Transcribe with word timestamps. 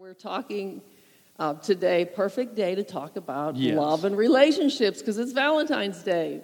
We're 0.00 0.14
talking 0.14 0.80
uh, 1.38 1.52
today, 1.56 2.06
perfect 2.06 2.54
day 2.54 2.74
to 2.74 2.82
talk 2.82 3.16
about 3.16 3.56
Yes. 3.56 3.76
love 3.76 4.06
and 4.06 4.16
relationships 4.16 5.00
because 5.00 5.18
it's 5.18 5.32
Valentine's 5.32 6.02
Day, 6.02 6.40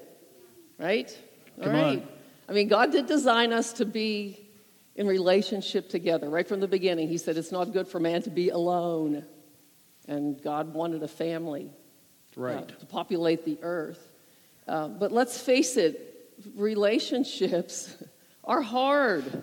right? 0.77 1.19
Come 1.62 1.72
right. 1.72 1.98
on. 2.03 2.08
I 2.50 2.53
mean, 2.53 2.69
God 2.69 2.92
did 2.92 3.06
design 3.06 3.54
us 3.54 3.72
to 3.74 3.87
be 3.87 4.46
in 4.95 5.06
relationship 5.06 5.88
together 5.88 6.29
right 6.29 6.46
from 6.46 6.61
the 6.61 6.69
beginning. 6.69 7.08
He 7.08 7.16
said 7.16 7.38
it's 7.38 7.50
not 7.50 7.72
good 7.72 7.88
for 7.88 7.98
man 7.98 8.21
to 8.24 8.30
be 8.30 8.50
alone, 8.50 9.24
and 10.07 10.38
God 10.43 10.75
wanted 10.75 11.02
a 11.02 11.09
family 11.09 11.70
uh, 12.38 12.61
to 12.61 12.86
populate 12.91 13.46
the 13.46 13.59
earth. 13.62 14.12
Uh, 14.68 14.88
but 14.88 15.12
let's 15.12 15.41
face 15.41 15.79
it, 15.79 16.30
relationships 16.57 17.96
are 18.45 18.61
hard, 18.61 19.43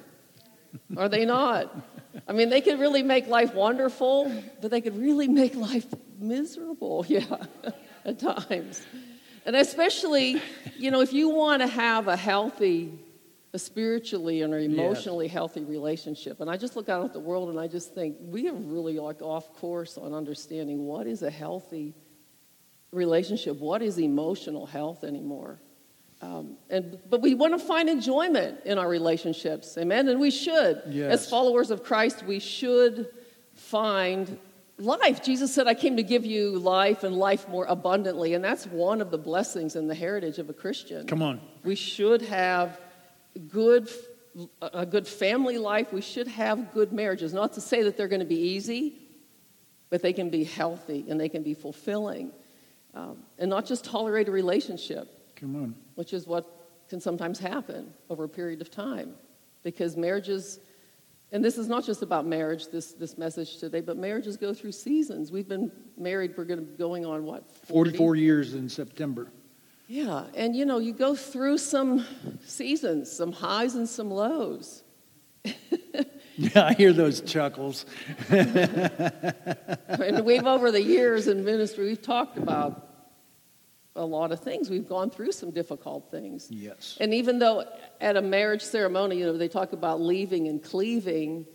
are 0.96 1.10
they 1.10 1.26
not? 1.26 1.76
I 2.28 2.34
mean, 2.34 2.50
they 2.50 2.62
could 2.62 2.80
really 2.80 3.04
make 3.04 3.28
life 3.28 3.54
wonderful, 3.54 4.32
but 4.62 4.72
they 4.72 4.82
could 4.82 4.98
really 4.98 5.28
make 5.28 5.56
life 5.56 5.86
miserable, 6.20 7.06
yeah, 7.10 7.46
at 8.06 8.20
times. 8.20 8.86
And 9.46 9.56
especially, 9.56 10.42
you 10.78 10.92
know, 10.92 11.02
if 11.02 11.12
you 11.12 11.30
want 11.30 11.62
to 11.62 11.68
have 11.68 12.08
a 12.08 12.16
healthy, 12.16 12.98
a 13.54 13.60
spiritually 13.60 14.42
and 14.42 14.54
an 14.54 14.62
emotionally 14.62 15.28
healthy 15.28 15.64
relationship, 15.64 16.40
and 16.40 16.50
I 16.50 16.58
just 16.58 16.76
look 16.76 16.88
out 16.88 17.04
at 17.04 17.14
the 17.14 17.20
world 17.20 17.50
and 17.50 17.60
I 17.60 17.68
just 17.68 17.94
think 17.94 18.16
we 18.22 18.48
are 18.48 18.54
really 18.54 19.00
like 19.00 19.22
off 19.22 19.54
course 19.56 19.98
on 19.98 20.14
understanding 20.14 20.86
what 20.86 21.08
is 21.08 21.24
a 21.24 21.32
healthy 21.32 21.94
relationship, 22.92 23.58
what 23.58 23.82
is 23.82 23.98
emotional 23.98 24.66
health 24.66 25.04
anymore. 25.04 25.60
Um, 26.24 26.56
and, 26.70 26.98
but 27.10 27.22
we 27.22 27.36
want 27.36 27.60
to 27.60 27.60
find 27.60 27.90
enjoyment 27.90 28.62
in 28.64 28.78
our 28.78 28.88
relationships, 28.88 29.78
amen? 29.78 30.08
And 30.08 30.22
we 30.22 30.32
should. 30.32 30.82
Yes. 30.88 31.12
As 31.12 31.30
followers 31.30 31.70
of 31.70 31.84
Christ, 31.84 32.24
we 32.24 32.40
should 32.40 33.10
find 33.56 34.40
life. 34.78 35.22
Jesus 35.22 35.54
said, 35.54 35.68
I 35.68 35.74
came 35.74 35.98
to 35.98 36.04
give 36.04 36.26
you 36.26 36.58
life 36.60 37.04
and 37.04 37.14
life 37.14 37.50
more 37.50 37.66
abundantly. 37.66 38.36
And 38.36 38.44
that's 38.44 38.66
one 38.66 39.02
of 39.02 39.12
the 39.12 39.18
blessings 39.18 39.76
in 39.76 39.88
the 39.88 39.96
heritage 39.96 40.40
of 40.40 40.50
a 40.50 40.54
Christian. 40.54 41.06
Come 41.08 41.22
on. 41.22 41.42
We 41.66 41.76
should 41.76 42.22
have 42.22 42.80
good, 43.50 43.90
a 44.62 44.86
good 44.86 45.06
family 45.06 45.58
life. 45.58 45.92
We 45.92 46.02
should 46.02 46.30
have 46.30 46.74
good 46.74 46.94
marriages. 46.94 47.34
Not 47.34 47.52
to 47.54 47.62
say 47.62 47.84
that 47.84 47.98
they're 47.98 48.08
going 48.08 48.22
to 48.22 48.26
be 48.26 48.40
easy, 48.40 48.98
but 49.90 50.02
they 50.02 50.14
can 50.14 50.30
be 50.30 50.46
healthy 50.46 51.04
and 51.10 51.20
they 51.20 51.28
can 51.28 51.44
be 51.44 51.54
fulfilling. 51.54 52.32
Um, 52.94 53.24
and 53.38 53.50
not 53.50 53.66
just 53.66 53.84
tolerate 53.84 54.30
a 54.30 54.32
relationship 54.32 55.13
Come 55.36 55.56
on. 55.56 55.76
which 55.96 56.14
is 56.14 56.28
what 56.28 56.64
can 56.90 57.00
sometimes 57.00 57.40
happen 57.40 57.94
over 58.10 58.26
a 58.26 58.30
period 58.30 58.62
of 58.62 58.70
time. 58.70 59.16
Because 59.64 59.98
marriages, 59.98 60.60
and 61.32 61.44
this 61.44 61.58
is 61.58 61.68
not 61.68 61.86
just 61.86 62.02
about 62.02 62.26
marriage, 62.26 62.68
this, 62.68 62.94
this 62.94 63.18
message 63.18 63.58
today, 63.58 63.82
but 63.82 63.98
marriages 63.98 64.38
go 64.38 64.54
through 64.54 64.74
seasons. 64.74 65.32
We've 65.32 65.48
been 65.48 65.72
married, 65.98 66.34
we're 66.38 66.44
going 66.44 66.76
going 66.78 67.06
on 67.06 67.24
what? 67.24 67.50
40? 67.66 67.92
44 67.92 68.16
years 68.16 68.54
in 68.54 68.70
September. 68.70 69.32
Yeah, 69.88 70.26
and 70.36 70.56
you 70.56 70.66
know, 70.66 70.80
you 70.80 70.94
go 70.94 71.16
through 71.16 71.58
some 71.58 72.06
seasons, 72.46 73.12
some 73.12 73.32
highs 73.32 73.76
and 73.76 73.88
some 73.88 74.10
lows. 74.10 74.84
Yeah, 75.44 75.54
I 76.68 76.74
hear 76.74 76.94
those 76.94 77.22
chuckles. 77.22 77.86
and 78.30 80.26
we've, 80.26 80.46
over 80.46 80.72
the 80.72 80.82
years 80.82 81.28
in 81.28 81.44
ministry, 81.44 81.88
we've 81.88 82.02
talked 82.02 82.38
about 82.38 82.93
a 83.96 84.06
lot 84.06 84.32
of 84.32 84.40
things. 84.40 84.70
We've 84.70 84.88
gone 84.88 85.10
through 85.10 85.32
some 85.34 85.52
difficult 85.52 86.10
things. 86.10 86.48
Yes. 86.50 86.98
And 87.00 87.14
even 87.14 87.40
though 87.40 87.66
at 88.02 88.18
a 88.18 88.22
marriage 88.22 88.64
ceremony, 88.64 89.18
you 89.20 89.26
know, 89.26 89.38
they 89.38 89.48
talk 89.48 89.74
about 89.74 90.02
leaving 90.02 90.48
and 90.48 90.64
cleaving, 90.64 91.46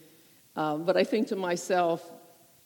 um, 0.56 0.84
but 0.84 0.96
I 0.96 1.04
think 1.04 1.28
to 1.28 1.36
myself, 1.36 2.08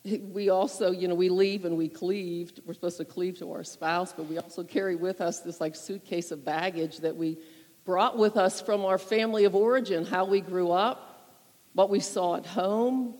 we 0.04 0.50
also, 0.50 0.90
you 0.90 1.08
know, 1.08 1.14
we 1.14 1.28
leave 1.28 1.64
and 1.64 1.76
we 1.76 1.88
cleave. 1.88 2.52
We're 2.66 2.74
supposed 2.74 2.96
to 2.98 3.04
cleave 3.04 3.38
to 3.38 3.52
our 3.52 3.64
spouse, 3.64 4.12
but 4.12 4.26
we 4.26 4.38
also 4.38 4.64
carry 4.64 4.96
with 4.96 5.20
us 5.20 5.40
this 5.40 5.60
like 5.60 5.76
suitcase 5.76 6.32
of 6.32 6.44
baggage 6.44 6.98
that 6.98 7.16
we 7.16 7.38
brought 7.84 8.18
with 8.18 8.36
us 8.36 8.60
from 8.60 8.84
our 8.84 8.98
family 8.98 9.44
of 9.44 9.54
origin, 9.54 10.04
how 10.04 10.24
we 10.24 10.40
grew 10.40 10.70
up, 10.70 11.30
what 11.72 11.88
we 11.88 12.00
saw 12.00 12.36
at 12.36 12.46
home. 12.46 13.14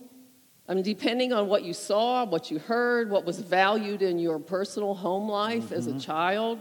I 0.68 0.74
mean, 0.74 0.84
depending 0.84 1.32
on 1.32 1.48
what 1.48 1.64
you 1.64 1.74
saw, 1.74 2.24
what 2.24 2.50
you 2.50 2.58
heard, 2.58 3.10
what 3.10 3.24
was 3.24 3.40
valued 3.40 4.00
in 4.00 4.18
your 4.18 4.38
personal 4.38 4.94
home 4.94 5.28
life 5.28 5.72
as 5.72 5.86
a 5.86 5.90
mm-hmm. 5.90 5.98
child, 5.98 6.58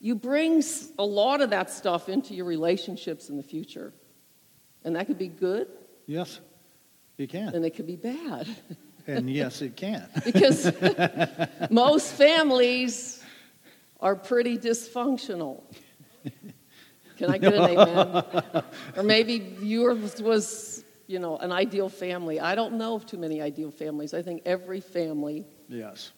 you 0.00 0.14
bring 0.14 0.62
a 0.98 1.04
lot 1.04 1.40
of 1.40 1.50
that 1.50 1.70
stuff 1.70 2.08
into 2.08 2.34
your 2.34 2.44
relationships 2.44 3.30
in 3.30 3.36
the 3.36 3.42
future. 3.42 3.92
And 4.84 4.94
that 4.96 5.06
could 5.06 5.18
be 5.18 5.28
good 5.28 5.68
Yes, 6.06 6.40
you 7.16 7.26
can. 7.26 7.54
and 7.54 7.64
it 7.64 7.70
could 7.74 7.86
be 7.86 7.96
bad. 7.96 8.48
And 9.06 9.28
yes, 9.34 9.60
it 9.60 9.76
can. 9.76 10.08
because 10.24 10.72
most 11.70 12.12
families 12.12 13.22
are 14.00 14.14
pretty 14.14 14.56
dysfunctional. 14.56 15.62
Can 17.18 17.30
I 17.30 17.38
get 17.38 17.52
an 17.52 17.62
amen? 17.62 18.64
or 18.96 19.02
maybe 19.02 19.56
yours 19.60 20.22
was, 20.22 20.84
you 21.08 21.18
know, 21.18 21.38
an 21.38 21.50
ideal 21.50 21.88
family. 21.88 22.38
I 22.38 22.54
don't 22.54 22.74
know 22.74 22.94
of 22.94 23.06
too 23.06 23.16
many 23.16 23.40
ideal 23.40 23.70
families. 23.72 24.14
I 24.14 24.22
think 24.22 24.42
every 24.44 24.80
family 24.80 25.46
Yes. 25.68 26.12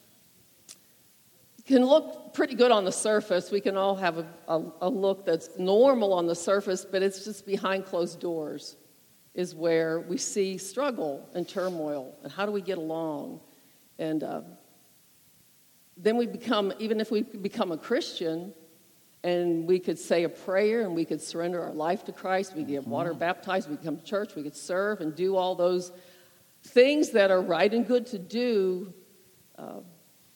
can 1.65 1.87
look 1.87 2.35
pretty 2.35 2.57
good 2.57 2.73
on 2.73 2.85
the 2.85 2.93
surface. 2.93 3.51
We 3.51 3.61
can 3.61 3.77
all 3.77 3.95
have 3.95 4.19
a, 4.19 4.27
a, 4.49 4.63
a 4.83 4.91
look 4.91 5.25
that's 5.25 5.51
normal 5.59 6.13
on 6.13 6.27
the 6.27 6.35
surface, 6.35 6.85
but 6.85 7.03
it's 7.03 7.25
just 7.25 7.47
behind 7.47 7.87
closed 7.87 8.21
doors 8.21 8.77
is 9.33 9.55
where 9.55 10.01
we 10.01 10.19
see 10.19 10.59
struggle 10.59 11.29
and 11.35 11.49
turmoil 11.49 12.13
and 12.25 12.33
how 12.33 12.45
do 12.45 12.51
we 12.51 12.61
get 12.61 12.77
along. 12.77 13.41
And 14.01 14.25
uh, 14.25 14.41
then 15.97 16.17
we 16.17 16.27
become, 16.27 16.73
even 16.81 17.01
if 17.01 17.13
we 17.13 17.23
become 17.23 17.71
a 17.71 17.79
Christian, 17.79 18.53
and 19.23 19.67
we 19.67 19.79
could 19.79 19.99
say 19.99 20.25
a 20.25 20.29
prayer 20.29 20.83
and 20.83 20.95
we 20.95 21.05
could 21.05 21.21
surrender 21.21 21.63
our 21.63 21.73
life 21.73 22.05
to 22.07 22.13
Christ, 22.13 22.55
we 22.55 22.63
could 22.63 22.71
get 22.71 22.87
water 22.87 23.11
mm-hmm. 23.11 23.21
baptized, 23.21 23.69
we 23.69 23.77
could 23.77 23.85
come 23.85 23.99
to 23.99 24.05
church, 24.05 24.35
we 24.35 24.43
could 24.43 24.57
serve 24.57 25.01
and 25.01 25.15
do 25.15 25.37
all 25.37 25.55
those 25.55 25.93
things 26.63 27.11
that 27.11 27.31
are 27.31 27.41
right 27.41 27.73
and 27.73 27.87
good 27.87 28.07
to 28.07 28.19
do 28.19 28.93
um, 29.59 29.85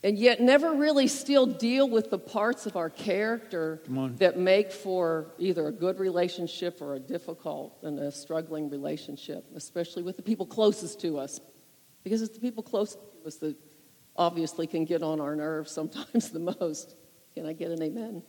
and 0.04 0.18
yet 0.18 0.38
never 0.38 0.74
really 0.74 1.06
still 1.06 1.46
deal 1.46 1.88
with 1.88 2.10
the 2.10 2.18
parts 2.18 2.66
of 2.66 2.76
our 2.76 2.90
character 2.90 3.80
that 4.18 4.38
make 4.38 4.70
for 4.70 5.32
either 5.38 5.66
a 5.68 5.72
good 5.72 5.98
relationship 5.98 6.82
or 6.82 6.94
a 6.94 7.00
difficult 7.00 7.78
and 7.82 7.98
a 7.98 8.12
struggling 8.12 8.68
relationship, 8.68 9.46
especially 9.54 10.02
with 10.02 10.16
the 10.16 10.22
people 10.22 10.44
closest 10.44 11.00
to 11.00 11.18
us. 11.18 11.40
Because 12.02 12.20
it's 12.20 12.34
the 12.34 12.40
people 12.40 12.62
closest 12.62 12.98
to 13.22 13.26
us 13.26 13.36
that 13.36 13.56
obviously 14.14 14.66
can 14.66 14.84
get 14.84 15.02
on 15.02 15.22
our 15.22 15.34
nerves 15.34 15.72
sometimes 15.72 16.30
the 16.32 16.38
most. 16.60 16.96
Can 17.32 17.46
I 17.46 17.54
get 17.54 17.70
an 17.70 17.82
amen? 17.82 18.22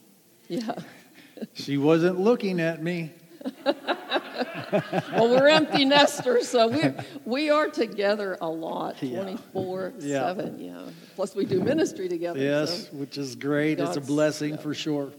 Yeah. 0.48 0.76
She 1.54 1.78
wasn't 1.78 2.20
looking 2.20 2.60
at 2.60 2.82
me. 2.82 3.12
Well, 5.14 5.30
we're 5.30 5.48
empty 5.48 5.86
nesters, 5.86 6.50
so 6.50 6.68
we 6.68 6.94
we 7.24 7.50
are 7.50 7.70
together 7.70 8.38
a 8.42 8.50
lot, 8.50 8.98
24 8.98 9.94
Yeah. 10.00 10.34
7. 10.34 10.60
Yeah. 10.60 10.82
Plus, 11.16 11.36
we 11.36 11.46
do 11.46 11.62
ministry 11.62 12.10
together. 12.10 12.40
Yes, 12.40 12.90
so. 12.90 12.98
which 12.98 13.18
is 13.18 13.36
great. 13.36 13.80
It's 13.80 13.96
a 13.96 14.02
blessing 14.02 14.56
yeah. 14.56 14.62
for 14.62 14.74
sure. 14.74 15.12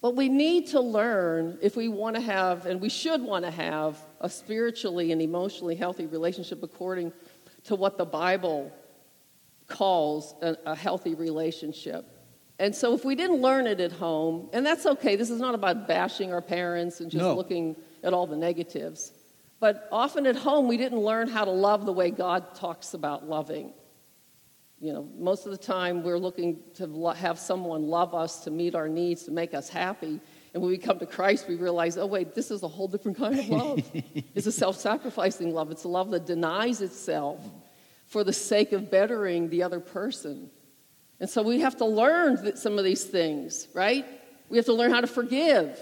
But 0.00 0.14
we 0.14 0.28
need 0.28 0.68
to 0.68 0.80
learn 0.80 1.58
if 1.60 1.76
we 1.76 1.88
want 1.88 2.16
to 2.16 2.22
have, 2.22 2.66
and 2.66 2.80
we 2.80 2.88
should 2.88 3.20
want 3.20 3.44
to 3.44 3.50
have, 3.50 3.98
a 4.20 4.28
spiritually 4.28 5.12
and 5.12 5.20
emotionally 5.20 5.74
healthy 5.74 6.06
relationship 6.06 6.62
according 6.62 7.12
to 7.64 7.74
what 7.76 7.98
the 7.98 8.04
Bible 8.04 8.72
calls 9.66 10.34
a, 10.40 10.56
a 10.66 10.74
healthy 10.74 11.14
relationship. 11.14 12.17
And 12.58 12.74
so 12.74 12.92
if 12.94 13.04
we 13.04 13.14
didn't 13.14 13.40
learn 13.40 13.66
it 13.66 13.80
at 13.80 13.92
home, 13.92 14.48
and 14.52 14.66
that's 14.66 14.84
okay, 14.84 15.14
this 15.14 15.30
is 15.30 15.40
not 15.40 15.54
about 15.54 15.86
bashing 15.86 16.32
our 16.32 16.42
parents 16.42 17.00
and 17.00 17.10
just 17.10 17.22
No. 17.22 17.34
looking 17.34 17.76
at 18.02 18.12
all 18.12 18.26
the 18.26 18.36
negatives. 18.36 19.12
But 19.60 19.88
often 19.92 20.26
at 20.26 20.36
home, 20.36 20.68
we 20.68 20.76
didn't 20.76 21.00
learn 21.00 21.28
how 21.28 21.44
to 21.44 21.50
love 21.50 21.86
the 21.86 21.92
way 21.92 22.10
God 22.10 22.54
talks 22.54 22.94
about 22.94 23.28
loving. 23.28 23.72
You 24.80 24.92
know, 24.92 25.08
most 25.16 25.44
of 25.46 25.52
the 25.52 25.58
time 25.58 26.04
we're 26.04 26.18
looking 26.18 26.60
to 26.74 27.12
have 27.16 27.38
someone 27.38 27.82
love 27.82 28.14
us, 28.14 28.44
to 28.44 28.50
meet 28.50 28.76
our 28.76 28.88
needs, 28.88 29.24
to 29.24 29.32
make 29.32 29.54
us 29.54 29.68
happy. 29.68 30.20
And 30.54 30.62
when 30.62 30.70
we 30.70 30.78
come 30.78 30.98
to 31.00 31.06
Christ, 31.06 31.48
we 31.48 31.56
realize, 31.56 31.98
oh, 31.98 32.06
wait, 32.06 32.34
this 32.34 32.50
is 32.50 32.62
a 32.62 32.68
whole 32.68 32.86
different 32.86 33.18
kind 33.18 33.38
of 33.38 33.48
love. 33.48 33.80
it's 34.34 34.46
a 34.46 34.52
self 34.52 34.76
sacrificing 34.76 35.52
love, 35.52 35.70
it's 35.70 35.84
a 35.84 35.88
love 35.88 36.10
that 36.10 36.26
denies 36.26 36.80
itself 36.80 37.40
for 38.06 38.24
the 38.24 38.32
sake 38.32 38.72
of 38.72 38.90
bettering 38.90 39.50
the 39.50 39.62
other 39.62 39.80
person. 39.80 40.50
And 41.20 41.28
so 41.28 41.42
we 41.42 41.60
have 41.60 41.76
to 41.78 41.84
learn 41.84 42.56
some 42.56 42.78
of 42.78 42.84
these 42.84 43.04
things, 43.04 43.68
right? 43.74 44.06
We 44.48 44.56
have 44.56 44.66
to 44.66 44.72
learn 44.72 44.90
how 44.90 45.00
to 45.00 45.06
forgive. 45.06 45.78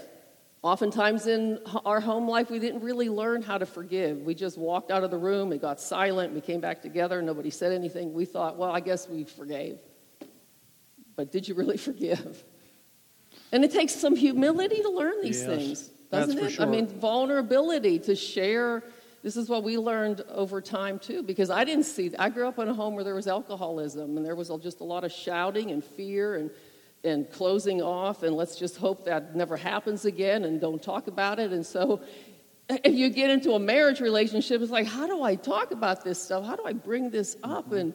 Oftentimes 0.63 1.27
in 1.27 1.59
our 1.85 1.99
home 1.99 2.27
life, 2.27 2.49
we 2.49 2.59
didn't 2.59 2.81
really 2.81 3.09
learn 3.09 3.41
how 3.43 3.57
to 3.57 3.65
forgive. 3.65 4.17
We 4.23 4.33
just 4.33 4.57
walked 4.57 4.89
out 4.89 5.03
of 5.03 5.11
the 5.11 5.17
room, 5.17 5.53
it 5.53 5.61
got 5.61 5.79
silent, 5.79 6.33
we 6.33 6.41
came 6.41 6.59
back 6.59 6.81
together, 6.81 7.21
nobody 7.21 7.51
said 7.51 7.71
anything. 7.71 8.13
We 8.13 8.25
thought, 8.25 8.57
well, 8.57 8.71
I 8.71 8.79
guess 8.79 9.07
we 9.07 9.23
forgave. 9.23 9.77
But 11.15 11.31
did 11.31 11.47
you 11.47 11.53
really 11.53 11.77
forgive? 11.89 12.43
And 13.51 13.63
it 13.63 13.71
takes 13.71 13.93
some 13.93 14.15
humility 14.15 14.81
to 14.81 14.89
learn 14.89 15.21
these 15.21 15.39
Yes, 15.39 15.47
things, 15.47 15.89
doesn't 16.11 16.37
it? 16.37 16.49
sure. 16.51 16.65
I 16.65 16.69
mean, 16.69 16.87
vulnerability 16.87 17.99
to 17.99 18.15
share 18.15 18.83
this 19.23 19.35
is 19.35 19.49
what 19.49 19.63
we 19.63 19.77
learned 19.77 20.21
over 20.29 20.61
time 20.61 20.99
too, 20.99 21.23
because 21.23 21.49
I 21.49 21.63
didn't 21.63 21.85
see, 21.85 22.11
I 22.17 22.29
grew 22.29 22.47
up 22.47 22.59
in 22.59 22.67
a 22.67 22.73
home 22.73 22.95
where 22.95 23.03
there 23.03 23.15
was 23.15 23.27
alcoholism 23.27 24.17
and 24.17 24.25
there 24.25 24.35
was 24.35 24.51
just 24.61 24.79
a 24.79 24.83
lot 24.83 25.03
of 25.03 25.11
shouting 25.11 25.71
and 25.71 25.83
fear 25.83 26.35
and, 26.35 26.51
and 27.03 27.29
closing 27.31 27.81
off, 27.81 28.23
and 28.23 28.35
let's 28.35 28.57
just 28.57 28.77
hope 28.77 29.05
that 29.05 29.35
never 29.35 29.57
happens 29.57 30.05
again 30.05 30.43
and 30.43 30.61
don't 30.61 30.81
talk 30.81 31.07
about 31.07 31.39
it. 31.39 31.51
And 31.51 31.65
so 31.65 32.01
if 32.69 32.93
you 32.93 33.09
get 33.09 33.29
into 33.29 33.53
a 33.53 33.59
marriage 33.59 33.99
relationship, 33.99 34.61
it's 34.61 34.71
like, 34.71 34.87
how 34.87 35.07
do 35.07 35.23
I 35.23 35.35
talk 35.35 35.71
about 35.71 36.03
this 36.03 36.21
stuff? 36.21 36.45
How 36.45 36.55
do 36.55 36.65
I 36.65 36.73
bring 36.73 37.09
this 37.09 37.37
up? 37.43 37.65
Mm-hmm. 37.65 37.75
And, 37.75 37.93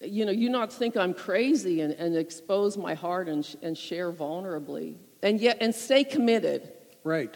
you 0.00 0.24
know, 0.24 0.32
you 0.32 0.48
not 0.48 0.72
think 0.72 0.96
I'm 0.96 1.14
crazy 1.14 1.80
and, 1.82 1.92
and 1.94 2.16
expose 2.16 2.76
my 2.76 2.94
heart 2.94 3.28
and, 3.28 3.46
and 3.62 3.76
share 3.76 4.12
vulnerably. 4.12 4.96
And 5.22 5.40
yet, 5.40 5.58
and 5.60 5.74
stay 5.74 6.04
committed. 6.04 6.72
Right. 7.04 7.34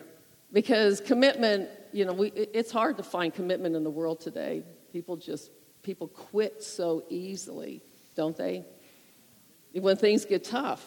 Because 0.52 1.00
commitment, 1.00 1.68
you 1.94 2.04
know, 2.04 2.12
we, 2.12 2.28
it's 2.32 2.72
hard 2.72 2.96
to 2.96 3.04
find 3.04 3.32
commitment 3.32 3.76
in 3.76 3.84
the 3.84 3.90
world 3.90 4.20
today. 4.20 4.64
People 4.92 5.16
just, 5.16 5.50
people 5.82 6.08
quit 6.08 6.60
so 6.62 7.04
easily, 7.08 7.82
don't 8.16 8.36
they? 8.36 8.64
When 9.72 9.96
things 9.96 10.24
get 10.24 10.42
tough, 10.42 10.84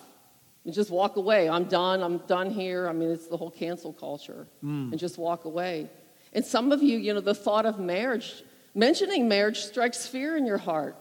you 0.66 0.74
just 0.74 0.92
walk 0.92 1.16
away. 1.16 1.50
I'm 1.50 1.64
done. 1.64 2.04
I'm 2.04 2.18
done 2.20 2.52
here. 2.52 2.90
I 2.90 2.94
mean, 2.94 3.10
it's 3.10 3.28
the 3.28 3.38
whole 3.38 3.50
cancel 3.50 3.94
culture. 3.94 4.48
Mm. 4.62 4.92
And 4.92 5.00
just 5.00 5.18
walk 5.18 5.46
away. 5.46 5.90
And 6.34 6.44
some 6.46 6.74
of 6.74 6.84
you, 6.84 6.98
you 6.98 7.14
know, 7.14 7.22
the 7.22 7.34
thought 7.34 7.66
of 7.66 7.80
marriage, 7.80 8.44
mentioning 8.76 9.30
marriage 9.30 9.60
strikes 9.60 10.06
fear 10.06 10.36
in 10.36 10.46
your 10.46 10.58
heart. 10.58 10.98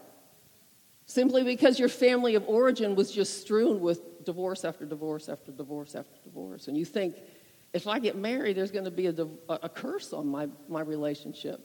Simply 1.07 1.43
because 1.43 1.81
your 1.81 1.89
family 1.89 2.37
of 2.37 2.49
origin 2.49 2.95
was 2.95 3.11
just 3.11 3.41
strewn 3.41 3.81
with 3.81 4.25
divorce 4.25 4.65
after 4.65 4.85
divorce 4.85 5.29
after 5.29 5.51
divorce 5.51 5.97
after 5.97 6.17
divorce. 6.25 6.69
And 6.69 6.77
you 6.77 6.85
think, 6.85 7.17
if 7.73 7.87
I 7.87 7.99
get 7.99 8.17
married, 8.17 8.57
there's 8.57 8.71
going 8.71 8.85
to 8.85 8.91
be 8.91 9.07
a, 9.07 9.15
a 9.49 9.69
curse 9.69 10.13
on 10.13 10.27
my, 10.29 10.49
my 10.69 10.81
relationship. 10.81 11.61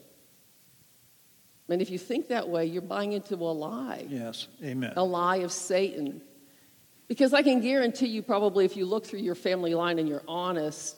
And 1.68 1.80
if 1.80 1.90
you 1.90 1.98
think 1.98 2.28
that 2.28 2.48
way, 2.48 2.66
you're 2.66 2.82
buying 2.82 3.12
into 3.12 3.34
a 3.34 3.52
lie. 3.52 4.06
Yes, 4.08 4.48
amen. 4.62 4.92
A 4.96 5.04
lie 5.04 5.36
of 5.38 5.52
Satan. 5.52 6.20
Because 7.08 7.32
I 7.32 7.42
can 7.42 7.60
guarantee 7.60 8.08
you, 8.08 8.22
probably, 8.22 8.64
if 8.64 8.76
you 8.76 8.84
look 8.84 9.06
through 9.06 9.20
your 9.20 9.34
family 9.34 9.74
line 9.74 9.98
and 9.98 10.08
you're 10.08 10.24
honest, 10.28 10.96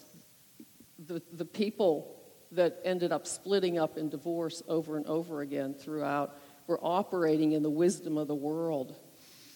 the, 0.98 1.22
the 1.32 1.44
people 1.44 2.20
that 2.52 2.80
ended 2.84 3.12
up 3.12 3.26
splitting 3.26 3.78
up 3.78 3.96
in 3.98 4.08
divorce 4.08 4.62
over 4.68 4.96
and 4.96 5.06
over 5.06 5.40
again 5.42 5.74
throughout 5.74 6.38
were 6.66 6.78
operating 6.82 7.52
in 7.52 7.62
the 7.62 7.70
wisdom 7.70 8.16
of 8.16 8.26
the 8.26 8.34
world 8.34 8.96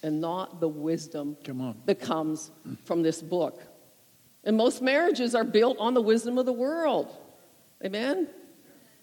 and 0.03 0.21
not 0.21 0.61
the 0.61 0.69
wisdom 0.69 1.37
that 1.87 2.01
comes 2.01 2.51
from 2.85 3.03
this 3.03 3.23
book. 3.23 3.63
And 4.45 4.57
most 4.57 4.81
marriages 4.83 5.35
are 5.35 5.45
built 5.45 5.79
on 5.79 5.95
the 5.95 6.03
wisdom 6.03 6.39
of 6.39 6.47
the 6.47 6.53
world. 6.53 7.15
Amen? 7.85 8.29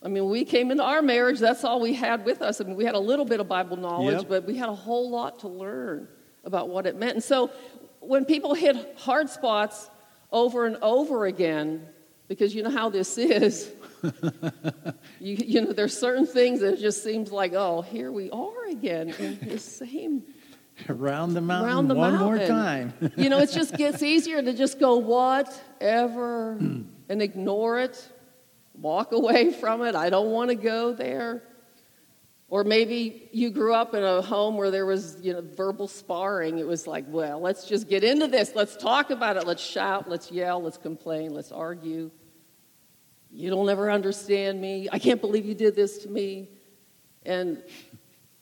I 0.04 0.08
mean, 0.08 0.30
we 0.30 0.46
came 0.46 0.72
into 0.72 0.84
our 0.84 1.02
marriage, 1.02 1.40
that's 1.40 1.64
all 1.64 1.82
we 1.82 1.94
had 1.94 2.26
with 2.26 2.42
us. 2.42 2.62
I 2.62 2.64
mean, 2.66 2.76
we 2.76 2.86
had 2.86 2.96
a 2.96 3.00
little 3.00 3.26
bit 3.26 3.40
of 3.40 3.48
Bible 3.48 3.76
knowledge, 3.76 4.20
yep. 4.20 4.30
but 4.30 4.46
we 4.46 4.56
had 4.56 4.70
a 4.70 4.76
whole 4.76 5.10
lot 5.10 5.40
to 5.40 5.48
learn 5.48 6.08
about 6.44 6.70
what 6.70 6.86
it 6.86 6.96
meant. 6.96 7.14
And 7.14 7.24
so 7.24 7.50
when 8.02 8.24
people 8.24 8.54
hit 8.54 8.96
hard 8.98 9.30
spots 9.30 9.90
over 10.32 10.66
and 10.66 10.78
over 10.82 11.26
again, 11.26 11.88
because 12.28 12.54
you 12.54 12.62
know 12.62 12.70
how 12.70 12.90
this 12.90 13.18
is, 13.18 13.72
you, 15.20 15.38
you 15.44 15.62
know, 15.62 15.74
there's 15.74 15.98
certain 15.98 16.28
things 16.28 16.60
that 16.60 16.80
just 16.80 17.04
seems 17.04 17.32
like, 17.32 17.54
oh, 17.54 17.82
here 17.82 18.12
we 18.12 18.30
are 18.30 18.68
again 18.68 19.10
in 19.18 19.40
the 19.48 19.58
same 19.58 20.24
Around 20.90 21.34
the 21.34 21.42
mountain 21.42 21.70
Around 21.70 21.88
the 21.88 21.96
one 21.96 22.14
mountain. 22.14 22.38
more 22.38 22.48
time. 22.48 22.94
you 23.18 23.30
know, 23.30 23.40
it 23.40 23.52
just 23.52 23.76
gets 23.76 24.04
easier 24.14 24.42
to 24.42 24.54
just 24.54 24.80
go 24.80 24.98
whatever 24.98 26.54
and 26.54 27.22
ignore 27.22 27.80
it, 27.80 28.10
walk 28.74 29.12
away 29.12 29.52
from 29.52 29.82
it. 29.84 29.96
I 29.96 30.10
don't 30.10 30.32
want 30.32 30.50
to 30.50 30.56
go 30.56 30.94
there. 30.94 31.44
Or 32.48 32.64
maybe 32.64 33.30
you 33.32 33.50
grew 33.50 33.74
up 33.74 33.96
in 33.96 34.04
a 34.04 34.22
home 34.22 34.56
where 34.56 34.70
there 34.70 34.86
was, 34.86 35.18
you 35.22 35.34
know, 35.34 35.42
verbal 35.42 35.88
sparring. 35.88 36.60
It 36.60 36.68
was 36.68 36.86
like, 36.86 37.06
well, 37.08 37.40
let's 37.40 37.66
just 37.66 37.90
get 37.90 38.04
into 38.04 38.28
this. 38.28 38.54
Let's 38.54 38.78
talk 38.78 39.10
about 39.10 39.36
it. 39.36 39.48
Let's 39.48 39.64
shout. 39.64 40.08
Let's 40.08 40.32
yell. 40.32 40.62
Let's 40.62 40.78
complain. 40.78 41.34
Let's 41.34 41.52
argue. 41.52 42.12
You 43.32 43.50
don't 43.50 43.68
ever 43.68 43.92
understand 43.92 44.62
me. 44.62 44.88
I 44.92 45.00
can't 45.00 45.20
believe 45.20 45.46
you 45.46 45.56
did 45.56 45.76
this 45.76 45.98
to 46.00 46.10
me. 46.10 46.50
And 47.26 47.64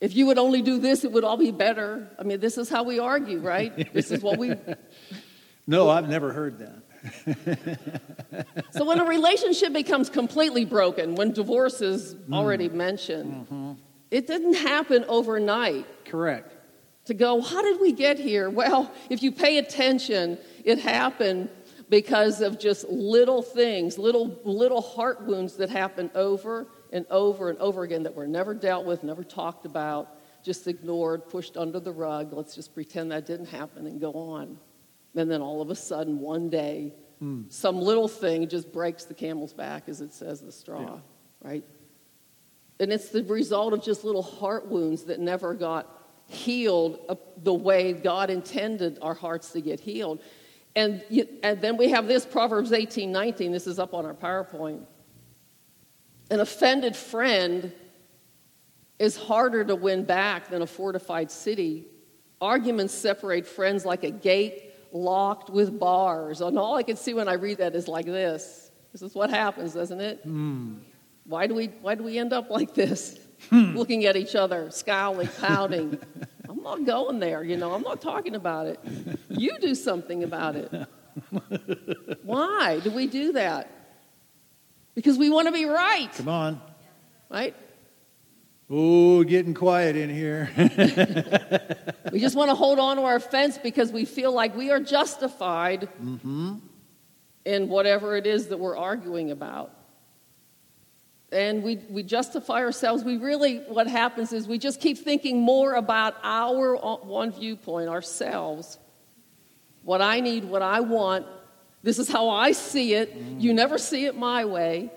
if 0.04 0.14
you 0.18 0.26
would 0.26 0.38
only 0.38 0.62
do 0.62 0.80
this, 0.80 1.06
it 1.06 1.14
would 1.14 1.24
all 1.24 1.38
be 1.38 1.52
better. 1.52 2.10
I 2.20 2.24
mean, 2.24 2.42
this 2.42 2.58
is 2.58 2.68
how 2.68 2.84
we 2.84 3.00
argue, 3.00 3.40
right? 3.40 3.94
This 3.94 4.12
is 4.12 4.22
what 4.22 4.38
we. 4.38 4.54
no, 5.68 5.90
I've 5.90 6.10
never 6.10 6.34
heard 6.34 6.60
that. 6.60 8.58
so 8.72 8.84
when 8.84 9.00
a 9.00 9.06
relationship 9.06 9.72
becomes 9.72 10.10
completely 10.10 10.66
broken, 10.66 11.16
when 11.16 11.32
divorce 11.32 11.80
is 11.80 12.16
mm. 12.16 12.34
already 12.34 12.68
mentioned, 12.68 13.34
mm-hmm. 13.34 13.72
it 14.12 14.28
didn't 14.28 14.56
happen 14.56 15.06
overnight. 15.08 15.86
Correct. 16.04 16.54
To 17.06 17.14
go, 17.14 17.40
how 17.40 17.62
did 17.62 17.80
we 17.80 17.94
get 17.94 18.20
here? 18.20 18.50
Well, 18.50 18.92
if 19.10 19.24
you 19.24 19.32
pay 19.32 19.58
attention, 19.58 20.38
it 20.66 20.80
happened 20.80 21.48
because 21.90 22.42
of 22.42 22.60
just 22.60 22.90
little 22.90 23.42
things, 23.42 23.98
little 23.98 24.38
little 24.44 24.82
heart 24.82 25.22
wounds 25.22 25.56
that 25.56 25.70
happen 25.70 26.12
over 26.14 26.68
and 26.94 27.06
over 27.10 27.50
and 27.50 27.58
over 27.58 27.84
again 27.84 28.04
that 28.04 28.16
were 28.16 28.28
never 28.28 28.54
dealt 28.54 28.86
with, 28.86 29.04
never 29.04 29.24
talked 29.24 29.66
about, 29.66 30.16
just 30.44 30.68
ignored, 30.68 31.28
pushed 31.28 31.58
under 31.58 31.80
the 31.80 31.92
rug. 31.92 32.32
Let's 32.32 32.56
just 32.56 32.74
pretend 32.74 33.12
that 33.12 33.26
didn't 33.26 33.48
happen 33.48 33.88
and 33.88 34.00
go 34.00 34.14
on. 34.14 34.58
And 35.16 35.30
then 35.30 35.42
all 35.42 35.62
of 35.62 35.72
a 35.72 35.76
sudden, 35.76 36.20
one 36.20 36.50
day, 36.50 36.94
mm. 37.22 37.52
some 37.52 37.82
little 37.82 38.08
thing 38.08 38.48
just 38.48 38.72
breaks 38.72 39.06
the 39.06 39.14
camel's 39.16 39.54
back, 39.54 39.90
as 39.90 40.02
it 40.02 40.14
says, 40.14 40.42
the 40.42 40.52
straw, 40.52 40.82
yeah. 40.82 41.00
right? 41.42 41.64
And 42.80 42.94
it's 42.94 43.10
the 43.10 43.24
result 43.24 43.74
of 43.74 43.84
just 43.84 44.04
little 44.04 44.22
heart 44.22 44.68
wounds 44.68 45.06
that 45.06 45.20
never 45.20 45.56
got 45.56 46.00
healed 46.28 47.00
uh, 47.10 47.16
the 47.38 47.54
way 47.54 47.94
God 47.94 48.30
intended 48.30 49.00
our 49.02 49.14
hearts 49.16 49.52
to 49.52 49.62
get 49.62 49.80
healed. 49.80 50.22
And, 50.76 51.04
and 51.44 51.60
then 51.62 51.78
we 51.78 51.90
have 51.90 52.08
this 52.08 52.26
Proverbs 52.26 52.72
18 52.72 53.12
19. 53.12 53.52
This 53.52 53.68
is 53.68 53.80
up 53.80 53.94
on 53.94 54.06
our 54.06 54.14
PowerPoint. 54.14 54.86
An 56.30 56.40
offended 56.40 56.96
friend 56.96 57.72
is 59.00 59.18
harder 59.18 59.64
to 59.66 59.76
win 59.76 60.04
back 60.04 60.50
than 60.50 60.62
a 60.62 60.68
fortified 60.68 61.32
city. 61.32 61.86
Arguments 62.40 62.94
separate 62.94 63.46
friends 63.46 63.86
like 63.86 64.04
a 64.04 64.12
gate 64.12 64.74
locked 64.92 65.50
with 65.50 65.80
bars. 65.80 66.42
And 66.42 66.58
all 66.58 66.76
I 66.76 66.84
can 66.84 66.96
see 66.96 67.14
when 67.14 67.28
I 67.28 67.34
read 67.34 67.58
that 67.58 67.76
is 67.76 67.88
like 67.88 68.06
this. 68.06 68.72
This 68.92 69.02
is 69.02 69.16
what 69.16 69.30
happens, 69.30 69.74
doesn't 69.74 70.00
it? 70.00 70.26
Mm. 70.28 70.80
Why, 71.26 71.48
do 71.48 71.56
we, 71.56 71.68
why 71.82 71.96
do 71.96 72.04
we 72.04 72.18
end 72.18 72.34
up 72.34 72.50
like 72.50 72.74
this? 72.74 73.20
Hmm. 73.50 73.76
Looking 73.76 74.06
at 74.06 74.16
each 74.16 74.36
other, 74.36 74.72
scowling, 74.72 75.28
pouting. 75.42 76.00
I'm 76.50 76.64
not 76.64 76.86
going 76.86 77.20
there, 77.20 77.44
you 77.44 77.58
know, 77.58 77.74
I'm 77.74 77.82
not 77.82 78.00
talking 78.00 78.36
about 78.36 78.68
it. 78.68 78.80
You 79.28 79.60
do 79.60 79.76
something 79.76 80.24
about 80.24 80.56
it. 80.56 80.72
Why 82.24 82.80
do 82.82 82.90
we 82.92 83.06
do 83.08 83.34
that? 83.34 83.70
Because 84.96 85.18
we 85.18 85.30
want 85.30 85.48
to 85.48 85.52
be 85.52 85.66
right. 85.66 86.12
Come 86.14 86.30
on. 86.30 86.62
Right? 87.30 87.56
Oh, 88.70 89.24
getting 89.24 89.54
quiet 89.54 89.96
in 89.96 90.10
here. 90.10 90.50
we 92.12 92.20
just 92.20 92.36
want 92.36 92.50
to 92.50 92.56
hold 92.56 92.80
on 92.80 92.98
to 92.98 93.04
our 93.04 93.20
fence 93.20 93.58
because 93.58 93.92
we 93.92 94.06
feel 94.06 94.32
like 94.32 94.56
we 94.56 94.72
are 94.72 94.80
justified 94.80 95.90
mm-hmm. 96.02 96.56
in 97.46 97.70
whatever 97.70 98.16
it 98.16 98.26
is 98.26 98.48
that 98.48 98.58
we're 98.58 98.78
arguing 98.78 99.32
about. 99.32 99.72
And 101.32 101.64
we, 101.64 101.78
we 101.90 102.04
justify 102.04 102.60
ourselves. 102.60 103.04
We 103.04 103.18
really, 103.18 103.58
what 103.58 103.88
happens 103.88 104.32
is 104.32 104.48
we 104.48 104.60
just 104.60 104.80
keep 104.80 104.98
thinking 105.00 105.42
more 105.42 105.74
about 105.74 106.16
our 106.24 106.76
one 106.76 107.32
viewpoint, 107.32 107.90
ourselves. 107.90 108.78
What 109.82 110.02
I 110.02 110.20
need, 110.20 110.46
what 110.46 110.62
I 110.62 110.80
want, 110.80 111.26
this 111.84 112.00
is 112.00 112.10
how 112.10 112.30
I 112.30 112.54
see 112.54 112.94
it. 112.94 113.16
You 113.38 113.54
never 113.54 113.78
see 113.78 114.06
it 114.06 114.16
my 114.16 114.46
way. 114.46 114.92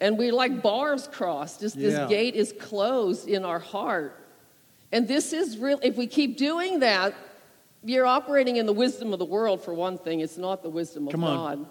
And 0.00 0.18
we're 0.18 0.32
like 0.32 0.62
bars 0.62 1.08
crossed. 1.08 1.60
Just 1.60 1.76
yeah. 1.76 1.90
this 1.90 2.08
gate 2.08 2.34
is 2.34 2.52
closed 2.58 3.28
in 3.28 3.44
our 3.44 3.58
heart. 3.58 4.20
And 4.90 5.06
this 5.06 5.32
is 5.32 5.58
real. 5.58 5.78
If 5.82 5.96
we 5.96 6.06
keep 6.06 6.36
doing 6.36 6.80
that, 6.80 7.14
you're 7.84 8.06
operating 8.06 8.56
in 8.56 8.66
the 8.66 8.72
wisdom 8.72 9.12
of 9.12 9.18
the 9.18 9.24
world, 9.24 9.62
for 9.62 9.74
one 9.74 9.98
thing. 9.98 10.20
It's 10.20 10.38
not 10.38 10.62
the 10.62 10.70
wisdom 10.70 11.06
of 11.06 11.12
Come 11.12 11.20
God. 11.20 11.58
On. 11.58 11.66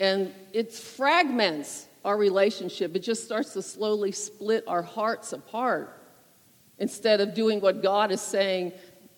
And 0.00 0.34
it 0.52 0.72
fragments 0.72 1.86
our 2.04 2.16
relationship. 2.16 2.96
It 2.96 3.00
just 3.00 3.24
starts 3.24 3.52
to 3.52 3.62
slowly 3.62 4.12
split 4.12 4.64
our 4.66 4.82
hearts 4.82 5.32
apart 5.32 5.94
instead 6.78 7.20
of 7.20 7.34
doing 7.34 7.60
what 7.60 7.82
God 7.82 8.10
is 8.10 8.20
saying 8.20 8.72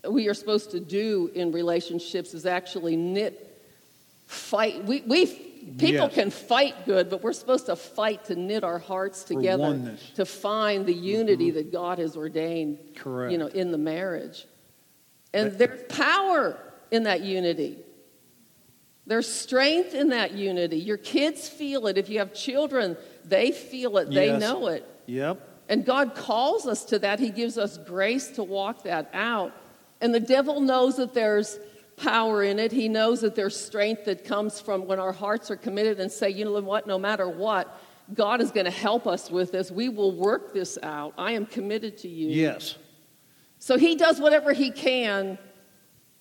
we 0.09 0.29
are 0.29 0.35
supposed 0.35 0.71
to 0.71 0.81
do 0.81 1.31
in 1.35 1.53
relationships 1.53 2.35
is 2.35 2.47
actually 2.47 2.97
knit 2.97 3.50
fight. 4.31 4.85
We, 4.85 5.03
we 5.07 5.27
people 5.27 6.07
yes. 6.07 6.15
can 6.15 6.31
fight 6.31 6.87
good, 6.87 7.11
but 7.11 7.23
we're 7.23 7.33
supposed 7.33 7.67
to 7.67 7.77
fight 7.77 8.25
to 8.27 8.37
knit 8.37 8.63
our 8.63 8.79
hearts 8.79 9.25
together 9.25 9.97
to 10.15 10.25
find 10.25 10.87
the 10.87 10.95
unity 10.95 11.49
mm-hmm. 11.49 11.57
that 11.57 11.73
God 11.73 11.99
has 11.99 12.17
ordained. 12.17 12.79
Correct. 12.97 13.33
You 13.33 13.39
know, 13.39 13.49
in 13.49 13.73
the 13.73 13.79
marriage, 13.79 14.47
and 15.35 15.53
there's 15.53 15.83
power 15.89 16.59
in 16.91 17.05
that 17.05 17.23
unity. 17.23 17.79
There's 19.07 19.29
strength 19.29 19.95
in 19.95 20.11
that 20.11 20.33
unity. 20.33 20.77
Your 20.77 20.97
kids 20.97 21.49
feel 21.49 21.89
it. 21.89 21.99
If 21.99 22.09
you 22.09 22.21
have 22.21 22.33
children 22.33 22.97
They 23.25 23.51
feel 23.53 23.99
it, 23.99 24.11
they 24.11 24.29
Yes. 24.29 24.41
know 24.41 24.69
it. 24.69 24.85
Yep. 25.07 25.41
And 25.69 25.85
God 25.85 26.15
calls 26.15 26.67
us 26.67 26.85
to 26.87 26.99
that. 27.01 27.21
He 27.21 27.31
gives 27.31 27.59
us 27.59 27.79
grace 27.79 28.29
to 28.33 28.43
walk 28.43 28.85
that 28.85 29.11
out. 29.13 29.53
And 30.01 30.15
the 30.15 30.21
devil 30.21 30.61
knows 30.61 30.97
that 30.97 31.15
there's 31.15 31.59
power 32.01 32.43
in 32.43 32.59
it. 32.59 32.73
He 32.73 32.89
knows 32.89 33.21
that 33.21 33.35
there's 33.35 33.59
strength 33.59 34.05
that 34.07 34.25
comes 34.25 34.61
from 34.61 34.87
when 34.87 34.99
our 34.99 35.13
hearts 35.13 35.51
are 35.51 35.57
committed 35.57 36.01
and 36.01 36.11
say, 36.11 36.31
you 36.31 36.45
know 36.45 36.61
what, 36.61 36.87
no 36.87 36.99
matter 36.99 37.29
what, 37.29 37.81
God 38.15 38.41
is 38.41 38.51
going 38.51 38.65
to 38.65 38.73
help 38.73 39.07
us 39.07 39.31
with 39.31 39.53
this. 39.53 39.71
We 39.71 39.89
will 39.89 40.13
work 40.13 40.53
this 40.53 40.79
out. 40.83 41.15
I 41.17 41.33
am 41.33 41.47
committed 41.47 41.99
to 41.99 42.09
you. 42.09 42.29
Yes. 42.29 42.77
So 43.59 43.77
he 43.77 43.95
does 43.95 44.21
whatever 44.21 44.53
he 44.53 44.71
can 44.71 45.39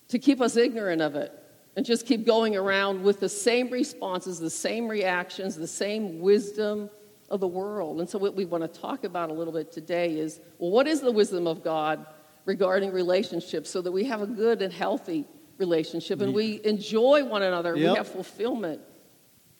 to 0.08 0.18
keep 0.18 0.40
us 0.40 0.56
ignorant 0.56 1.02
of 1.02 1.16
it 1.16 1.32
and 1.76 1.86
just 1.86 2.06
keep 2.06 2.26
going 2.26 2.56
around 2.56 3.02
with 3.02 3.20
the 3.20 3.28
same 3.28 3.70
responses, 3.70 4.38
the 4.38 4.50
same 4.50 4.88
reactions, 4.88 5.56
the 5.56 5.66
same 5.66 6.20
wisdom 6.20 6.90
of 7.30 7.40
the 7.40 7.48
world. 7.48 8.00
And 8.00 8.08
so, 8.08 8.18
what 8.18 8.34
we 8.34 8.44
want 8.44 8.62
to 8.62 8.80
talk 8.80 9.04
about 9.04 9.30
a 9.30 9.32
little 9.32 9.52
bit 9.52 9.70
today 9.70 10.18
is 10.18 10.40
well, 10.58 10.70
what 10.70 10.86
is 10.86 11.00
the 11.00 11.12
wisdom 11.12 11.46
of 11.46 11.62
God 11.62 12.04
regarding 12.44 12.92
relationships 12.92 13.70
so 13.70 13.80
that 13.82 13.92
we 13.92 14.04
have 14.04 14.20
a 14.20 14.26
good 14.26 14.62
and 14.62 14.72
healthy 14.72 15.26
relationship 15.60 16.20
and 16.20 16.34
we 16.34 16.60
enjoy 16.64 17.24
one 17.24 17.42
another, 17.42 17.74
we 17.74 17.82
have 17.82 18.08
fulfillment. 18.08 18.80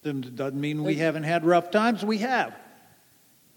Doesn't 0.02 0.60
mean 0.60 0.82
we 0.82 0.96
haven't 0.96 1.24
had 1.24 1.44
rough 1.44 1.70
times. 1.70 2.04
We 2.04 2.18
have. 2.18 2.56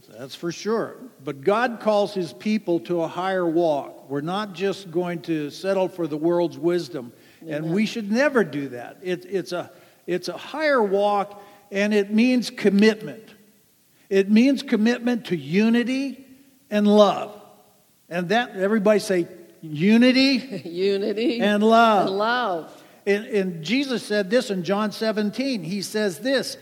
That's 0.10 0.36
for 0.36 0.52
sure. 0.52 0.98
But 1.24 1.42
God 1.42 1.80
calls 1.80 2.14
his 2.14 2.34
people 2.34 2.82
to 2.82 3.02
a 3.02 3.08
higher 3.08 3.48
walk. 3.48 4.10
We're 4.10 4.22
not 4.22 4.54
just 4.54 4.92
going 4.92 5.22
to 5.24 5.50
settle 5.50 5.88
for 5.88 6.06
the 6.08 6.18
world's 6.18 6.58
wisdom. 6.58 7.14
And 7.48 7.74
we 7.74 7.86
should 7.86 8.12
never 8.12 8.44
do 8.44 8.70
that. 8.70 8.98
It, 9.02 9.26
it's, 9.26 9.54
a, 9.54 9.72
it's 10.06 10.28
a 10.28 10.38
higher 10.38 10.84
walk, 10.84 11.42
and 11.72 11.94
it 11.94 12.12
means 12.12 12.50
commitment. 12.50 13.24
It 14.10 14.30
means 14.30 14.62
commitment 14.62 15.28
to 15.28 15.38
unity 15.38 16.26
and 16.70 16.86
love. 16.86 17.40
And 18.10 18.30
that, 18.30 18.58
everybody 18.58 19.00
say, 19.00 19.28
unity 19.64 20.62
Unity 20.66 21.40
and 21.42 21.64
love. 21.64 22.08
and 22.08 22.18
love. 22.18 22.84
And, 23.06 23.26
and 23.26 23.64
Jesus 23.64 24.04
said 24.04 24.30
this 24.30 24.50
in 24.50 24.64
John 24.64 24.92
17. 24.92 25.64
He 25.64 25.82
says 25.82 26.20
this. 26.20 26.58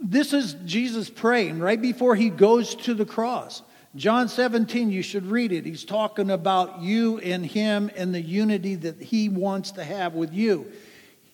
This 0.00 0.32
is 0.32 0.54
Jesus 0.64 1.10
praying 1.10 1.58
right 1.58 1.80
before 1.80 2.14
he 2.14 2.30
goes 2.30 2.74
to 2.76 2.94
the 2.94 3.04
cross. 3.04 3.62
John 3.96 4.28
17, 4.28 4.90
you 4.90 5.02
should 5.02 5.26
read 5.26 5.50
it. 5.50 5.66
He's 5.66 5.84
talking 5.84 6.30
about 6.30 6.80
you 6.80 7.18
and 7.18 7.44
him 7.44 7.90
and 7.96 8.14
the 8.14 8.20
unity 8.20 8.76
that 8.76 9.02
he 9.02 9.28
wants 9.28 9.72
to 9.72 9.84
have 9.84 10.14
with 10.14 10.32
you. 10.32 10.70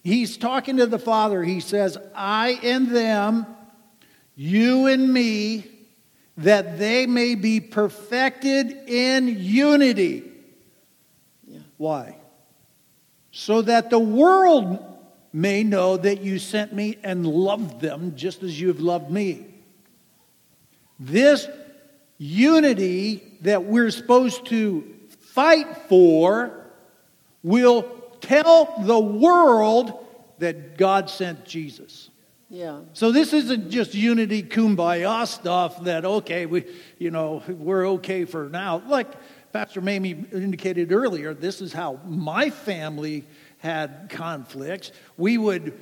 He's 0.02 0.36
talking 0.36 0.78
to 0.78 0.86
the 0.86 0.98
Father. 0.98 1.42
He 1.42 1.60
says, 1.60 1.98
I 2.14 2.58
and 2.62 2.88
them, 2.88 3.46
you 4.34 4.86
and 4.86 5.12
me, 5.12 5.66
that 6.38 6.78
they 6.78 7.06
may 7.06 7.34
be 7.34 7.60
perfected 7.60 8.70
in 8.88 9.28
unity. 9.28 10.24
Why? 11.76 12.16
So 13.30 13.62
that 13.62 13.90
the 13.90 13.98
world 13.98 14.78
may 15.32 15.64
know 15.64 15.96
that 15.96 16.20
you 16.20 16.38
sent 16.38 16.72
me 16.72 16.96
and 17.02 17.26
loved 17.26 17.80
them 17.80 18.14
just 18.14 18.42
as 18.42 18.60
you 18.60 18.68
have 18.68 18.80
loved 18.80 19.10
me. 19.10 19.46
This 21.00 21.48
unity 22.18 23.38
that 23.40 23.64
we're 23.64 23.90
supposed 23.90 24.46
to 24.46 24.88
fight 25.20 25.88
for 25.88 26.64
will 27.42 27.82
tell 28.20 28.74
the 28.84 28.98
world 28.98 30.06
that 30.38 30.76
God 30.78 31.10
sent 31.10 31.44
Jesus. 31.44 32.10
Yeah. 32.48 32.80
So 32.92 33.10
this 33.10 33.32
isn't 33.32 33.70
just 33.70 33.94
unity 33.94 34.42
kumbaya 34.42 35.26
stuff 35.26 35.82
that 35.84 36.04
okay 36.04 36.46
we 36.46 36.64
you 36.98 37.10
know 37.10 37.42
we're 37.48 37.88
okay 37.88 38.24
for 38.24 38.48
now. 38.48 38.82
Like 38.86 39.08
Pastor 39.54 39.80
Mamie 39.80 40.24
indicated 40.32 40.90
earlier, 40.90 41.32
this 41.32 41.60
is 41.60 41.72
how 41.72 42.00
my 42.04 42.50
family 42.50 43.24
had 43.58 44.08
conflicts. 44.10 44.90
We 45.16 45.38
would 45.38 45.78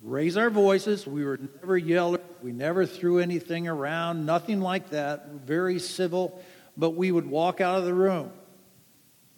raise 0.00 0.36
our 0.36 0.50
voices. 0.50 1.04
We 1.04 1.24
were 1.24 1.36
never 1.36 1.80
yellers. 1.80 2.20
We 2.40 2.52
never 2.52 2.86
threw 2.86 3.18
anything 3.18 3.66
around. 3.66 4.24
Nothing 4.24 4.60
like 4.60 4.90
that. 4.90 5.30
Very 5.30 5.80
civil. 5.80 6.40
But 6.76 6.90
we 6.90 7.10
would 7.10 7.26
walk 7.26 7.60
out 7.60 7.80
of 7.80 7.86
the 7.86 7.92
room. 7.92 8.30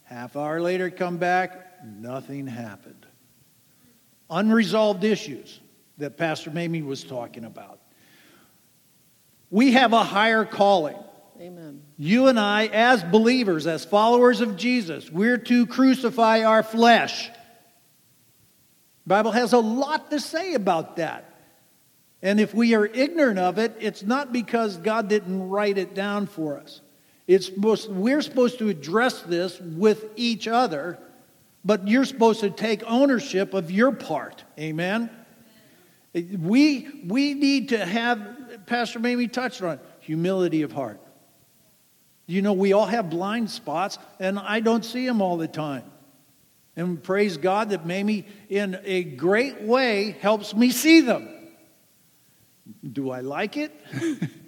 Half 0.02 0.36
hour 0.36 0.60
later, 0.60 0.90
come 0.90 1.16
back. 1.16 1.82
Nothing 1.86 2.46
happened. 2.46 3.06
Unresolved 4.28 5.04
issues 5.04 5.58
that 5.96 6.18
Pastor 6.18 6.50
Mamie 6.50 6.82
was 6.82 7.02
talking 7.02 7.46
about. 7.46 7.80
We 9.48 9.72
have 9.72 9.94
a 9.94 10.04
higher 10.04 10.44
calling. 10.44 10.98
Amen. 11.42 11.82
You 11.96 12.28
and 12.28 12.38
I, 12.38 12.66
as 12.66 13.02
believers, 13.02 13.66
as 13.66 13.84
followers 13.84 14.40
of 14.40 14.56
Jesus, 14.56 15.10
we're 15.10 15.38
to 15.38 15.66
crucify 15.66 16.44
our 16.44 16.62
flesh. 16.62 17.26
The 17.26 19.08
Bible 19.08 19.32
has 19.32 19.52
a 19.52 19.58
lot 19.58 20.12
to 20.12 20.20
say 20.20 20.54
about 20.54 20.98
that. 20.98 21.36
And 22.22 22.38
if 22.38 22.54
we 22.54 22.76
are 22.76 22.86
ignorant 22.86 23.40
of 23.40 23.58
it, 23.58 23.74
it's 23.80 24.04
not 24.04 24.32
because 24.32 24.76
God 24.76 25.08
didn't 25.08 25.48
write 25.48 25.78
it 25.78 25.96
down 25.96 26.28
for 26.28 26.58
us. 26.58 26.80
It's 27.26 27.50
we're 27.50 28.22
supposed 28.22 28.60
to 28.60 28.68
address 28.68 29.22
this 29.22 29.58
with 29.58 30.04
each 30.14 30.46
other, 30.46 30.96
but 31.64 31.88
you're 31.88 32.04
supposed 32.04 32.38
to 32.42 32.50
take 32.50 32.84
ownership 32.86 33.52
of 33.52 33.72
your 33.72 33.90
part. 33.90 34.44
Amen? 34.60 35.10
We, 36.14 36.88
we 37.04 37.34
need 37.34 37.70
to 37.70 37.84
have, 37.84 38.64
Pastor 38.66 39.00
Mamie 39.00 39.26
touched 39.26 39.60
on 39.60 39.78
it, 39.78 39.80
humility 39.98 40.62
of 40.62 40.70
heart. 40.70 41.00
You 42.26 42.42
know, 42.42 42.52
we 42.52 42.72
all 42.72 42.86
have 42.86 43.10
blind 43.10 43.50
spots, 43.50 43.98
and 44.18 44.38
I 44.38 44.60
don't 44.60 44.84
see 44.84 45.06
them 45.06 45.20
all 45.20 45.36
the 45.36 45.48
time. 45.48 45.84
And 46.76 47.02
praise 47.02 47.36
God 47.36 47.70
that 47.70 47.84
Mamie, 47.84 48.26
in 48.48 48.78
a 48.84 49.04
great 49.04 49.60
way, 49.62 50.16
helps 50.20 50.54
me 50.54 50.70
see 50.70 51.00
them. 51.00 51.28
Do 52.90 53.10
I 53.10 53.20
like 53.20 53.56
it? 53.56 53.72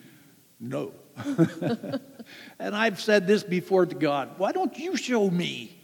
no. 0.60 0.92
and 2.58 2.74
I've 2.74 3.00
said 3.00 3.26
this 3.26 3.42
before 3.42 3.86
to 3.86 3.94
God. 3.94 4.30
Why 4.38 4.52
don't 4.52 4.76
you 4.78 4.96
show 4.96 5.28
me? 5.28 5.76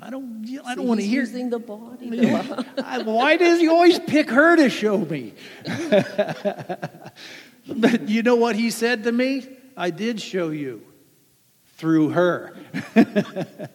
I 0.00 0.10
don't. 0.10 0.44
I 0.66 0.74
don't 0.74 0.88
want 0.88 0.98
to 0.98 1.06
hear. 1.06 1.20
using 1.20 1.48
the 1.48 1.60
body. 1.60 2.26
Why 3.04 3.36
does 3.36 3.60
he 3.60 3.68
always 3.68 4.00
pick 4.00 4.28
her 4.30 4.56
to 4.56 4.68
show 4.68 4.98
me? 4.98 5.32
but 7.68 8.08
you 8.08 8.24
know 8.24 8.34
what 8.34 8.56
he 8.56 8.72
said 8.72 9.04
to 9.04 9.12
me? 9.12 9.46
I 9.76 9.90
did 9.90 10.20
show 10.20 10.50
you 10.50 10.82
through 11.76 12.10
her. 12.10 12.54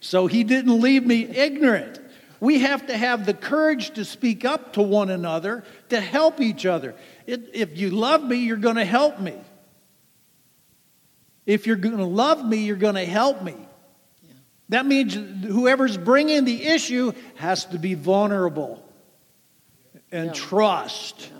so 0.00 0.26
he 0.26 0.44
didn't 0.44 0.80
leave 0.80 1.06
me 1.06 1.24
ignorant. 1.24 2.00
We 2.40 2.60
have 2.60 2.88
to 2.88 2.96
have 2.96 3.24
the 3.24 3.34
courage 3.34 3.90
to 3.92 4.04
speak 4.04 4.44
up 4.44 4.72
to 4.72 4.82
one 4.82 5.10
another, 5.10 5.62
to 5.90 6.00
help 6.00 6.40
each 6.40 6.66
other. 6.66 6.96
It, 7.26 7.50
if 7.54 7.78
you 7.78 7.90
love 7.90 8.24
me, 8.24 8.38
you're 8.38 8.56
going 8.56 8.76
to 8.76 8.84
help 8.84 9.20
me. 9.20 9.36
If 11.46 11.66
you're 11.66 11.76
going 11.76 11.98
to 11.98 12.04
love 12.04 12.44
me, 12.44 12.64
you're 12.64 12.76
going 12.76 12.96
to 12.96 13.04
help 13.04 13.42
me. 13.42 13.54
That 14.70 14.86
means 14.86 15.14
whoever's 15.14 15.96
bringing 15.96 16.44
the 16.44 16.64
issue 16.64 17.12
has 17.36 17.66
to 17.66 17.78
be 17.78 17.94
vulnerable 17.94 18.82
and 20.10 20.26
Yeah. 20.26 20.32
trust. 20.32 21.30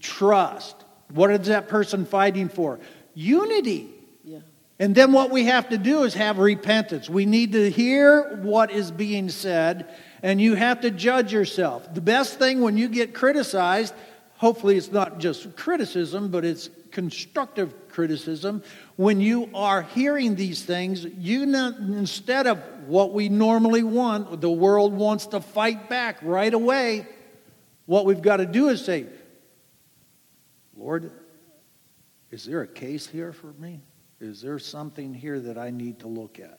Trust. 0.00 0.79
What 1.12 1.30
is 1.30 1.48
that 1.48 1.68
person 1.68 2.04
fighting 2.04 2.48
for? 2.48 2.78
Unity. 3.14 3.90
yeah. 4.24 4.38
And 4.78 4.94
then 4.94 5.12
what 5.12 5.30
we 5.30 5.44
have 5.44 5.68
to 5.68 5.78
do 5.78 6.04
is 6.04 6.14
have 6.14 6.38
repentance. 6.38 7.10
We 7.10 7.26
need 7.26 7.52
to 7.52 7.70
hear 7.70 8.36
what 8.42 8.70
is 8.70 8.90
being 8.90 9.28
said, 9.28 9.94
and 10.22 10.40
you 10.40 10.54
have 10.54 10.80
to 10.80 10.90
judge 10.90 11.32
yourself. 11.32 11.92
The 11.92 12.00
best 12.00 12.38
thing 12.38 12.62
when 12.62 12.78
you 12.78 12.88
get 12.88 13.12
criticized, 13.12 13.92
hopefully 14.38 14.78
it's 14.78 14.90
not 14.90 15.18
just 15.18 15.54
criticism, 15.54 16.30
but 16.30 16.46
it's 16.46 16.70
constructive 16.92 17.74
criticism. 17.90 18.62
When 18.96 19.20
you 19.20 19.50
are 19.54 19.82
hearing 19.82 20.34
these 20.34 20.62
things, 20.64 21.04
you 21.04 21.46
not, 21.46 21.76
instead 21.76 22.46
of 22.46 22.58
what 22.86 23.12
we 23.12 23.28
normally 23.28 23.82
want, 23.82 24.40
the 24.40 24.50
world 24.50 24.94
wants 24.94 25.26
to 25.26 25.40
fight 25.40 25.88
back 25.88 26.18
right 26.22 26.52
away. 26.52 27.06
What 27.86 28.06
we've 28.06 28.22
got 28.22 28.38
to 28.38 28.46
do 28.46 28.68
is 28.68 28.84
say, 28.84 29.06
Lord, 30.80 31.10
is 32.30 32.44
there 32.44 32.62
a 32.62 32.66
case 32.66 33.06
here 33.06 33.32
for 33.32 33.52
me? 33.58 33.80
Is 34.18 34.40
there 34.40 34.58
something 34.58 35.12
here 35.12 35.38
that 35.38 35.58
I 35.58 35.70
need 35.70 36.00
to 36.00 36.08
look 36.08 36.40
at? 36.40 36.58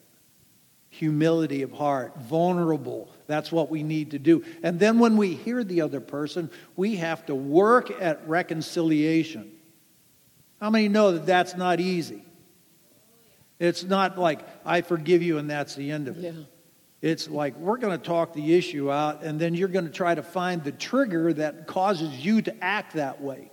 Humility 0.89 1.63
of 1.63 1.71
heart, 1.71 2.15
vulnerable. 2.17 3.09
That's 3.25 3.51
what 3.51 3.71
we 3.71 3.81
need 3.81 4.11
to 4.11 4.19
do. 4.19 4.43
And 4.61 4.79
then 4.79 4.99
when 4.99 5.17
we 5.17 5.33
hear 5.33 5.63
the 5.63 5.81
other 5.81 6.01
person, 6.01 6.51
we 6.75 6.97
have 6.97 7.25
to 7.27 7.35
work 7.35 7.89
at 7.99 8.27
reconciliation. 8.27 9.51
How 10.59 10.69
many 10.69 10.87
know 10.87 11.13
that 11.13 11.25
that's 11.25 11.55
not 11.55 11.79
easy? 11.79 12.23
It's 13.57 13.83
not 13.83 14.19
like, 14.19 14.41
I 14.65 14.81
forgive 14.81 15.23
you 15.23 15.39
and 15.39 15.49
that's 15.49 15.73
the 15.73 15.89
end 15.89 16.07
of 16.07 16.23
it. 16.23 16.33
Yeah. 16.33 16.43
It's 17.01 17.27
like 17.27 17.55
we're 17.57 17.77
going 17.77 17.97
to 17.97 18.05
talk 18.05 18.33
the 18.33 18.53
issue 18.55 18.91
out, 18.91 19.23
and 19.23 19.39
then 19.39 19.55
you're 19.55 19.67
going 19.67 19.85
to 19.85 19.91
try 19.91 20.13
to 20.13 20.21
find 20.21 20.63
the 20.63 20.71
trigger 20.71 21.33
that 21.33 21.65
causes 21.65 22.23
you 22.23 22.43
to 22.43 22.63
act 22.63 22.93
that 22.93 23.21
way. 23.21 23.49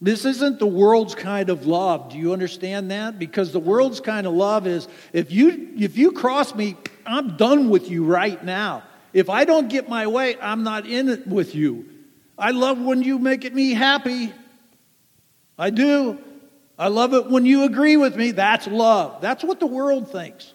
This 0.00 0.24
isn't 0.24 0.60
the 0.60 0.66
world's 0.66 1.14
kind 1.14 1.50
of 1.50 1.66
love. 1.66 2.10
Do 2.12 2.18
you 2.18 2.32
understand 2.32 2.90
that? 2.92 3.18
Because 3.18 3.52
the 3.52 3.60
world's 3.60 4.00
kind 4.00 4.26
of 4.26 4.32
love 4.32 4.66
is 4.66 4.86
if 5.12 5.32
you 5.32 5.74
if 5.76 5.98
you 5.98 6.12
cross 6.12 6.54
me, 6.54 6.76
I'm 7.04 7.36
done 7.36 7.68
with 7.68 7.90
you 7.90 8.04
right 8.04 8.42
now. 8.44 8.84
If 9.12 9.28
I 9.28 9.44
don't 9.44 9.68
get 9.68 9.88
my 9.88 10.06
way, 10.06 10.36
I'm 10.40 10.62
not 10.62 10.86
in 10.86 11.08
it 11.08 11.26
with 11.26 11.54
you. 11.54 11.88
I 12.38 12.52
love 12.52 12.78
when 12.78 13.02
you 13.02 13.18
make 13.18 13.52
me 13.52 13.72
happy. 13.72 14.32
I 15.58 15.70
do. 15.70 16.18
I 16.78 16.88
love 16.88 17.12
it 17.12 17.28
when 17.28 17.44
you 17.44 17.64
agree 17.64 17.96
with 17.96 18.14
me. 18.14 18.30
That's 18.30 18.68
love. 18.68 19.20
That's 19.20 19.42
what 19.42 19.58
the 19.58 19.66
world 19.66 20.12
thinks. 20.12 20.54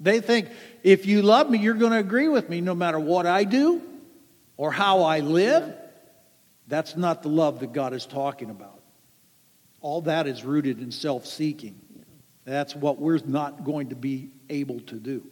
They 0.00 0.20
think 0.20 0.48
if 0.82 1.06
you 1.06 1.22
love 1.22 1.48
me, 1.48 1.58
you're 1.58 1.74
going 1.74 1.92
to 1.92 1.98
agree 1.98 2.28
with 2.28 2.48
me 2.48 2.60
no 2.60 2.74
matter 2.74 2.98
what 2.98 3.26
I 3.26 3.44
do 3.44 3.82
or 4.56 4.72
how 4.72 5.02
I 5.02 5.20
live. 5.20 5.72
That's 6.68 6.96
not 6.96 7.22
the 7.22 7.30
love 7.30 7.60
that 7.60 7.72
God 7.72 7.94
is 7.94 8.06
talking 8.06 8.50
about. 8.50 8.82
All 9.80 10.02
that 10.02 10.26
is 10.26 10.44
rooted 10.44 10.80
in 10.80 10.92
self 10.92 11.26
seeking. 11.26 11.80
That's 12.44 12.74
what 12.74 12.98
we're 12.98 13.18
not 13.24 13.64
going 13.64 13.88
to 13.88 13.96
be 13.96 14.30
able 14.48 14.80
to 14.80 14.96
do. 14.96 15.26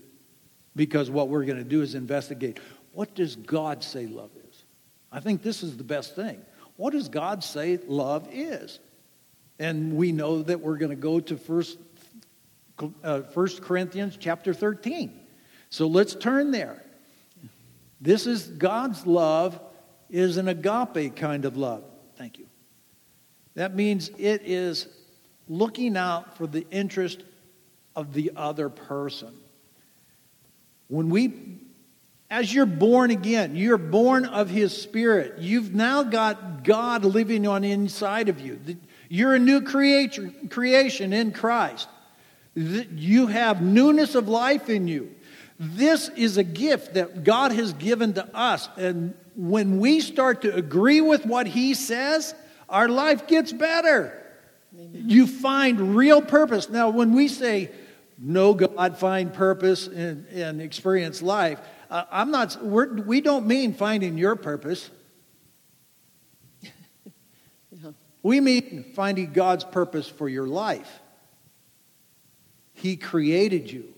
Because 0.74 1.10
what 1.10 1.28
we're 1.28 1.44
going 1.44 1.58
to 1.58 1.64
do 1.64 1.82
is 1.82 1.94
investigate 1.94 2.58
what 2.92 3.14
does 3.14 3.36
God 3.36 3.84
say 3.84 4.06
love 4.06 4.30
is? 4.48 4.64
I 5.12 5.20
think 5.20 5.42
this 5.42 5.62
is 5.62 5.76
the 5.76 5.84
best 5.84 6.16
thing. 6.16 6.40
What 6.76 6.94
does 6.94 7.10
God 7.10 7.44
say 7.44 7.78
love 7.86 8.26
is? 8.32 8.78
And 9.58 9.96
we 9.96 10.12
know 10.12 10.42
that 10.42 10.60
we're 10.60 10.78
going 10.78 10.90
to 10.90 10.96
go 10.96 11.20
to 11.20 11.36
first, 11.36 11.78
uh, 13.04 13.20
1 13.20 13.48
Corinthians 13.60 14.16
chapter 14.18 14.54
13. 14.54 15.12
So 15.68 15.86
let's 15.86 16.14
turn 16.14 16.52
there. 16.52 16.82
This 18.00 18.26
is 18.26 18.46
God's 18.46 19.06
love 19.06 19.60
is 20.10 20.36
an 20.36 20.48
agape 20.48 21.16
kind 21.16 21.44
of 21.44 21.56
love. 21.56 21.84
Thank 22.16 22.38
you. 22.38 22.46
That 23.54 23.74
means 23.74 24.10
it 24.18 24.42
is 24.44 24.86
looking 25.48 25.96
out 25.96 26.36
for 26.36 26.46
the 26.46 26.66
interest 26.70 27.22
of 27.94 28.12
the 28.12 28.32
other 28.36 28.68
person. 28.68 29.32
When 30.88 31.08
we, 31.08 31.32
as 32.30 32.52
you're 32.52 32.66
born 32.66 33.10
again, 33.10 33.56
you're 33.56 33.78
born 33.78 34.26
of 34.26 34.50
His 34.50 34.76
Spirit. 34.76 35.38
You've 35.38 35.74
now 35.74 36.02
got 36.02 36.64
God 36.64 37.04
living 37.04 37.46
on 37.46 37.64
inside 37.64 38.28
of 38.28 38.40
you. 38.40 38.60
You're 39.08 39.34
a 39.34 39.38
new 39.38 39.62
creation 39.62 41.12
in 41.12 41.32
Christ. 41.32 41.88
You 42.54 43.26
have 43.28 43.62
newness 43.62 44.14
of 44.14 44.28
life 44.28 44.68
in 44.68 44.88
you. 44.88 45.14
This 45.58 46.10
is 46.10 46.36
a 46.36 46.44
gift 46.44 46.94
that 46.94 47.24
God 47.24 47.52
has 47.52 47.72
given 47.72 48.12
to 48.14 48.36
us. 48.36 48.68
And 48.76 49.14
when 49.36 49.78
we 49.78 50.00
start 50.00 50.42
to 50.42 50.54
agree 50.54 51.00
with 51.00 51.26
what 51.26 51.46
He 51.46 51.74
says, 51.74 52.34
our 52.68 52.88
life 52.88 53.26
gets 53.26 53.52
better. 53.52 54.22
You 54.72 55.26
find 55.26 55.96
real 55.96 56.20
purpose. 56.20 56.68
Now, 56.68 56.90
when 56.90 57.12
we 57.14 57.28
say, 57.28 57.70
know 58.18 58.54
God, 58.54 58.98
find 58.98 59.32
purpose, 59.32 59.86
and, 59.86 60.26
and 60.28 60.60
experience 60.60 61.22
life, 61.22 61.60
uh, 61.90 62.04
I'm 62.10 62.30
not, 62.30 62.62
we're, 62.62 62.94
we 62.94 63.20
don't 63.20 63.46
mean 63.46 63.74
finding 63.74 64.18
your 64.18 64.36
purpose. 64.36 64.90
We 68.22 68.40
mean 68.40 68.90
finding 68.96 69.32
God's 69.32 69.62
purpose 69.62 70.08
for 70.08 70.28
your 70.28 70.48
life. 70.48 70.90
He 72.72 72.96
created 72.96 73.70
you. 73.70 73.94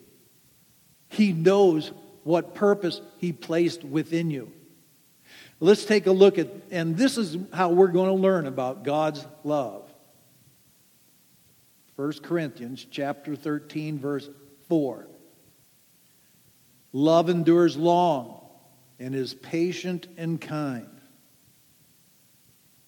He 1.09 1.33
knows 1.33 1.93
what 2.25 2.55
purpose 2.55 3.01
He 3.17 3.33
placed 3.33 3.85
within 3.85 4.31
you. 4.31 4.53
Let's 5.61 5.85
take 5.85 6.07
a 6.07 6.13
look 6.13 6.39
at, 6.39 6.49
and 6.71 6.97
this 6.97 7.19
is 7.19 7.37
how 7.53 7.71
we're 7.71 7.89
going 7.89 8.09
to 8.09 8.23
learn 8.23 8.47
about 8.47 8.85
God's 8.85 9.27
love. 9.43 9.91
1 11.97 12.13
Corinthians 12.23 12.87
chapter 12.89 13.35
13, 13.35 13.99
verse 13.99 14.29
4. 14.69 15.07
Love 16.93 17.29
endures 17.29 17.77
long 17.77 18.41
and 19.01 19.15
is 19.15 19.35
patient 19.35 20.07
and 20.17 20.41
kind. 20.41 20.89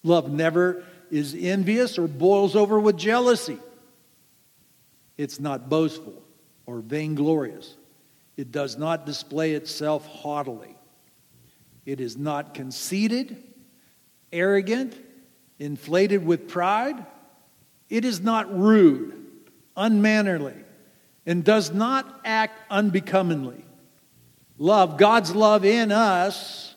Love 0.03 0.31
never 0.31 0.83
is 1.11 1.35
envious 1.37 1.99
or 1.99 2.07
boils 2.07 2.55
over 2.55 2.79
with 2.79 2.97
jealousy. 2.97 3.59
It's 5.17 5.39
not 5.39 5.69
boastful 5.69 6.23
or 6.65 6.79
vainglorious. 6.79 7.75
It 8.37 8.51
does 8.51 8.77
not 8.77 9.05
display 9.05 9.51
itself 9.51 10.07
haughtily. 10.07 10.75
It 11.85 11.99
is 11.99 12.17
not 12.17 12.53
conceited, 12.53 13.41
arrogant, 14.31 14.95
inflated 15.59 16.25
with 16.25 16.47
pride. 16.47 17.05
It 17.89 18.05
is 18.05 18.21
not 18.21 18.57
rude, 18.57 19.13
unmannerly, 19.75 20.55
and 21.25 21.43
does 21.43 21.71
not 21.71 22.21
act 22.23 22.59
unbecomingly. 22.69 23.65
Love, 24.57 24.97
God's 24.97 25.35
love 25.35 25.65
in 25.65 25.91
us, 25.91 26.75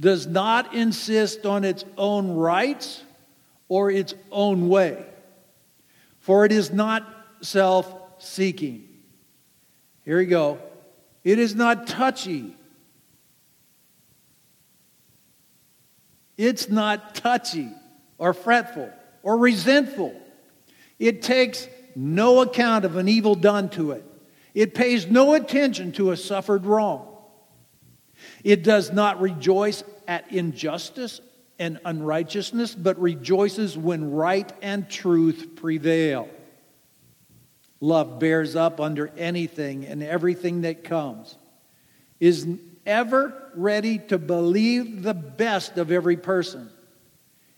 does 0.00 0.26
not 0.26 0.74
insist 0.74 1.44
on 1.46 1.64
its 1.64 1.84
own 1.96 2.34
rights 2.34 3.02
or 3.68 3.90
its 3.90 4.14
own 4.30 4.68
way, 4.68 5.04
for 6.20 6.44
it 6.44 6.52
is 6.52 6.72
not 6.72 7.06
self 7.42 7.94
seeking. 8.18 8.88
Here 10.04 10.18
we 10.18 10.26
go. 10.26 10.58
It 11.22 11.38
is 11.38 11.54
not 11.54 11.86
touchy 11.86 12.56
It's 16.42 16.68
not 16.68 17.14
touchy 17.14 17.70
or 18.18 18.34
fretful 18.34 18.90
or 19.22 19.38
resentful. 19.38 20.12
It 20.98 21.22
takes 21.22 21.68
no 21.94 22.40
account 22.40 22.84
of 22.84 22.96
an 22.96 23.06
evil 23.06 23.36
done 23.36 23.68
to 23.70 23.92
it. 23.92 24.04
It 24.52 24.74
pays 24.74 25.06
no 25.06 25.34
attention 25.34 25.92
to 25.92 26.10
a 26.10 26.16
suffered 26.16 26.66
wrong. 26.66 27.16
It 28.42 28.64
does 28.64 28.90
not 28.90 29.20
rejoice 29.20 29.84
at 30.08 30.32
injustice 30.32 31.20
and 31.60 31.78
unrighteousness, 31.84 32.74
but 32.74 33.00
rejoices 33.00 33.78
when 33.78 34.10
right 34.10 34.52
and 34.62 34.90
truth 34.90 35.50
prevail. 35.54 36.28
Love 37.80 38.18
bears 38.18 38.56
up 38.56 38.80
under 38.80 39.12
anything 39.16 39.86
and 39.86 40.02
everything 40.02 40.62
that 40.62 40.82
comes, 40.82 41.36
is 42.18 42.48
ever 42.86 43.50
ready 43.54 43.98
to 43.98 44.18
believe 44.18 45.02
the 45.02 45.14
best 45.14 45.78
of 45.78 45.90
every 45.90 46.16
person. 46.16 46.70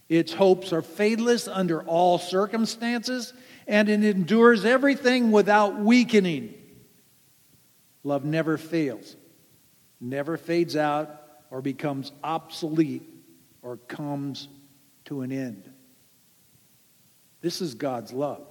Its 0.09 0.33
hopes 0.33 0.73
are 0.73 0.83
fadeless 0.83 1.49
under 1.53 1.83
all 1.83 2.19
circumstances, 2.19 3.33
and 3.67 3.89
it 3.89 4.05
endures 4.05 4.65
everything 4.65 5.31
without 5.31 5.79
weakening. 5.79 6.55
Love 8.03 8.25
never 8.25 8.59
fails, 8.59 9.17
never 10.01 10.37
fades 10.37 10.77
out, 10.77 11.23
or 11.51 11.63
becomes 11.63 12.13
obsolete, 12.23 13.03
or 13.63 13.79
comes 13.89 14.49
to 15.07 15.23
an 15.23 15.33
end. 15.33 15.71
This 17.41 17.61
is 17.61 17.75
God's 17.75 18.13
love. 18.13 18.47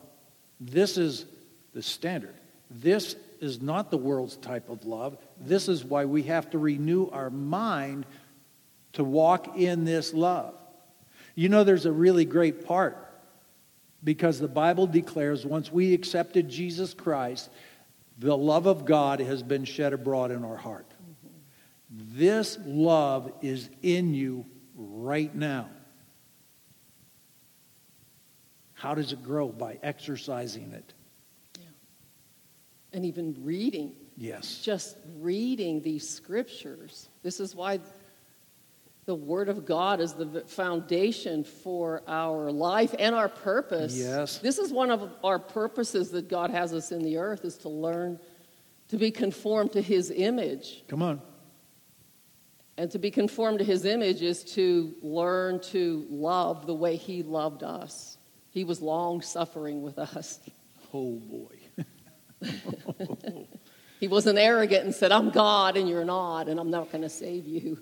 This 0.60 0.98
is 0.98 1.26
the 1.74 1.82
standard. 1.82 2.36
This 2.70 3.16
is 3.42 3.62
not 3.62 3.92
the 3.92 3.98
world's 3.98 4.38
type 4.38 4.70
of 4.70 4.86
love. 4.86 5.18
This 5.46 5.68
is 5.68 5.84
why 5.84 6.06
we 6.06 6.24
have 6.24 6.50
to 6.52 6.58
renew 6.58 7.10
our 7.10 7.30
mind 7.30 8.06
to 8.94 9.04
walk 9.04 9.58
in 9.58 9.84
this 9.84 10.14
love. 10.14 10.56
You 11.36 11.50
know, 11.50 11.64
there's 11.64 11.86
a 11.86 11.92
really 11.92 12.26
great 12.26 12.66
part 12.66 12.98
because 14.04 14.40
the 14.40 14.48
Bible 14.48 14.88
declares 14.88 15.46
once 15.46 15.72
we 15.72 15.94
accepted 15.94 16.50
Jesus 16.50 16.94
Christ, 16.94 17.50
the 18.20 18.38
love 18.38 18.68
of 18.68 18.86
God 18.86 19.20
has 19.20 19.42
been 19.42 19.66
shed 19.66 19.94
abroad 19.94 20.32
in 20.32 20.44
our 20.44 20.58
heart. 20.58 20.94
This 21.90 22.58
love 22.66 23.32
is 23.42 23.70
in 23.82 24.14
you 24.14 24.46
right 24.76 25.34
now. 25.34 25.70
How 28.74 28.94
does 28.96 29.14
it 29.14 29.24
grow? 29.24 29.48
By 29.48 29.80
exercising 29.82 30.74
it 30.74 30.94
and 32.94 33.06
even 33.06 33.36
reading. 33.44 33.94
Yes. 34.18 34.62
Just 34.62 34.98
reading 35.20 35.82
these 35.82 36.08
scriptures. 36.08 37.10
This 37.24 37.40
is 37.40 37.56
why 37.56 37.80
the 39.06 39.16
Word 39.16 39.50
of 39.50 39.66
God 39.66 40.00
is 40.00 40.14
the 40.14 40.44
foundation 40.48 41.44
for 41.44 42.04
our 42.08 42.52
life 42.52 42.96
and 42.98 43.14
our 43.14 43.28
purpose. 43.28 43.98
Yes. 43.98 44.38
This 44.38 44.58
is 44.58 44.72
one 44.72 44.92
of 44.92 45.12
our 45.24 45.40
purposes 45.40 46.12
that 46.12 46.30
God 46.30 46.50
has 46.52 46.74
us 46.74 46.92
in 46.92 47.04
the 47.04 47.18
earth 47.18 47.44
is 47.44 47.58
to 47.60 47.70
learn 47.70 48.20
to 48.90 48.98
be 48.98 49.12
conformed 49.12 49.74
to 49.74 49.82
His 49.82 50.12
image. 50.12 50.84
Come 50.88 51.02
on. 51.02 51.22
And 52.78 52.90
to 52.92 53.00
be 53.00 53.12
conformed 53.12 53.60
to 53.60 53.66
His 53.66 53.86
image 53.86 54.22
is 54.22 54.44
to 54.56 54.94
learn 55.02 55.60
to 55.62 56.06
love 56.10 56.66
the 56.66 56.74
way 56.74 56.96
He 56.96 57.24
loved 57.24 57.64
us. 57.64 58.18
He 58.52 58.64
was 58.64 58.82
long 58.82 59.22
suffering 59.22 59.82
with 59.82 59.98
us. 60.00 60.40
Oh 60.94 61.16
boy. 61.16 61.58
he 64.04 64.10
wasn't 64.10 64.38
arrogant 64.38 64.84
and 64.84 64.94
said, 64.94 65.14
I'm 65.14 65.30
God 65.30 65.78
and 65.78 65.88
you're 65.88 66.04
not, 66.04 66.50
and 66.50 66.60
I'm 66.60 66.70
not 66.70 66.92
going 66.92 67.04
to 67.04 67.10
save 67.10 67.48
you 67.48 67.80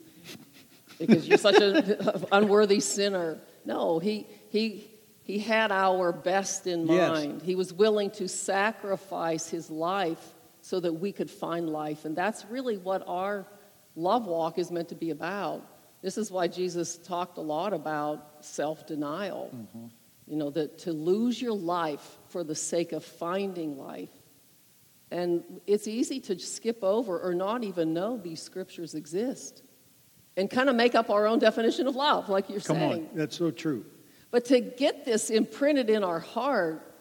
because 1.00 1.28
you're 1.28 1.40
such 1.40 1.60
an 1.60 1.98
unworthy 2.32 2.80
sinner. 2.80 3.40
No, 3.66 3.98
he, 3.98 4.28
he, 4.50 4.88
He 5.24 5.40
had 5.40 5.72
our 5.72 6.12
best 6.12 6.68
in 6.68 6.86
Yes. 6.86 7.10
mind. 7.10 7.42
He 7.42 7.56
was 7.56 7.74
willing 7.74 8.12
to 8.12 8.28
sacrifice 8.28 9.50
his 9.50 9.72
life 9.72 10.24
so 10.62 10.80
that 10.80 10.94
we 10.94 11.12
could 11.12 11.32
find 11.32 11.68
life. 11.68 12.06
And 12.06 12.16
that's 12.16 12.46
really 12.46 12.78
what 12.78 13.02
our 13.08 13.48
love 13.96 14.28
walk 14.28 14.60
is 14.60 14.70
meant 14.70 14.90
to 14.90 14.96
be 14.96 15.10
about. 15.10 15.66
This 16.04 16.20
is 16.20 16.30
why 16.30 16.48
Jesus 16.48 16.98
talked 16.98 17.40
a 17.40 17.42
lot 17.42 17.74
about 17.74 18.46
self 18.46 18.86
denial. 18.86 19.50
Mm-hmm. 19.56 19.88
You 20.28 20.38
know, 20.38 20.52
that 20.52 20.78
to 20.86 20.94
lose 20.94 21.42
your 21.42 21.56
life 21.56 22.20
for 22.30 22.44
the 22.44 22.54
sake 22.54 22.92
of 22.92 23.04
finding 23.04 23.76
life. 23.76 24.12
And 25.12 25.43
it's 25.67 25.88
easy 25.88 26.19
to 26.21 26.39
skip 26.39 26.84
over 26.84 27.19
or 27.19 27.34
not 27.36 27.63
even 27.63 27.93
know 27.93 28.17
these 28.17 28.41
scriptures 28.41 28.95
exist 28.95 29.63
and 30.38 30.50
kind 30.50 30.69
of 30.69 30.76
make 30.76 30.95
up 30.95 31.10
our 31.10 31.28
own 31.28 31.39
definition 31.39 31.86
of 31.88 31.95
love, 31.95 32.30
like 32.30 32.50
you're 32.50 32.62
Come 32.62 32.78
saying. 32.78 32.91
on. 32.93 33.10
That's 33.13 33.38
so 33.38 33.52
true. 33.52 33.86
But 34.32 34.45
to 34.45 34.62
get 34.62 35.04
this 35.04 35.30
imprinted 35.30 35.89
in 35.89 36.04
our 36.06 36.21
heart, 36.21 36.95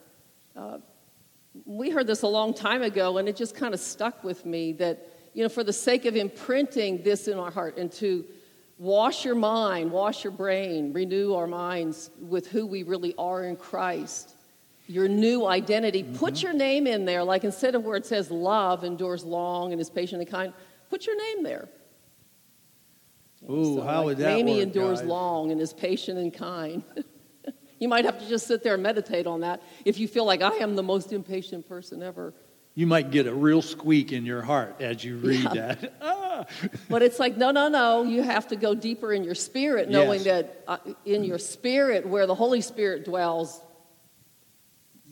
uh, 0.56 0.78
we 1.64 1.90
heard 1.90 2.08
this 2.08 2.22
a 2.22 2.26
long 2.26 2.52
time 2.52 2.82
ago, 2.82 3.18
and 3.18 3.28
it 3.28 3.36
just 3.36 3.54
kind 3.54 3.72
of 3.72 3.80
stuck 3.80 4.24
with 4.24 4.44
me 4.44 4.72
that, 4.74 5.08
you 5.32 5.44
know, 5.44 5.48
for 5.48 5.62
the 5.62 5.72
sake 5.72 6.04
of 6.06 6.16
imprinting 6.16 7.02
this 7.04 7.28
in 7.28 7.38
our 7.38 7.50
heart 7.52 7.76
and 7.76 7.92
to 7.92 8.24
wash 8.78 9.24
your 9.24 9.36
mind, 9.36 9.92
wash 9.92 10.24
your 10.24 10.32
brain, 10.32 10.92
renew 10.92 11.34
our 11.34 11.46
minds 11.46 12.10
with 12.20 12.48
who 12.48 12.66
we 12.66 12.82
really 12.82 13.14
are 13.16 13.44
in 13.44 13.54
Christ, 13.54 14.34
your 14.90 15.06
new 15.08 15.46
identity, 15.46 16.02
put 16.02 16.42
your 16.42 16.52
name 16.52 16.86
in 16.86 17.04
there. 17.04 17.22
Like 17.22 17.44
instead 17.44 17.74
of 17.74 17.84
where 17.84 17.96
it 17.96 18.04
says 18.06 18.30
love 18.30 18.82
endures 18.84 19.24
long 19.24 19.72
and 19.72 19.80
is 19.80 19.88
patient 19.88 20.20
and 20.20 20.30
kind, 20.30 20.52
put 20.90 21.06
your 21.06 21.16
name 21.16 21.44
there. 21.44 21.68
Ooh, 23.48 23.76
So, 23.76 23.80
how 23.82 23.98
like, 23.98 24.04
would 24.06 24.18
that 24.18 24.32
Amy 24.38 24.54
work, 24.54 24.62
endures 24.64 24.98
guys? 25.00 25.08
long 25.08 25.50
and 25.52 25.60
is 25.60 25.72
patient 25.72 26.18
and 26.18 26.32
kind. 26.34 26.82
you 27.78 27.88
might 27.88 28.04
have 28.04 28.18
to 28.18 28.28
just 28.28 28.46
sit 28.46 28.62
there 28.62 28.74
and 28.74 28.82
meditate 28.82 29.26
on 29.26 29.40
that 29.40 29.62
if 29.84 29.98
you 29.98 30.08
feel 30.08 30.24
like 30.26 30.42
I 30.42 30.56
am 30.56 30.76
the 30.76 30.82
most 30.82 31.12
impatient 31.12 31.68
person 31.68 32.02
ever. 32.02 32.34
You 32.74 32.86
might 32.86 33.10
get 33.10 33.26
a 33.26 33.34
real 33.34 33.62
squeak 33.62 34.12
in 34.12 34.24
your 34.24 34.42
heart 34.42 34.76
as 34.80 35.02
you 35.04 35.16
read 35.18 35.42
Yeah. 35.54 35.74
that. 35.74 35.94
Ah. 36.02 36.44
But 36.88 37.02
it's 37.02 37.18
like, 37.18 37.36
no, 37.36 37.50
no, 37.50 37.68
no. 37.68 38.02
You 38.04 38.22
have 38.22 38.48
to 38.48 38.56
go 38.56 38.74
deeper 38.74 39.12
in 39.12 39.24
your 39.24 39.34
spirit, 39.34 39.90
knowing 39.90 40.22
Yes. 40.22 40.24
that 40.24 40.64
uh, 40.66 40.76
in 41.04 41.22
your 41.24 41.38
spirit, 41.38 42.06
where 42.06 42.26
the 42.26 42.34
Holy 42.34 42.60
Spirit 42.62 43.04
dwells, 43.04 43.60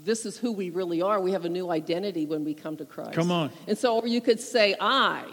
this 0.08 0.24
is 0.24 0.38
who 0.38 0.52
we 0.52 0.70
really 0.70 1.02
are. 1.02 1.20
We 1.20 1.32
have 1.32 1.44
a 1.44 1.50
new 1.50 1.70
identity 1.70 2.24
when 2.24 2.42
we 2.42 2.54
come 2.54 2.78
to 2.78 2.86
Christ. 2.86 3.12
Come 3.12 3.30
on. 3.30 3.50
And 3.66 3.76
so, 3.76 3.98
or 4.00 4.06
you 4.06 4.22
could 4.22 4.40
say, 4.40 4.74
I. 4.80 5.24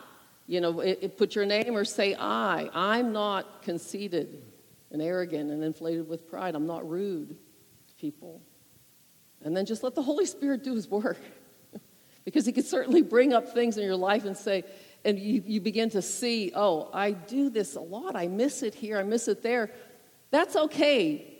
You 0.48 0.60
know, 0.62 0.82
it, 0.82 1.00
it- 1.02 1.18
put 1.18 1.34
your 1.34 1.46
name 1.46 1.76
or 1.76 1.86
say, 1.86 2.14
I. 2.14 2.70
I'm 2.74 3.14
not 3.14 3.64
conceited 3.64 4.44
and 4.92 5.02
arrogant 5.02 5.50
and 5.50 5.64
inflated 5.64 6.10
with 6.10 6.30
pride. 6.30 6.56
I'm 6.56 6.68
not 6.68 6.88
rude 6.88 7.30
to 7.88 7.94
people. 7.96 8.42
And 9.44 9.56
then 9.56 9.66
just 9.66 9.82
let 9.82 9.96
the 9.96 10.04
Holy 10.04 10.26
Spirit 10.26 10.64
do 10.64 10.76
his 10.76 10.90
work. 10.90 11.20
because 12.26 12.46
he 12.46 12.52
could 12.52 12.66
certainly 12.66 13.02
bring 13.02 13.34
up 13.34 13.54
things 13.54 13.78
in 13.78 13.86
your 13.86 13.96
life 13.96 14.26
and 14.26 14.36
say, 14.36 14.66
and 15.06 15.18
you, 15.18 15.42
you 15.46 15.62
begin 15.62 15.90
to 15.92 16.02
see, 16.02 16.52
oh, 16.54 16.90
I 16.94 17.12
do 17.12 17.50
this 17.50 17.76
a 17.76 17.82
lot. 17.82 18.16
I 18.16 18.28
miss 18.28 18.62
it 18.62 18.76
here. 18.76 18.98
I 18.98 19.04
miss 19.04 19.30
it 19.30 19.42
there. 19.42 19.72
That's 20.32 20.56
okay. 20.56 21.35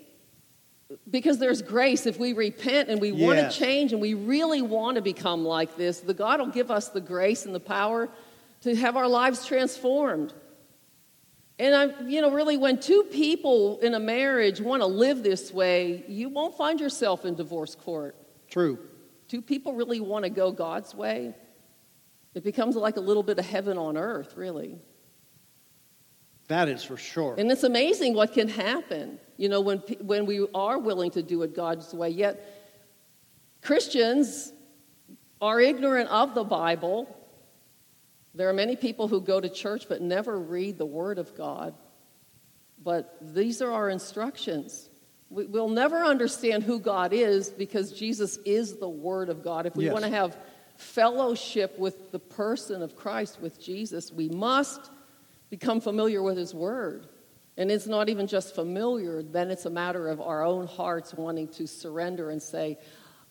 Because 1.10 1.38
there's 1.38 1.62
grace. 1.62 2.06
If 2.06 2.18
we 2.18 2.32
repent 2.32 2.88
and 2.88 3.00
we 3.00 3.10
want 3.10 3.38
to 3.38 3.50
change 3.50 3.92
and 3.92 4.00
we 4.00 4.14
really 4.14 4.62
want 4.62 4.96
to 4.96 5.02
become 5.02 5.44
like 5.44 5.76
this, 5.76 6.00
the 6.00 6.14
God 6.14 6.38
will 6.38 6.46
give 6.46 6.70
us 6.70 6.90
the 6.90 7.00
grace 7.00 7.44
and 7.44 7.54
the 7.54 7.60
power 7.60 8.08
to 8.62 8.74
have 8.76 8.96
our 8.96 9.08
lives 9.08 9.46
transformed. 9.46 10.32
And 11.58 11.74
I, 11.74 12.00
you 12.02 12.20
know, 12.20 12.30
really, 12.30 12.56
when 12.56 12.78
two 12.78 13.04
people 13.04 13.78
in 13.80 13.94
a 13.94 14.00
marriage 14.00 14.60
want 14.60 14.82
to 14.82 14.86
live 14.86 15.22
this 15.22 15.52
way, 15.52 16.04
you 16.06 16.28
won't 16.28 16.56
find 16.56 16.78
yourself 16.78 17.24
in 17.24 17.34
divorce 17.34 17.74
court. 17.74 18.14
True. 18.50 18.78
Two 19.28 19.42
people 19.42 19.72
really 19.72 20.00
want 20.00 20.24
to 20.24 20.30
go 20.30 20.52
God's 20.52 20.94
way. 20.94 21.34
It 22.34 22.44
becomes 22.44 22.76
like 22.76 22.96
a 22.96 23.00
little 23.00 23.22
bit 23.22 23.38
of 23.38 23.46
heaven 23.46 23.78
on 23.78 23.96
earth, 23.96 24.36
really. 24.36 24.78
That 26.48 26.68
is 26.68 26.84
for 26.84 26.98
sure. 26.98 27.34
And 27.38 27.50
it's 27.50 27.64
amazing 27.64 28.14
what 28.14 28.34
can 28.34 28.48
happen, 28.48 29.18
you 29.36 29.48
know, 29.48 29.60
when, 29.60 29.78
when 30.00 30.26
we 30.26 30.46
are 30.54 30.78
willing 30.78 31.10
to 31.12 31.22
do 31.22 31.42
it 31.42 31.54
God's 31.54 31.92
way. 31.92 32.10
Yet, 32.10 32.42
Christians 33.62 34.52
are 35.40 35.60
ignorant 35.60 36.08
of 36.10 36.34
the 36.34 36.44
Bible. 36.44 37.14
There 38.34 38.48
are 38.48 38.52
many 38.54 38.76
people 38.76 39.08
who 39.08 39.20
go 39.20 39.40
to 39.40 39.48
church 39.48 39.86
but 39.88 40.00
never 40.00 40.38
read 40.38 40.78
the 40.78 40.86
Word 40.86 41.18
of 41.18 41.34
God. 41.36 41.74
But 42.82 43.16
these 43.20 43.60
are 43.62 43.72
our 43.72 43.90
instructions. 43.90 44.88
We, 45.30 45.46
we'll 45.46 45.68
never 45.68 46.04
understand 46.04 46.62
who 46.62 46.78
God 46.78 47.12
is 47.12 47.50
because 47.50 47.92
Jesus 47.92 48.38
is 48.44 48.76
the 48.76 48.88
Word 48.88 49.28
of 49.28 49.42
God. 49.42 49.66
If 49.66 49.74
we 49.74 49.84
Yes. 49.84 49.92
want 49.92 50.04
to 50.04 50.10
have 50.10 50.36
fellowship 50.76 51.78
with 51.78 52.12
the 52.12 52.18
person 52.18 52.82
of 52.82 52.96
Christ, 52.96 53.40
with 53.40 53.60
Jesus, 53.60 54.12
we 54.12 54.28
must 54.28 54.90
become 55.50 55.80
familiar 55.80 56.22
with 56.22 56.36
His 56.36 56.54
Word. 56.54 57.08
And 57.58 57.70
it's 57.70 57.86
not 57.86 58.08
even 58.08 58.26
just 58.26 58.54
familiar, 58.54 59.22
then 59.22 59.50
it's 59.50 59.64
a 59.64 59.70
matter 59.70 60.08
of 60.08 60.20
our 60.20 60.44
own 60.44 60.66
hearts 60.66 61.14
wanting 61.14 61.48
to 61.48 61.66
surrender 61.66 62.30
and 62.30 62.42
say, 62.42 62.78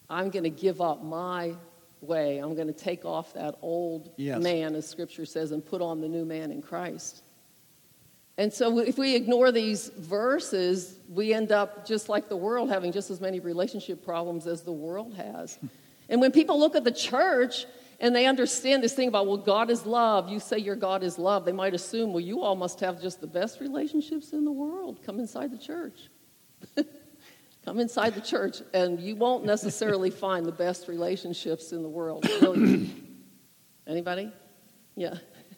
I'm 0.10 0.30
going 0.30 0.44
to 0.44 0.50
give 0.50 0.82
up 0.82 1.04
my 1.04 1.54
way. 2.02 2.38
I'm 2.40 2.56
going 2.56 2.68
to 2.68 2.74
take 2.74 3.06
off 3.06 3.34
that 3.34 3.56
old 3.62 4.12
Yes. 4.18 4.42
man, 4.42 4.76
as 4.76 4.88
Scripture 4.88 5.26
says, 5.26 5.52
and 5.52 5.64
put 5.64 5.82
on 5.82 6.02
the 6.02 6.08
new 6.08 6.26
man 6.26 6.52
in 6.52 6.62
Christ. 6.62 7.24
And 8.38 8.52
so 8.52 8.80
if 8.80 8.98
we 8.98 9.16
ignore 9.16 9.52
these 9.52 9.90
verses, 9.90 11.00
we 11.10 11.34
end 11.34 11.52
up 11.52 11.88
just 11.88 12.10
like 12.10 12.28
the 12.28 12.36
world, 12.36 12.70
having 12.70 12.92
just 12.92 13.10
as 13.10 13.22
many 13.22 13.40
relationship 13.40 14.04
problems 14.04 14.46
as 14.48 14.62
the 14.64 14.74
world 14.74 15.14
has. 15.16 15.58
And 16.08 16.22
when 16.22 16.32
people 16.32 16.60
look 16.60 16.76
at 16.76 16.84
the 16.84 16.92
church 16.92 17.66
and 17.99 18.15
they 18.15 18.25
understand 18.25 18.84
this 18.84 18.93
thing 18.93 19.08
about, 19.08 19.27
well, 19.27 19.38
God 19.38 19.69
is 19.69 19.86
love, 19.86 20.29
you 20.29 20.39
say 20.39 20.58
your 20.58 20.75
God 20.75 21.03
is 21.03 21.17
love, 21.17 21.45
they 21.45 21.51
might 21.51 21.73
assume, 21.73 22.12
well, 22.12 22.19
you 22.19 22.41
all 22.41 22.55
must 22.55 22.79
have 22.81 23.01
just 23.01 23.21
the 23.21 23.27
best 23.27 23.60
relationships 23.60 24.31
in 24.34 24.45
the 24.45 24.51
world. 24.51 24.99
Come 25.05 25.19
inside 25.19 25.51
the 25.51 25.58
church. 25.58 26.10
Come 27.65 27.79
inside 27.79 28.13
the 28.13 28.21
church, 28.21 28.62
and 28.73 28.99
you 28.99 29.15
won't 29.15 29.43
necessarily 29.45 30.10
find 30.25 30.45
the 30.45 30.51
best 30.51 30.88
relationships 30.88 31.71
in 31.71 31.81
the 31.81 31.89
world. 31.89 32.27
Really. 32.41 32.91
Anybody? 33.88 34.31
Yeah. 34.95 35.15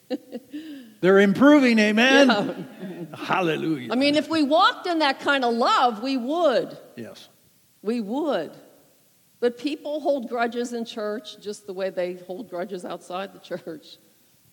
They're 1.02 1.20
improving, 1.20 1.80
amen? 1.80 2.28
Yeah. 2.30 3.18
Hallelujah. 3.18 3.92
I 3.92 3.96
mean, 3.96 4.16
if 4.16 4.30
we 4.30 4.44
walked 4.44 4.88
in 4.88 5.00
that 5.00 5.20
kind 5.20 5.44
of 5.44 5.54
love, 5.54 6.02
we 6.02 6.18
would. 6.18 6.78
yes. 6.96 7.30
We 7.82 8.02
would. 8.02 8.52
But 9.40 9.58
people 9.58 10.00
hold 10.00 10.30
grudges 10.30 10.74
in 10.74 10.86
church 10.86 11.40
just 11.40 11.68
the 11.68 11.74
way 11.74 11.90
they 11.90 12.16
hold 12.16 12.50
grudges 12.50 12.86
outside 12.86 13.34
the 13.34 13.40
church. 13.40 13.98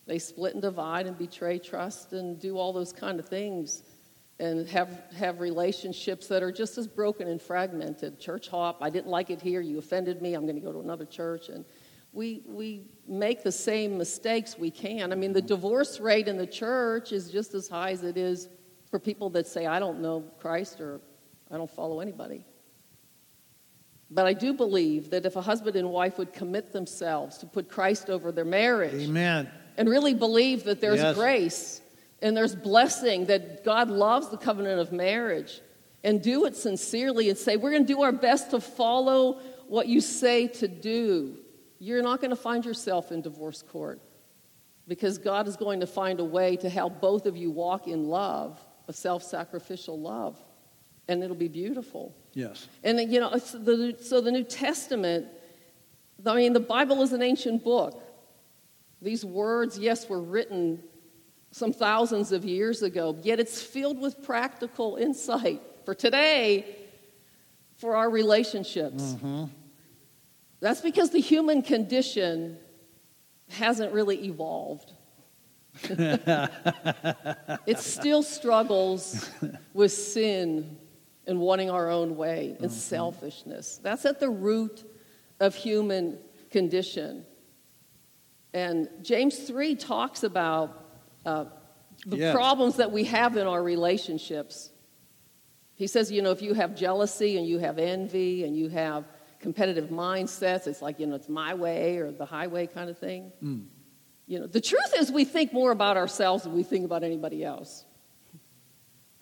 They 0.06 0.18
split 0.18 0.52
and 0.52 0.60
divide 0.60 1.06
and 1.06 1.16
betray 1.16 1.58
trust 1.58 2.12
and 2.12 2.38
do 2.38 2.58
all 2.58 2.72
those 2.72 2.92
kind 2.92 3.18
of 3.18 3.26
things 3.26 3.82
and 4.38 4.68
have, 4.68 5.04
have 5.16 5.40
relationships 5.40 6.26
that 6.26 6.42
are 6.42 6.52
just 6.52 6.76
as 6.76 6.86
broken 6.86 7.28
and 7.28 7.40
fragmented. 7.40 8.18
Church 8.18 8.48
hop, 8.48 8.78
I 8.82 8.90
didn't 8.90 9.10
like 9.10 9.30
it 9.30 9.40
here, 9.40 9.60
you 9.60 9.78
offended 9.78 10.20
me, 10.20 10.34
I'm 10.34 10.42
going 10.42 10.56
to 10.56 10.60
go 10.60 10.72
to 10.72 10.80
another 10.80 11.06
church. 11.06 11.48
And 11.48 11.64
we, 12.12 12.42
we 12.46 12.88
make 13.08 13.42
the 13.42 13.52
same 13.52 13.96
mistakes 13.96 14.58
we 14.58 14.70
can. 14.70 15.12
I 15.12 15.14
mean, 15.14 15.32
the 15.32 15.42
divorce 15.42 16.00
rate 16.00 16.28
in 16.28 16.36
the 16.36 16.46
church 16.46 17.12
is 17.12 17.30
just 17.30 17.54
as 17.54 17.68
high 17.68 17.90
as 17.90 18.02
it 18.02 18.16
is 18.16 18.48
for 18.90 18.98
people 18.98 19.30
that 19.30 19.46
say, 19.46 19.66
I 19.66 19.78
don't 19.78 20.00
know 20.00 20.24
Christ 20.38 20.80
or 20.80 21.00
I 21.50 21.56
don't 21.56 21.70
follow 21.70 22.00
anybody. 22.00 22.44
But 24.14 24.26
I 24.26 24.32
do 24.32 24.52
believe 24.54 25.10
that 25.10 25.26
if 25.26 25.34
a 25.34 25.42
husband 25.42 25.74
and 25.74 25.90
wife 25.90 26.18
would 26.18 26.32
commit 26.32 26.72
themselves 26.72 27.38
to 27.38 27.46
put 27.46 27.68
Christ 27.68 28.08
over 28.08 28.30
their 28.30 28.44
marriage 28.44 29.08
Amen. 29.08 29.50
and 29.76 29.88
really 29.88 30.14
believe 30.14 30.64
that 30.64 30.80
there's 30.80 31.00
Yes. 31.02 31.16
grace 31.16 31.80
and 32.22 32.36
there's 32.36 32.54
blessing, 32.54 33.26
that 33.26 33.64
God 33.64 33.90
loves 33.90 34.28
the 34.28 34.36
covenant 34.36 34.80
of 34.80 34.92
marriage, 34.92 35.60
and 36.04 36.22
do 36.22 36.44
it 36.44 36.54
sincerely 36.54 37.28
and 37.28 37.36
say, 37.36 37.56
We're 37.56 37.72
going 37.72 37.86
to 37.86 37.92
do 37.92 38.02
our 38.02 38.12
best 38.12 38.50
to 38.52 38.60
follow 38.60 39.40
what 39.66 39.88
you 39.88 40.00
say 40.00 40.46
to 40.46 40.68
do, 40.68 41.36
you're 41.80 42.02
not 42.02 42.20
going 42.20 42.30
to 42.30 42.36
find 42.36 42.64
yourself 42.64 43.10
in 43.10 43.20
divorce 43.20 43.62
court 43.62 44.00
because 44.86 45.18
God 45.18 45.48
is 45.48 45.56
going 45.56 45.80
to 45.80 45.86
find 45.86 46.20
a 46.20 46.24
way 46.24 46.56
to 46.58 46.68
help 46.68 47.00
both 47.00 47.26
of 47.26 47.36
you 47.36 47.50
walk 47.50 47.88
in 47.88 48.08
love, 48.08 48.64
a 48.86 48.92
self 48.92 49.22
sacrificial 49.22 49.98
love, 49.98 50.38
and 51.08 51.22
it'll 51.22 51.36
be 51.36 51.48
beautiful. 51.48 52.14
Yes. 52.32 52.68
And 52.82 52.98
then, 52.98 53.10
you 53.10 53.20
know, 53.20 53.30
it's 53.32 53.52
the, 53.52 53.96
so 54.00 54.20
the 54.20 54.32
New 54.32 54.44
Testament, 54.44 55.26
I 56.24 56.34
mean, 56.36 56.52
the 56.52 56.60
Bible 56.60 57.02
is 57.02 57.12
an 57.12 57.22
ancient 57.22 57.62
book. 57.62 58.02
These 59.02 59.24
words, 59.24 59.78
yes, 59.78 60.08
were 60.08 60.20
written 60.20 60.82
some 61.50 61.72
thousands 61.72 62.32
of 62.32 62.44
years 62.44 62.82
ago, 62.82 63.16
yet 63.22 63.38
it's 63.38 63.62
filled 63.62 64.00
with 64.00 64.22
practical 64.22 64.96
insight 64.96 65.62
for 65.84 65.94
today, 65.94 66.66
for 67.76 67.94
our 67.94 68.10
relationships. 68.10 69.02
Mm-hmm. 69.02 69.44
That's 70.60 70.80
because 70.80 71.10
the 71.10 71.20
human 71.20 71.62
condition 71.62 72.56
hasn't 73.50 73.92
really 73.92 74.24
evolved. 74.24 74.92
it 75.82 77.78
still 77.78 78.22
struggles 78.22 79.28
with 79.74 79.92
sin 79.92 80.78
and 81.26 81.38
wanting 81.40 81.70
our 81.70 81.88
own 81.90 82.16
way 82.16 82.56
and 82.60 82.70
selfishness. 82.70 83.80
That's 83.82 84.04
at 84.04 84.20
the 84.20 84.28
root 84.30 84.84
of 85.40 85.54
human 85.54 86.18
condition. 86.50 87.24
And 88.52 88.88
James 89.02 89.38
3 89.38 89.74
talks 89.74 90.22
about 90.22 90.84
uh, 91.26 91.46
the 92.06 92.18
Yes. 92.18 92.34
problems 92.34 92.76
that 92.76 92.92
we 92.92 93.04
have 93.04 93.36
in 93.36 93.46
our 93.46 93.62
relationships. 93.62 94.70
He 95.74 95.86
says, 95.86 96.12
you 96.12 96.22
know, 96.22 96.30
if 96.30 96.42
you 96.42 96.54
have 96.54 96.76
jealousy 96.76 97.36
and 97.38 97.46
you 97.46 97.58
have 97.58 97.78
envy 97.78 98.44
and 98.44 98.56
you 98.56 98.68
have 98.68 99.06
competitive 99.40 99.88
mindsets, 99.90 100.66
it's 100.66 100.80
like, 100.82 101.00
you 101.00 101.06
know, 101.06 101.14
it's 101.16 101.28
my 101.28 101.54
way 101.54 101.96
or 101.98 102.12
the 102.12 102.26
highway 102.26 102.66
kind 102.66 102.88
of 102.90 102.98
thing. 102.98 103.32
You 104.26 104.40
know, 104.40 104.46
the 104.46 104.60
truth 104.60 104.94
is 104.98 105.10
we 105.10 105.24
think 105.24 105.52
more 105.52 105.72
about 105.72 105.96
ourselves 105.96 106.44
than 106.44 106.54
we 106.54 106.62
think 106.62 106.84
about 106.84 107.02
anybody 107.02 107.44
else. 107.44 107.84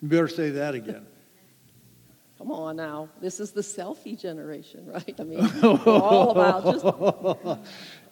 You 0.01 0.07
better 0.09 0.27
say 0.27 0.51
that 0.51 0.75
again. 0.75 1.05
Come 2.43 2.51
on 2.51 2.75
now. 2.75 3.07
This 3.21 3.39
is 3.39 3.51
the 3.51 3.61
selfie 3.61 4.19
generation, 4.19 4.85
right? 4.91 5.15
I 5.17 5.23
mean, 5.23 5.49
all 5.85 6.31
about 6.31 6.65
just 6.65 6.83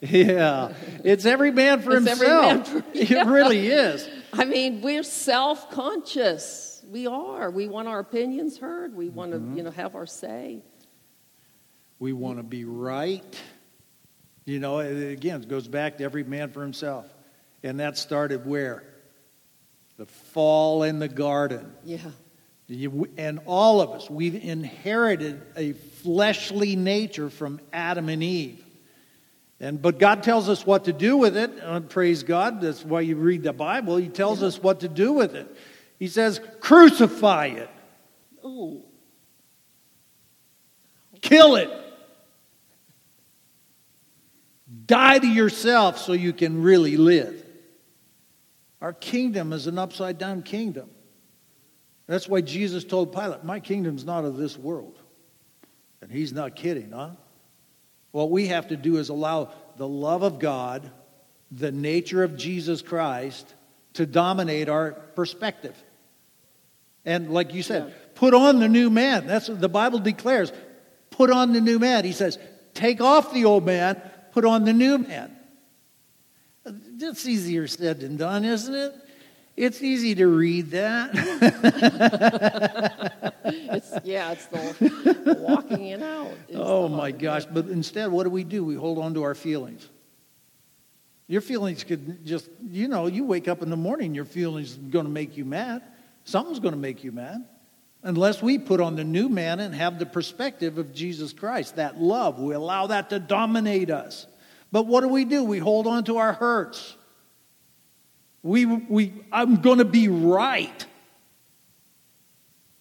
yeah. 0.00 0.72
It's 1.04 1.26
every 1.26 1.50
man 1.50 1.82
for 1.82 1.94
It's 1.98 2.08
himself. 2.08 2.42
man 2.46 2.64
for- 2.64 2.82
It 2.94 3.26
really 3.26 3.66
is. 3.68 4.08
I 4.32 4.46
mean, 4.46 4.80
we're 4.80 5.02
self-conscious. 5.02 6.82
We 6.90 7.06
are. 7.06 7.50
We 7.50 7.68
want 7.68 7.88
our 7.88 7.98
opinions 7.98 8.56
heard. 8.56 8.94
We 8.96 9.10
want 9.10 9.32
to, 9.32 9.38
Mm-hmm. 9.38 9.56
you 9.58 9.62
know, 9.64 9.70
have 9.70 9.94
our 9.94 10.06
say. 10.06 10.62
We 11.98 12.14
want 12.14 12.38
to 12.38 12.42
be 12.42 12.64
right. 12.64 13.22
You 14.46 14.60
know, 14.60 14.78
it- 14.78 15.12
again, 15.12 15.42
it 15.42 15.48
goes 15.48 15.68
back 15.68 15.98
to 15.98 16.04
every 16.04 16.24
man 16.24 16.52
for 16.52 16.62
himself. 16.62 17.04
And 17.62 17.80
that 17.80 17.98
started 17.98 18.46
where? 18.46 18.82
The 19.98 20.06
fall 20.06 20.84
in 20.84 21.00
the 21.00 21.08
garden. 21.08 21.74
Yeah. 21.84 21.98
You- 22.72 23.10
And 23.16 23.40
all 23.46 23.80
of 23.80 23.90
us, 23.90 24.08
we've 24.08 24.34
inherited 24.34 25.42
a 25.56 25.72
fleshly 25.72 26.76
nature 26.76 27.30
from 27.30 27.60
Adam 27.72 28.08
and 28.08 28.22
Eve. 28.22 28.64
And, 29.60 29.80
but 29.80 29.98
God 29.98 30.22
tells 30.24 30.48
us 30.48 30.66
what 30.66 30.86
to 30.86 30.92
do 30.92 31.16
with 31.16 31.36
it. 31.36 31.52
Uh, 31.62 31.80
praise 31.80 32.24
God. 32.24 32.60
That's 32.60 32.84
why 32.84 33.02
you 33.02 33.14
read 33.14 33.44
the 33.44 33.52
Bible. 33.52 33.96
He 33.96 34.08
tells 34.08 34.42
us 34.42 34.60
what 34.60 34.80
to 34.80 34.88
do 34.88 35.12
with 35.12 35.36
it. 35.36 35.56
He 35.98 36.08
says, 36.08 36.40
crucify 36.58 37.46
it, 37.46 37.70
Ooh. 38.44 38.82
kill 41.20 41.54
it, 41.54 41.70
die 44.86 45.20
to 45.20 45.28
yourself 45.28 45.98
so 45.98 46.12
you 46.12 46.32
can 46.32 46.60
really 46.60 46.96
live. 46.96 47.44
Our 48.80 48.92
kingdom 48.92 49.52
is 49.52 49.68
an 49.68 49.78
upside 49.78 50.18
down 50.18 50.42
kingdom. 50.42 50.90
That's 52.06 52.28
why 52.28 52.40
Jesus 52.40 52.84
told 52.84 53.12
Pilate, 53.12 53.44
My 53.44 53.60
kingdom's 53.60 54.04
not 54.04 54.24
of 54.24 54.36
this 54.36 54.58
world. 54.58 54.98
And 56.00 56.10
he's 56.10 56.32
not 56.32 56.56
kidding, 56.56 56.90
huh? 56.90 57.10
What 58.10 58.30
we 58.30 58.48
have 58.48 58.68
to 58.68 58.76
do 58.76 58.96
is 58.98 59.08
allow 59.08 59.50
the 59.76 59.86
love 59.88 60.22
of 60.22 60.38
God, 60.38 60.90
the 61.50 61.70
nature 61.72 62.24
of 62.24 62.36
Jesus 62.36 62.82
Christ, 62.82 63.54
to 63.94 64.04
dominate 64.04 64.68
our 64.68 64.92
perspective. 64.92 65.80
And 67.04 67.30
like 67.30 67.54
you 67.54 67.62
said, 67.62 67.88
Yeah. 67.88 67.94
put 68.14 68.34
on 68.34 68.58
the 68.58 68.68
new 68.68 68.90
man. 68.90 69.26
That's 69.26 69.48
what 69.48 69.60
the 69.60 69.68
Bible 69.68 69.98
declares. 69.98 70.52
Put 71.10 71.30
on 71.30 71.52
the 71.52 71.60
new 71.60 71.78
man. 71.78 72.04
He 72.04 72.12
says, 72.12 72.38
take 72.74 73.00
off 73.00 73.32
the 73.32 73.44
old 73.44 73.64
man, 73.64 74.00
put 74.32 74.44
on 74.44 74.64
the 74.64 74.72
new 74.72 74.98
man. 74.98 75.36
That's 76.64 77.26
easier 77.26 77.66
said 77.66 78.00
than 78.00 78.16
done, 78.16 78.44
isn't 78.44 78.74
it? 78.74 78.94
It's 79.56 79.82
easy 79.82 80.14
to 80.16 80.26
read 80.26 80.70
that. 80.70 81.10
It's, 83.44 83.92
yeah, 84.04 84.32
it's 84.32 84.46
the 84.46 85.36
walking 85.40 85.86
it 85.86 86.02
out. 86.02 86.30
It's 86.48 86.56
oh 86.56 86.88
my 86.88 87.10
gosh. 87.10 87.44
But 87.44 87.66
instead, 87.66 88.10
what 88.10 88.24
do 88.24 88.30
we 88.30 88.44
do? 88.44 88.64
We 88.64 88.74
hold 88.76 88.98
on 88.98 89.14
to 89.14 89.24
our 89.24 89.34
feelings. 89.34 89.88
Your 91.26 91.40
feelings 91.40 91.82
could 91.82 92.24
just, 92.24 92.48
you 92.68 92.88
know, 92.88 93.06
you 93.06 93.24
wake 93.24 93.48
up 93.48 93.62
in 93.62 93.70
the 93.70 93.76
morning, 93.76 94.14
your 94.14 94.24
feelings 94.24 94.76
are 94.76 94.90
going 94.90 95.06
to 95.06 95.10
make 95.10 95.36
you 95.36 95.44
mad. 95.44 95.82
Something's 96.24 96.60
going 96.60 96.74
to 96.74 96.80
make 96.80 97.02
you 97.02 97.12
mad. 97.12 97.44
Unless 98.02 98.42
we 98.42 98.58
put 98.58 98.80
on 98.80 98.96
the 98.96 99.04
new 99.04 99.28
man 99.28 99.60
and 99.60 99.74
have 99.74 99.98
the 99.98 100.06
perspective 100.06 100.78
of 100.78 100.92
Jesus 100.92 101.32
Christ, 101.32 101.76
that 101.76 102.00
love, 102.00 102.38
we 102.38 102.54
allow 102.54 102.88
that 102.88 103.10
to 103.10 103.18
dominate 103.18 103.90
us. 103.90 104.26
But 104.70 104.86
what 104.86 105.02
do 105.02 105.08
we 105.08 105.24
do? 105.24 105.44
We 105.44 105.58
hold 105.58 105.86
on 105.86 106.04
to 106.04 106.18
our 106.18 106.32
hurts. 106.32 106.96
We, 108.42 108.66
we, 108.66 109.12
I'm 109.30 109.60
going 109.60 109.78
to 109.78 109.84
be 109.84 110.08
right. 110.08 110.86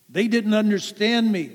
They 0.09 0.27
didn't 0.27 0.53
understand 0.53 1.31
me. 1.31 1.51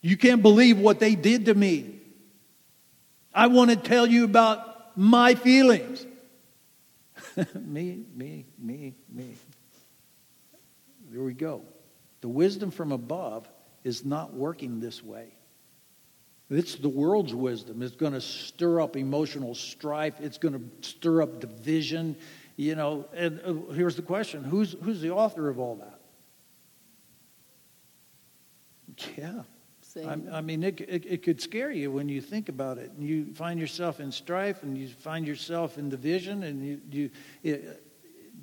You 0.00 0.16
can't 0.16 0.42
believe 0.42 0.78
what 0.78 0.98
they 0.98 1.14
did 1.14 1.46
to 1.46 1.54
me. 1.54 2.00
I 3.32 3.46
want 3.46 3.70
to 3.70 3.76
tell 3.76 4.06
you 4.06 4.24
about 4.24 4.96
my 4.98 5.36
feelings. 5.36 6.04
me, 7.54 8.04
me, 8.14 8.46
me, 8.58 8.94
me. 9.08 9.34
There 11.10 11.22
we 11.22 11.34
go. 11.34 11.62
The 12.20 12.28
wisdom 12.28 12.70
from 12.70 12.92
above 12.92 13.48
is 13.84 14.04
not 14.04 14.34
working 14.34 14.80
this 14.80 15.02
way. 15.02 15.28
It's 16.52 16.74
the 16.74 16.88
world's 16.88 17.34
wisdom. 17.34 17.82
It's 17.82 17.96
going 17.96 18.12
to 18.12 18.20
stir 18.20 18.80
up 18.80 18.96
emotional 18.96 19.54
strife. 19.54 20.20
It's 20.20 20.38
going 20.38 20.54
to 20.54 20.86
stir 20.86 21.22
up 21.22 21.40
division. 21.40 22.16
You 22.56 22.74
know, 22.74 23.06
and 23.14 23.40
uh, 23.44 23.72
here's 23.72 23.96
the 23.96 24.02
question 24.02 24.44
who's, 24.44 24.76
who's 24.82 25.00
the 25.00 25.10
author 25.10 25.48
of 25.48 25.58
all 25.58 25.76
that? 25.76 25.98
Yeah. 29.16 29.42
I, 29.96 30.38
I 30.38 30.40
mean, 30.40 30.62
it, 30.62 30.80
it, 30.80 31.06
it 31.06 31.22
could 31.22 31.40
scare 31.40 31.70
you 31.70 31.90
when 31.90 32.08
you 32.08 32.20
think 32.20 32.48
about 32.48 32.78
it. 32.78 32.92
And 32.92 33.06
you 33.06 33.32
find 33.34 33.58
yourself 33.58 34.00
in 34.00 34.12
strife 34.12 34.62
and 34.62 34.76
you 34.76 34.88
find 34.88 35.26
yourself 35.26 35.78
in 35.78 35.88
division. 35.88 36.42
And 36.44 36.64
you, 36.64 36.80
you 36.90 37.10
it, 37.42 37.82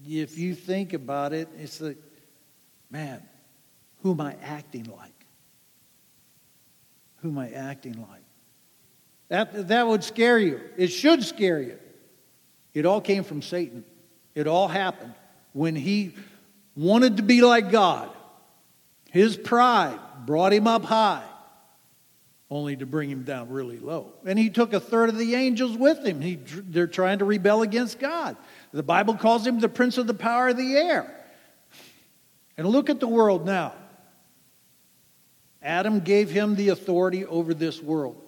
if 0.08 0.38
you 0.38 0.56
think 0.56 0.93
about 0.93 1.34
it, 1.34 1.48
it's 1.58 1.82
like, 1.82 1.98
man, 2.89 3.22
who 4.02 4.12
am 4.12 4.22
I 4.22 4.36
acting 4.43 4.86
like? 4.95 5.18
Who 7.21 7.29
am 7.29 7.38
I 7.38 7.49
acting 7.51 7.93
like? 7.93 8.23
That, 9.29 9.67
that 9.67 9.88
would 9.88 10.03
scare 10.03 10.39
you. 10.39 10.60
It 10.77 10.88
should 10.88 11.23
scare 11.23 11.62
you. 11.62 11.77
It 12.73 12.86
all 12.86 13.01
came 13.01 13.23
from 13.23 13.41
Satan. 13.41 13.84
It 14.36 14.47
all 14.47 14.67
happened 14.67 15.13
when 15.53 15.75
he 15.75 16.15
wanted 16.75 17.17
to 17.17 17.23
be 17.23 17.41
like 17.41 17.71
God. 17.71 18.10
His 19.12 19.36
pride 19.36 19.99
brought 20.25 20.53
him 20.53 20.67
up 20.67 20.84
high, 20.84 21.23
only 22.49 22.75
to 22.77 22.86
bring 22.86 23.10
him 23.10 23.23
down 23.23 23.49
really 23.49 23.79
low. 23.79 24.13
And 24.25 24.38
he 24.38 24.49
took 24.49 24.73
a 24.73 24.79
third 24.79 25.10
of 25.10 25.17
the 25.17 25.36
angels 25.36 25.77
with 25.77 26.05
him. 26.05 26.21
He, 26.21 26.36
they're 26.36 26.88
trying 26.88 27.19
to 27.19 27.25
rebel 27.25 27.63
against 27.63 27.99
God. 27.99 28.38
The 28.71 28.84
Bible 28.84 29.15
calls 29.15 29.45
him 29.45 29.60
the 29.60 29.69
prince 29.69 29.97
of 29.97 30.08
the 30.08 30.13
power 30.13 30.49
of 30.49 30.58
the 30.58 30.75
air. 30.75 31.15
And 32.58 32.67
look 32.67 32.89
at 32.89 32.99
the 32.99 33.08
world 33.08 33.45
now. 33.45 33.73
Adam 35.62 36.00
gave 36.00 36.30
him 36.30 36.56
the 36.56 36.69
authority 36.69 37.26
over 37.26 37.54
this 37.54 37.82
world, 37.82 38.22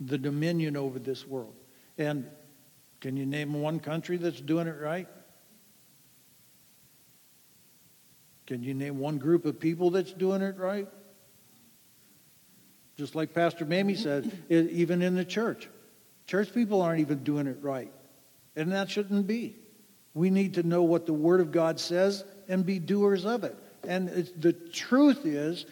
the 0.00 0.18
dominion 0.18 0.76
over 0.76 0.98
this 0.98 1.26
world. 1.26 1.54
And 1.98 2.26
can 3.00 3.16
you 3.16 3.26
name 3.26 3.52
one 3.52 3.80
country 3.80 4.16
that's 4.16 4.40
doing 4.40 4.66
it 4.66 4.76
right? 4.80 5.08
Can 8.46 8.62
you 8.62 8.74
name 8.74 8.98
one 8.98 9.18
group 9.18 9.44
of 9.44 9.60
people 9.60 9.90
that's 9.90 10.12
doing 10.12 10.42
it 10.42 10.56
right? 10.56 10.88
Just 12.96 13.14
like 13.14 13.32
Pastor 13.32 13.64
Mamie 13.64 13.94
said, 13.94 14.30
even 14.50 15.02
in 15.02 15.14
the 15.14 15.24
church. 15.24 15.68
Church 16.26 16.52
people 16.52 16.82
aren't 16.82 17.00
even 17.00 17.22
doing 17.24 17.46
it 17.46 17.58
right. 17.60 17.92
And 18.56 18.72
that 18.72 18.90
shouldn't 18.90 19.26
be. 19.26 19.56
We 20.14 20.30
need 20.30 20.54
to 20.54 20.62
know 20.62 20.82
what 20.82 21.06
the 21.06 21.12
Word 21.12 21.40
of 21.40 21.52
God 21.52 21.78
says 21.78 22.24
and 22.48 22.66
be 22.66 22.78
doers 22.78 23.24
of 23.24 23.44
it. 23.44 23.56
And 23.86 24.08
the 24.36 24.52
truth 24.52 25.24
is, 25.24 25.64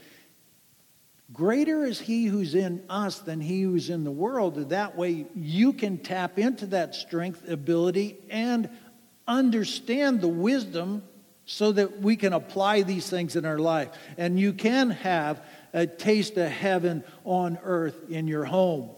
greater 1.33 1.85
is 1.85 2.01
He 2.01 2.27
who's 2.27 2.55
in 2.55 2.83
us 2.89 3.19
than 3.21 3.41
He 3.41 3.63
who's 3.63 3.91
in 3.91 4.05
the 4.05 4.11
world. 4.11 4.71
That 4.71 4.97
way 4.97 5.27
you 5.35 5.73
can 5.73 5.99
tap 5.99 6.39
into 6.39 6.67
that 6.69 6.95
strength, 6.95 7.49
ability, 7.49 8.17
and 8.31 8.71
understand 9.27 10.21
the 10.21 10.29
wisdom 10.29 11.03
so 11.45 11.73
that 11.73 12.01
we 12.01 12.17
can 12.17 12.33
apply 12.33 12.83
these 12.83 13.09
things 13.09 13.35
in 13.35 13.45
our 13.45 13.59
life. 13.59 13.89
And 14.17 14.39
you 14.39 14.53
can 14.53 14.91
have 14.91 15.43
a 15.73 15.87
taste 15.87 16.37
of 16.37 16.51
heaven 16.51 17.05
on 17.25 17.59
earth 17.63 18.11
in 18.11 18.29
your 18.29 18.45
home. 18.45 18.91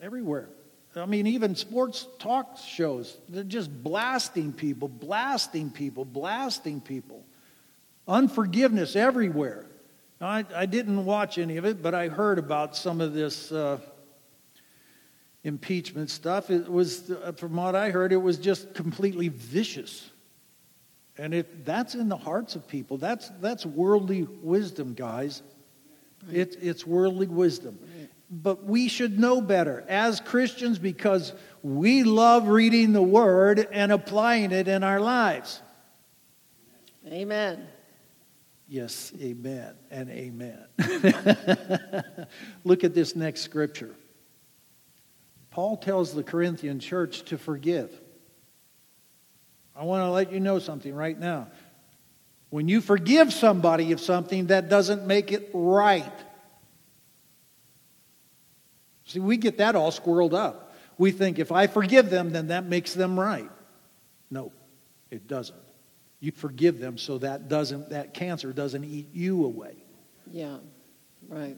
Everywhere. 0.00 0.48
I 0.96 1.06
mean, 1.06 1.26
even 1.26 1.54
sports 1.54 2.08
talk 2.18 2.56
shows, 2.58 3.16
they're 3.28 3.44
just 3.44 3.70
blasting 3.82 4.52
people, 4.52 4.88
blasting 4.88 5.70
people, 5.70 6.04
blasting 6.04 6.80
people. 6.80 7.24
Unforgiveness 8.08 8.96
everywhere. 8.96 9.66
Now, 10.20 10.28
I, 10.28 10.44
I 10.54 10.66
didn't 10.66 11.04
watch 11.04 11.38
any 11.38 11.56
of 11.56 11.64
it, 11.64 11.82
but 11.82 11.94
I 11.94 12.08
heard 12.08 12.38
about 12.38 12.76
some 12.76 13.00
of 13.00 13.14
this 13.14 13.50
uh, 13.52 13.78
impeachment 15.44 16.10
stuff. 16.10 16.50
It 16.50 16.70
was, 16.70 17.10
uh, 17.10 17.32
from 17.32 17.56
what 17.56 17.74
I 17.74 17.90
heard, 17.90 18.12
it 18.12 18.18
was 18.18 18.38
just 18.38 18.74
completely 18.74 19.28
vicious. 19.28 20.10
And 21.16 21.34
it, 21.34 21.64
that's 21.64 21.94
in 21.94 22.08
the 22.08 22.16
hearts 22.16 22.56
of 22.56 22.66
people. 22.68 22.98
That's, 22.98 23.30
that's 23.40 23.64
worldly 23.64 24.22
wisdom, 24.42 24.94
guys. 24.94 25.42
It, 26.32 26.56
it's 26.60 26.86
worldly 26.86 27.26
wisdom. 27.26 27.78
But 28.30 28.64
we 28.64 28.88
should 28.88 29.18
know 29.18 29.40
better 29.40 29.84
as 29.88 30.20
Christians 30.20 30.78
because 30.78 31.32
we 31.62 32.04
love 32.04 32.48
reading 32.48 32.92
the 32.92 33.02
Word 33.02 33.66
and 33.72 33.90
applying 33.90 34.52
it 34.52 34.68
in 34.68 34.84
our 34.84 35.00
lives. 35.00 35.60
Amen. 37.08 37.66
Yes, 38.70 39.12
amen 39.20 39.74
and 39.90 40.08
amen. 40.10 40.64
Look 42.64 42.84
at 42.84 42.94
this 42.94 43.16
next 43.16 43.40
scripture. 43.40 43.96
Paul 45.50 45.76
tells 45.76 46.14
the 46.14 46.22
Corinthian 46.22 46.78
church 46.78 47.22
to 47.24 47.36
forgive. 47.36 47.92
I 49.74 49.82
want 49.82 50.02
to 50.04 50.10
let 50.10 50.32
you 50.32 50.38
know 50.38 50.60
something 50.60 50.94
right 50.94 51.18
now. 51.18 51.48
When 52.50 52.68
you 52.68 52.80
forgive 52.80 53.32
somebody 53.32 53.90
of 53.90 54.00
something, 54.00 54.46
that 54.46 54.68
doesn't 54.68 55.04
make 55.04 55.32
it 55.32 55.50
right. 55.52 56.12
See, 59.06 59.18
we 59.18 59.36
get 59.36 59.58
that 59.58 59.74
all 59.74 59.90
squirreled 59.90 60.32
up. 60.34 60.76
We 60.96 61.10
think 61.10 61.40
if 61.40 61.50
I 61.50 61.66
forgive 61.66 62.08
them, 62.08 62.30
then 62.30 62.48
that 62.48 62.66
makes 62.66 62.94
them 62.94 63.18
right. 63.18 63.50
No, 64.30 64.52
it 65.10 65.26
doesn't. 65.26 65.58
You 66.20 66.32
forgive 66.32 66.78
them 66.78 66.98
so 66.98 67.18
that 67.18 67.48
doesn't 67.48 67.90
that 67.90 68.14
cancer 68.14 68.52
doesn't 68.52 68.84
eat 68.84 69.08
you 69.12 69.44
away. 69.44 69.74
Yeah, 70.30 70.58
right. 71.28 71.56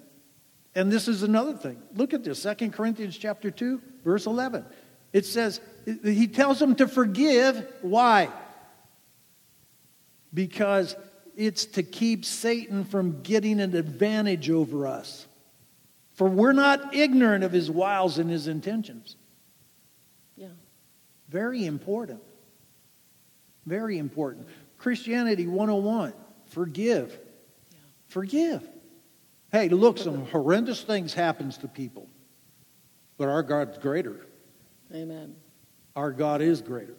And 0.75 0.91
this 0.91 1.09
is 1.09 1.23
another 1.23 1.53
thing. 1.53 1.83
Look 1.95 2.15
at 2.15 2.25
this, 2.25 2.41
Second 2.41 2.73
Corinthians 2.73 3.19
chapter 3.19 3.51
2, 3.51 3.83
verse 4.05 4.27
11. 4.27 4.65
It 5.13 5.27
says, 5.27 5.61
he 6.03 6.27
tells 6.27 6.59
them 6.59 6.75
to 6.77 6.89
forgive. 6.89 7.67
Why? 7.83 8.31
Because 10.33 10.97
it's 11.37 11.67
to 11.67 11.83
keep 11.83 12.25
Satan 12.25 12.85
from 12.85 13.21
getting 13.21 13.61
an 13.61 13.77
advantage 13.77 14.49
over 14.49 14.87
us. 14.87 15.27
For 16.15 16.29
we're 16.29 16.53
not 16.53 16.95
ignorant 16.95 17.45
of 17.45 17.53
his 17.53 17.71
wiles 17.71 18.19
and 18.19 18.31
his 18.31 18.47
intentions. 18.47 19.17
Yeah. 20.37 20.49
Very 21.29 21.67
important. 21.67 22.23
Very 23.67 23.99
important. 23.99 24.49
Christianity 24.79 25.47
101 25.47 26.13
forgive. 26.47 27.19
Yeah. 27.71 27.79
Forgive. 28.09 28.69
Hey, 29.51 29.69
look, 29.69 29.99
some 29.99 30.27
horrendous 30.27 30.83
things 30.83 31.15
happens 31.15 31.59
to 31.59 31.69
people. 31.69 32.09
But 33.17 33.29
our 33.29 33.43
God's 33.43 33.79
greater. 33.79 34.27
Amen. 34.93 35.37
Our 35.95 36.11
God 36.13 36.43
is 36.43 36.61
greater. 36.61 36.97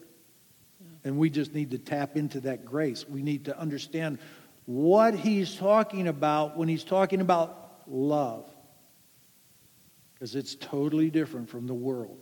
Yeah. 0.80 0.88
And 1.10 1.17
we 1.17 1.30
just 1.30 1.54
need 1.54 1.71
to 1.71 1.78
tap 1.78 2.15
into 2.15 2.39
that 2.41 2.65
grace. 2.65 3.08
We 3.08 3.21
need 3.21 3.45
to 3.45 3.60
understand 3.60 4.19
what 4.65 5.15
he's 5.15 5.56
talking 5.56 6.08
about 6.08 6.58
when 6.58 6.67
he's 6.67 6.84
talking 6.84 7.21
about 7.21 7.82
love. 7.88 8.49
Because 10.13 10.36
it's 10.36 10.56
totally 10.56 11.10
different 11.10 11.49
from 11.49 11.67
the 11.67 11.73
world. 11.73 12.19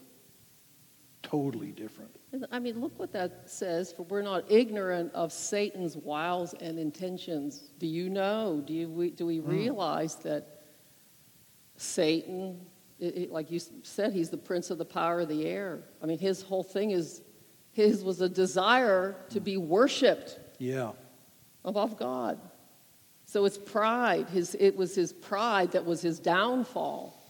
Totally 1.31 1.71
different. 1.71 2.11
I 2.51 2.59
mean, 2.59 2.81
look 2.81 2.99
what 2.99 3.13
that 3.13 3.49
says. 3.49 3.93
For 3.93 4.03
we're 4.03 4.21
not 4.21 4.51
ignorant 4.51 5.13
of 5.13 5.31
Satan's 5.31 5.95
wiles 5.95 6.53
and 6.55 6.77
intentions. 6.77 7.71
Do 7.79 7.87
you 7.87 8.09
know? 8.09 8.61
Do, 8.67 8.73
you, 8.73 9.11
do 9.11 9.25
we 9.25 9.37
hmm. 9.37 9.49
realize 9.49 10.17
mm. 10.17 10.23
that 10.23 10.63
Satan, 11.77 12.59
it, 12.99 13.17
it, 13.17 13.31
like 13.31 13.49
you 13.49 13.61
said, 13.83 14.11
he's 14.11 14.29
the 14.29 14.37
prince 14.37 14.71
of 14.71 14.77
the 14.77 14.83
power 14.83 15.21
of 15.21 15.29
the 15.29 15.45
air? 15.45 15.83
I 16.03 16.05
mean, 16.05 16.19
his 16.19 16.41
whole 16.41 16.63
thing 16.63 16.91
is, 16.91 17.21
his 17.71 18.03
was 18.03 18.19
a 18.19 18.27
desire 18.27 19.15
to 19.29 19.39
be 19.39 19.55
worshiped. 19.55 20.37
Yeah. 20.59 20.91
Above 21.63 21.97
God. 21.97 22.41
So 23.23 23.45
it's 23.45 23.57
pride. 23.57 24.27
His, 24.29 24.57
it 24.59 24.75
was 24.75 24.93
his 24.93 25.13
pride 25.13 25.71
that 25.71 25.85
was 25.85 26.01
his 26.01 26.19
downfall. 26.19 27.20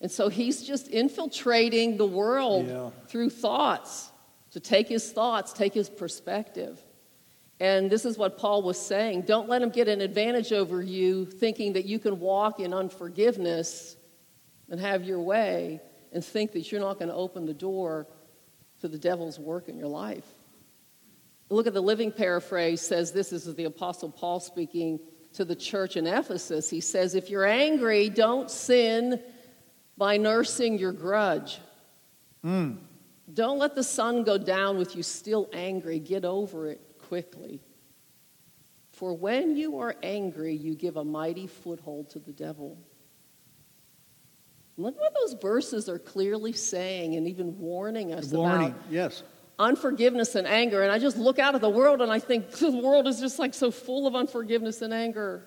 And 0.00 0.10
so 0.10 0.28
he's 0.28 0.62
just 0.62 0.88
infiltrating 0.88 1.96
the 1.96 2.06
world 2.06 2.66
yeah. 2.66 2.90
through 3.08 3.30
thoughts 3.30 4.10
to 4.52 4.60
take 4.60 4.88
his 4.88 5.12
thoughts, 5.12 5.52
take 5.52 5.74
his 5.74 5.88
perspective. 5.88 6.80
And 7.60 7.90
this 7.90 8.06
is 8.06 8.16
what 8.16 8.38
Paul 8.38 8.62
was 8.62 8.80
saying. 8.80 9.22
Don't 9.22 9.48
let 9.48 9.60
him 9.60 9.68
get 9.68 9.86
an 9.86 10.00
advantage 10.00 10.52
over 10.52 10.82
you, 10.82 11.26
thinking 11.26 11.74
that 11.74 11.84
you 11.84 11.98
can 11.98 12.18
walk 12.18 12.58
in 12.58 12.72
unforgiveness 12.72 13.96
and 14.70 14.80
have 14.80 15.04
your 15.04 15.20
way 15.20 15.80
and 16.12 16.24
think 16.24 16.52
that 16.52 16.72
you're 16.72 16.80
not 16.80 16.98
going 16.98 17.08
to 17.08 17.14
open 17.14 17.44
the 17.44 17.54
door 17.54 18.06
to 18.80 18.88
the 18.88 18.98
devil's 18.98 19.38
work 19.38 19.68
in 19.68 19.76
your 19.76 19.88
life. 19.88 20.24
Look 21.50 21.66
at 21.66 21.74
the 21.74 21.82
living 21.82 22.12
paraphrase 22.12 22.80
says 22.80 23.12
this, 23.12 23.30
this 23.30 23.46
is 23.46 23.54
the 23.56 23.64
apostle 23.64 24.08
Paul 24.08 24.40
speaking 24.40 25.00
to 25.34 25.44
the 25.44 25.54
church 25.54 25.96
in 25.96 26.06
Ephesus. 26.06 26.70
He 26.70 26.80
says, 26.80 27.14
If 27.14 27.28
you're 27.28 27.46
angry, 27.46 28.08
don't 28.08 28.50
sin 28.50 29.20
by 30.00 30.16
nursing 30.16 30.78
your 30.78 30.92
grudge. 30.92 31.60
Mm. 32.42 32.78
Don't 33.34 33.58
let 33.58 33.74
the 33.74 33.84
sun 33.84 34.24
go 34.24 34.38
down 34.38 34.78
with 34.78 34.96
you 34.96 35.02
still 35.02 35.50
angry. 35.52 35.98
Get 35.98 36.24
over 36.24 36.68
it 36.68 36.80
quickly. 36.98 37.60
For 38.92 39.12
when 39.12 39.58
you 39.58 39.78
are 39.78 39.94
angry, 40.02 40.54
you 40.54 40.74
give 40.74 40.96
a 40.96 41.04
mighty 41.04 41.46
foothold 41.46 42.08
to 42.10 42.18
the 42.18 42.32
devil. 42.32 42.78
Look 44.78 44.98
what 44.98 45.14
those 45.20 45.34
verses 45.34 45.86
are 45.90 45.98
clearly 45.98 46.54
saying 46.54 47.16
and 47.16 47.28
even 47.28 47.58
warning 47.58 48.14
us 48.14 48.32
warning, 48.32 48.68
about. 48.68 48.80
Yes. 48.88 49.22
Unforgiveness 49.58 50.34
and 50.34 50.46
anger. 50.46 50.82
And 50.82 50.90
I 50.90 50.98
just 50.98 51.18
look 51.18 51.38
out 51.38 51.54
at 51.54 51.60
the 51.60 51.68
world 51.68 52.00
and 52.00 52.10
I 52.10 52.20
think 52.20 52.50
the 52.52 52.70
world 52.70 53.06
is 53.06 53.20
just 53.20 53.38
like 53.38 53.52
so 53.52 53.70
full 53.70 54.06
of 54.06 54.16
unforgiveness 54.16 54.80
and 54.80 54.94
anger. 54.94 55.44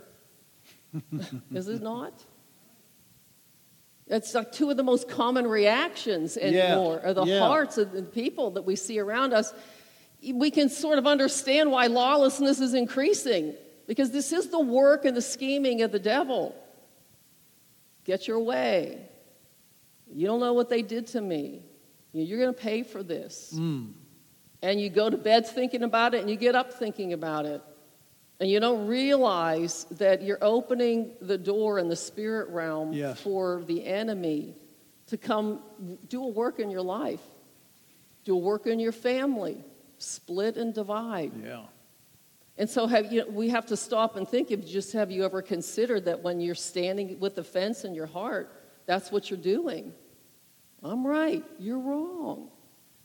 is 1.51 1.67
it 1.69 1.81
not? 1.81 2.23
It's 4.07 4.33
like 4.33 4.51
two 4.51 4.69
of 4.69 4.77
the 4.77 4.83
most 4.83 5.07
common 5.07 5.47
reactions 5.47 6.37
anymore 6.37 6.99
yeah. 7.01 7.09
are 7.09 7.13
the 7.13 7.25
yeah. 7.25 7.39
hearts 7.39 7.77
of 7.77 7.91
the 7.91 8.03
people 8.03 8.51
that 8.51 8.63
we 8.63 8.75
see 8.75 8.99
around 8.99 9.33
us. 9.33 9.53
We 10.21 10.51
can 10.51 10.69
sort 10.69 10.99
of 10.99 11.07
understand 11.07 11.71
why 11.71 11.87
lawlessness 11.87 12.59
is 12.59 12.73
increasing 12.73 13.55
because 13.87 14.11
this 14.11 14.31
is 14.31 14.49
the 14.49 14.59
work 14.59 15.05
and 15.05 15.15
the 15.15 15.21
scheming 15.21 15.81
of 15.81 15.91
the 15.91 15.99
devil. 15.99 16.55
Get 18.05 18.27
your 18.27 18.39
way. 18.39 19.09
You 20.11 20.27
don't 20.27 20.39
know 20.39 20.53
what 20.53 20.69
they 20.69 20.81
did 20.81 21.07
to 21.07 21.21
me. 21.21 21.63
You're 22.11 22.39
going 22.39 22.53
to 22.53 22.59
pay 22.59 22.83
for 22.83 23.01
this. 23.03 23.53
Mm. 23.57 23.93
And 24.61 24.79
you 24.79 24.89
go 24.89 25.09
to 25.09 25.17
bed 25.17 25.47
thinking 25.47 25.83
about 25.83 26.13
it 26.13 26.21
and 26.21 26.29
you 26.29 26.35
get 26.35 26.55
up 26.55 26.73
thinking 26.73 27.13
about 27.13 27.45
it. 27.45 27.61
And 28.43 28.51
you 28.51 28.60
don't 28.60 28.88
realize 28.88 29.86
that 29.91 30.21
you're 30.21 30.43
opening 30.43 31.12
the 31.21 31.38
door 31.38 31.79
in 31.79 31.88
the 31.88 31.95
spirit 31.95 32.49
realm 32.49 32.91
yes. 32.91 33.21
for 33.21 33.63
the 33.67 33.86
enemy 33.86 34.53
to 35.08 35.15
come 35.15 35.62
do 36.10 36.21
a 36.21 36.27
work 36.27 36.60
in 36.60 36.69
your 36.69 36.82
life, 36.82 37.21
do 38.25 38.36
a 38.36 38.38
work 38.38 38.67
in 38.67 38.82
your 38.82 38.91
family, 38.91 39.63
split 39.97 40.58
and 40.58 40.73
divide. 40.73 41.32
Yeah. 41.41 41.62
And 42.58 42.69
so 42.69 42.86
have 42.86 43.13
you, 43.13 43.25
we 43.29 43.47
have 43.47 43.65
to 43.67 43.77
stop 43.77 44.17
and 44.17 44.27
think 44.27 44.51
if 44.51 44.67
just 44.67 44.91
have 44.91 45.10
you 45.10 45.23
ever 45.23 45.41
considered 45.41 46.03
that 46.03 46.21
when 46.21 46.41
you're 46.41 46.53
standing 46.53 47.17
with 47.21 47.36
the 47.36 47.45
fence 47.45 47.86
in 47.86 47.95
your 47.95 48.08
heart, 48.08 48.51
that's 48.86 49.10
what 49.10 49.29
you're 49.29 49.39
doing. 49.39 49.93
I'm 50.84 51.08
right, 51.08 51.45
you're 51.60 51.79
wrong. 51.79 52.49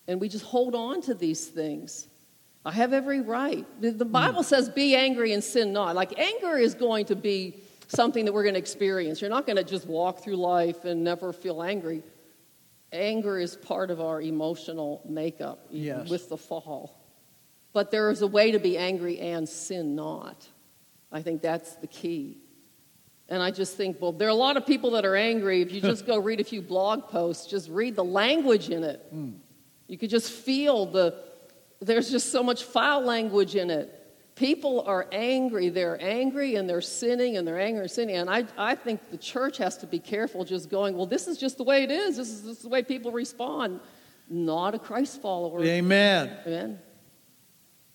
And 0.08 0.20
we 0.20 0.28
just 0.28 0.46
hold 0.46 0.74
on 0.74 1.00
to 1.02 1.14
these 1.14 1.46
things. 1.46 2.08
I 2.68 2.72
have 2.72 2.92
every 2.92 3.22
right. 3.22 3.66
The, 3.80 3.92
the 3.92 4.04
Bible 4.04 4.42
says, 4.42 4.68
be 4.68 4.94
angry 4.94 5.32
and 5.32 5.42
sin 5.42 5.72
not. 5.72 5.94
Like, 5.94 6.18
anger 6.18 6.58
is 6.58 6.74
going 6.74 7.06
to 7.06 7.16
be 7.16 7.62
something 7.86 8.26
that 8.26 8.34
we're 8.34 8.42
going 8.42 8.56
to 8.56 8.60
experience. 8.60 9.22
You're 9.22 9.30
not 9.30 9.46
going 9.46 9.56
to 9.56 9.64
just 9.64 9.86
walk 9.86 10.22
through 10.22 10.36
life 10.36 10.84
and 10.84 11.02
never 11.02 11.32
feel 11.32 11.62
angry. 11.62 12.02
Anger 12.92 13.38
is 13.38 13.56
part 13.56 13.90
of 13.90 14.02
our 14.02 14.20
emotional 14.20 15.00
makeup 15.08 15.66
yes. 15.70 16.10
with 16.10 16.28
the 16.28 16.36
fall. 16.36 17.02
But 17.72 17.90
there 17.90 18.10
is 18.10 18.20
a 18.20 18.26
way 18.26 18.50
to 18.50 18.58
be 18.58 18.76
angry 18.76 19.18
and 19.18 19.48
sin 19.48 19.94
not. 19.94 20.46
I 21.10 21.22
think 21.22 21.40
that's 21.40 21.76
the 21.76 21.86
key. 21.86 22.36
And 23.30 23.42
I 23.42 23.50
just 23.50 23.78
think, 23.78 23.96
well, 23.98 24.12
there 24.12 24.28
are 24.28 24.30
a 24.30 24.34
lot 24.34 24.58
of 24.58 24.66
people 24.66 24.90
that 24.90 25.06
are 25.06 25.16
angry. 25.16 25.62
If 25.62 25.72
you 25.72 25.80
just 25.92 26.04
go 26.04 26.18
read 26.18 26.40
a 26.40 26.44
few 26.44 26.60
blog 26.60 27.08
posts, 27.08 27.46
just 27.46 27.70
read 27.70 27.96
the 27.96 28.04
language 28.04 28.68
in 28.68 28.84
it. 28.84 29.14
Mm. 29.14 29.38
You 29.86 29.96
could 29.96 30.10
just 30.10 30.30
feel 30.30 30.84
the, 30.84 31.27
there's 31.80 32.10
just 32.10 32.32
so 32.32 32.42
much 32.42 32.64
foul 32.64 33.02
language 33.02 33.54
in 33.54 33.70
it. 33.70 33.94
People 34.34 34.82
are 34.82 35.06
angry. 35.10 35.68
They're 35.68 36.00
angry 36.00 36.54
and 36.54 36.68
they're 36.68 36.80
sinning 36.80 37.36
and 37.36 37.46
they're 37.46 37.60
angry 37.60 37.82
and 37.82 37.90
sinning. 37.90 38.16
And 38.16 38.30
I, 38.30 38.44
I 38.56 38.74
think 38.76 39.10
the 39.10 39.16
church 39.16 39.58
has 39.58 39.76
to 39.78 39.86
be 39.86 39.98
careful 39.98 40.44
just 40.44 40.70
going, 40.70 40.96
well, 40.96 41.06
this 41.06 41.26
is 41.26 41.38
just 41.38 41.56
the 41.56 41.64
way 41.64 41.82
it 41.82 41.90
is. 41.90 42.16
This 42.16 42.28
is, 42.28 42.42
this 42.44 42.56
is 42.58 42.62
the 42.62 42.68
way 42.68 42.82
people 42.82 43.10
respond. 43.10 43.80
Not 44.28 44.74
a 44.74 44.78
Christ 44.78 45.20
follower. 45.20 45.64
Amen. 45.64 46.36
Amen. 46.46 46.78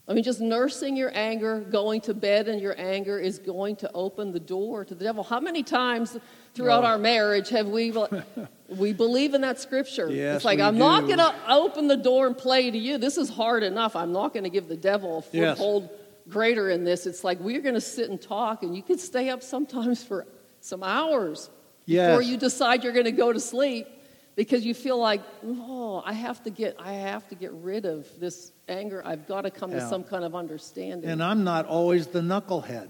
I 0.05 0.13
mean, 0.13 0.23
just 0.23 0.41
nursing 0.41 0.97
your 0.97 1.11
anger, 1.15 1.61
going 1.61 2.01
to 2.01 2.13
bed 2.13 2.49
in 2.49 2.59
your 2.59 2.75
anger 2.77 3.19
is 3.19 3.39
going 3.39 3.77
to 3.77 3.91
open 3.93 4.33
the 4.33 4.39
door 4.39 4.83
to 4.83 4.93
the 4.93 5.03
devil. 5.05 5.23
How 5.23 5.39
many 5.39 5.63
times 5.63 6.17
throughout 6.53 6.83
our 6.83 6.97
marriage 6.97 7.49
have 7.49 7.67
we 7.67 7.93
we 8.69 8.93
believe 8.93 9.33
in 9.33 9.41
that 9.41 9.59
scripture? 9.59 10.09
Yes, 10.09 10.37
it's 10.37 10.45
like 10.45 10.59
I'm 10.59 10.75
do. 10.75 10.79
not 10.79 11.05
going 11.07 11.19
to 11.19 11.33
open 11.49 11.87
the 11.87 11.97
door 11.97 12.27
and 12.27 12.37
play 12.37 12.71
to 12.71 12.77
you. 12.77 12.97
This 12.97 13.17
is 13.17 13.29
hard 13.29 13.63
enough. 13.63 13.95
I'm 13.95 14.11
not 14.11 14.33
going 14.33 14.43
to 14.43 14.49
give 14.49 14.67
the 14.67 14.77
devil 14.77 15.19
a 15.19 15.21
foothold 15.21 15.89
yes. 15.91 15.99
greater 16.29 16.69
in 16.69 16.83
this. 16.83 17.05
It's 17.05 17.23
like 17.23 17.39
we're 17.39 17.61
going 17.61 17.75
to 17.75 17.81
sit 17.81 18.09
and 18.09 18.21
talk, 18.21 18.63
and 18.63 18.75
you 18.75 18.83
could 18.83 18.99
stay 18.99 19.29
up 19.29 19.43
sometimes 19.43 20.03
for 20.03 20.25
some 20.61 20.83
hours 20.83 21.49
Yes. 21.85 22.11
before 22.11 22.21
you 22.21 22.37
decide 22.37 22.83
you're 22.83 22.93
going 22.93 23.05
to 23.05 23.11
go 23.11 23.33
to 23.33 23.41
sleep 23.41 23.87
because 24.35 24.65
you 24.65 24.73
feel 24.73 24.97
like, 24.97 25.21
oh, 25.45 26.01
I 26.05 26.13
have 26.13 26.41
to 26.43 26.49
get, 26.49 26.77
I 26.79 26.93
have 26.93 27.27
to 27.27 27.35
get 27.35 27.51
rid 27.51 27.85
of 27.85 28.07
this 28.19 28.53
anger. 28.69 29.01
I've 29.05 29.27
got 29.27 29.41
to 29.41 29.51
come 29.51 29.71
Yeah. 29.71 29.79
to 29.79 29.89
some 29.89 30.03
kind 30.03 30.23
of 30.23 30.33
understanding. 30.33 31.09
And 31.09 31.21
I'm 31.21 31.43
not 31.43 31.65
always 31.65 32.07
the 32.07 32.21
knucklehead. 32.21 32.89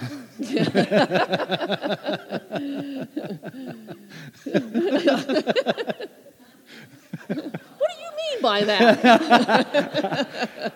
what 7.26 7.28
do 7.28 7.36
you 7.36 8.10
mean 8.16 8.42
by 8.42 8.64
that? 8.64 8.98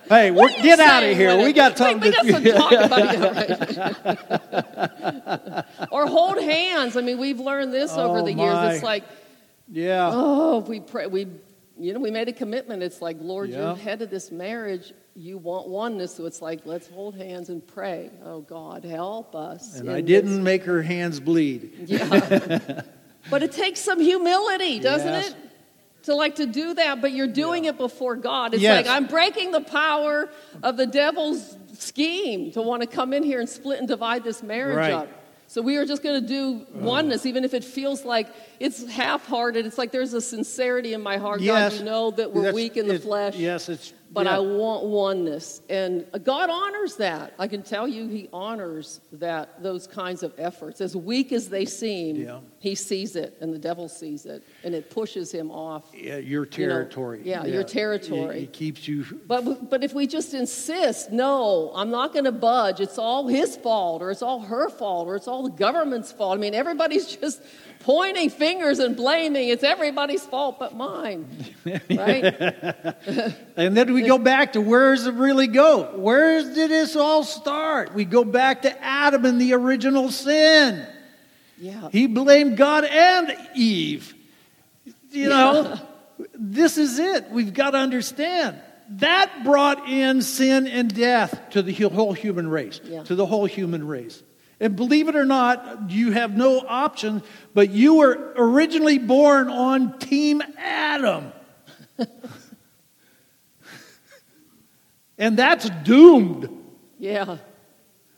Hey, 0.09 0.31
we're, 0.31 0.49
get 0.63 0.81
out 0.81 1.03
of 1.05 1.17
here. 1.17 1.31
Leonard? 1.31 1.45
We 1.47 1.53
got 1.53 1.73
Wait, 1.73 1.79
something 1.79 2.13
we 2.25 2.33
got 2.33 2.43
to 2.43 2.53
talk 2.53 2.73
about 2.87 3.15
it. 5.59 5.65
or 5.91 6.07
hold 6.07 6.41
hands. 6.43 6.97
I 6.97 7.01
mean, 7.03 7.19
we've 7.19 7.41
learned 7.41 7.73
this 7.73 7.93
over 7.93 8.19
Oh, 8.21 8.25
the 8.25 8.33
years. 8.33 8.75
It's 8.75 8.83
like, 8.85 9.05
Yeah. 9.69 10.11
oh, 10.13 10.59
we 10.61 10.81
pray, 10.81 11.07
we, 11.07 11.27
you 11.79 11.93
know, 11.93 12.01
we 12.01 12.11
made 12.11 12.29
a 12.29 12.33
commitment. 12.33 12.83
It's 12.83 13.01
like, 13.01 13.17
Lord, 13.21 13.51
Yeah. 13.51 13.69
you're 13.69 13.77
head 13.77 14.03
of 14.03 14.11
this 14.11 14.31
marriage. 14.31 14.93
You 15.17 15.39
want 15.39 15.69
oneness, 15.69 16.15
so 16.15 16.25
it's 16.27 16.41
like, 16.41 16.61
let's 16.65 16.89
hold 16.89 17.17
hands 17.17 17.49
and 17.49 17.67
pray. 17.67 18.11
Oh 18.25 18.41
God, 18.41 18.85
help 18.85 19.35
us. 19.35 19.77
And 19.77 19.91
I 19.91 20.01
didn't 20.01 20.43
make 20.43 20.63
her 20.65 20.83
hands 20.83 21.19
bleed. 21.21 21.73
Yeah. 21.87 22.83
but 23.31 23.43
it 23.43 23.53
takes 23.53 23.81
some 23.81 24.01
humility, 24.01 24.79
doesn't 24.79 25.09
Yes. 25.09 25.31
it? 25.31 25.37
To 26.05 26.15
like 26.15 26.37
to 26.37 26.47
do 26.47 26.73
that, 26.75 27.03
but 27.03 27.13
you're 27.13 27.27
doing 27.27 27.67
it 27.67 27.77
before 27.77 28.17
God. 28.17 28.55
It's 28.55 28.63
Yes. 28.63 28.87
like 28.87 28.97
I'm 28.97 29.07
breaking 29.07 29.51
the 29.51 29.61
power 29.61 30.31
of 30.63 30.77
the 30.79 30.87
devil's 30.87 31.57
scheme 31.77 32.53
to 32.53 32.63
want 32.63 32.81
to 32.83 32.89
come 32.89 33.13
in 33.13 33.23
here 33.23 33.41
and 33.41 33.49
split 33.49 33.81
and 33.81 33.89
divide 33.89 34.25
this 34.25 34.43
marriage 34.43 34.77
Right. 34.77 34.93
up. 34.93 35.09
So 35.49 35.61
we 35.61 35.77
are 35.77 35.85
just 35.85 36.03
going 36.03 36.23
to 36.23 36.27
do 36.27 36.65
uh. 36.75 36.85
oneness, 36.85 37.27
even 37.27 37.45
if 37.45 37.53
it 37.53 37.65
feels 37.65 38.05
like 38.05 38.29
it's 38.61 38.87
half-hearted. 38.87 39.67
It's 39.67 39.77
like 39.77 39.91
there's 39.91 40.15
a 40.15 40.21
sincerity 40.21 40.95
in 40.95 41.03
my 41.03 41.17
heart. 41.19 41.41
Yes. 41.41 41.73
God, 41.73 41.79
you 41.81 41.85
know 41.85 42.11
that 42.13 42.33
we're 42.33 42.53
weak 42.53 42.77
in 42.77 42.87
the 42.87 42.95
it- 42.95 43.03
flesh. 43.03 43.35
Yes, 43.37 43.69
it's. 43.69 43.93
But 44.13 44.27
yeah. 44.27 44.37
I 44.37 44.39
want 44.41 44.85
oneness. 44.87 45.63
And 45.69 46.05
God 46.25 46.51
honors 46.51 46.97
that. 46.97 47.33
I 47.39 47.47
can 47.47 47.63
tell 47.63 47.87
you 47.87 48.09
he 48.09 48.29
honors 48.33 49.01
that 49.13 49.63
those 49.63 49.87
kinds 49.87 50.25
of 50.25 50.33
efforts. 50.37 50.81
As 50.81 50.97
weak 50.97 51.31
as 51.31 51.49
they 51.49 51.65
seem, 51.65 52.17
Yeah. 52.17 52.41
he 52.59 52.75
sees 52.75 53.15
it 53.15 53.37
and 53.41 53.55
the 53.55 53.59
devil 53.59 53.89
sees 53.89 54.27
it 54.27 54.43
and 54.65 54.75
it 54.75 54.91
pushes 54.91 55.31
him 55.31 55.53
off. 55.53 55.85
Yeah, 55.95 56.17
your 56.17 56.45
know, 56.45 56.51
territory. 56.51 57.21
yeah, 57.25 57.45
your 57.45 57.63
territory. 57.63 58.39
It, 58.39 58.43
it 58.45 58.53
keeps 58.53 58.89
you. 58.89 59.05
But 59.29 59.71
but 59.71 59.85
if 59.85 59.95
we 59.95 60.09
just 60.09 60.35
insist, 60.35 61.13
no, 61.13 61.71
I'm 61.75 61.91
not 61.91 62.13
going 62.13 62.25
to 62.25 62.33
budge. 62.33 62.81
It's 62.81 62.99
all 62.99 63.29
his 63.29 63.57
fault 63.57 64.03
or 64.03 64.11
it's 64.11 64.23
all 64.23 64.41
her 64.41 64.69
fault 64.71 65.07
or 65.07 65.15
it's 65.15 65.29
all 65.29 65.45
the 65.45 65.51
government's 65.57 66.11
fault. 66.11 66.37
I 66.37 66.41
mean, 66.41 66.55
everybody's 66.55 67.07
just 67.17 67.41
pointing 67.81 68.31
fingers 68.31 68.79
and 68.79 68.97
blaming. 68.97 69.49
It's 69.49 69.65
everybody's 69.65 70.25
fault 70.25 70.59
but 70.59 70.77
mine. 70.77 71.27
Right? 71.91 72.25
And 73.57 73.77
then 73.77 73.93
we 73.93 74.03
go 74.03 74.17
back 74.17 74.55
to 74.55 74.61
where 74.61 74.95
does 74.95 75.07
it 75.07 75.15
really 75.15 75.47
go? 75.47 75.83
Where 75.97 76.43
did 76.43 76.71
this 76.71 76.97
all 76.97 77.25
start? 77.25 77.93
We 77.93 78.07
go 78.07 78.25
back 78.25 78.63
to 78.63 78.83
Adam 78.83 79.27
and 79.27 79.39
the 79.39 79.53
original 79.53 80.11
sin. 80.11 80.87
Yeah. 81.59 81.91
He 81.93 82.07
blamed 82.07 82.57
God 82.57 82.85
and 82.85 83.37
Eve. 83.55 84.15
You 85.11 85.29
know, 85.29 85.79
this 86.35 86.79
is 86.79 86.99
it. 86.99 87.31
We've 87.31 87.53
got 87.53 87.73
to 87.73 87.79
understand. 87.79 88.59
That 88.95 89.45
brought 89.45 89.89
in 89.89 90.23
sin 90.23 90.67
and 90.67 90.93
death 90.95 91.51
to 91.51 91.63
the 91.63 91.73
whole 91.73 92.13
human 92.15 92.49
race. 92.49 92.81
Yeah. 92.83 93.03
To 93.05 93.15
the 93.15 93.27
whole 93.27 93.45
human 93.45 93.87
race. 93.87 94.23
And 94.61 94.77
believe 94.77 95.09
it 95.09 95.17
or 95.17 95.25
not, 95.25 95.91
you 95.91 96.13
have 96.13 96.37
no 96.37 96.61
option, 96.61 97.23
but 97.55 97.71
you 97.71 97.95
were 97.95 98.35
originally 98.37 98.99
born 98.99 99.49
on 99.49 99.99
Team 99.99 100.43
Adam. 100.59 101.33
and 105.19 105.39
that's 105.39 105.71
doomed. 105.83 106.51
Yeah. 106.99 107.39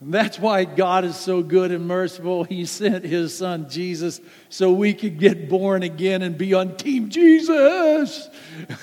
And 0.01 0.13
that's 0.13 0.37
why 0.37 0.65
God 0.65 1.05
is 1.05 1.15
so 1.15 1.45
good 1.45 1.71
and 1.71 1.87
merciful. 1.87 2.43
He 2.43 2.67
sent 2.67 3.05
his 3.05 3.39
son 3.39 3.71
Jesus 3.71 4.21
so 4.49 4.73
we 4.73 4.95
could 4.95 5.21
get 5.21 5.49
born 5.49 5.85
again 5.85 6.23
and 6.23 6.37
be 6.37 6.55
on 6.55 6.77
Team 6.77 7.09
Jesus. 7.09 8.29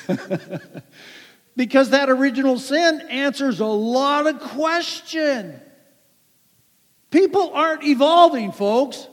because 1.58 1.90
that 1.90 2.10
original 2.10 2.58
sin 2.58 3.02
answers 3.10 3.60
a 3.60 3.66
lot 3.66 4.28
of 4.28 4.40
question. 4.40 5.60
People 7.10 7.54
aren't 7.54 7.84
evolving, 7.84 8.52
folks. 8.52 9.08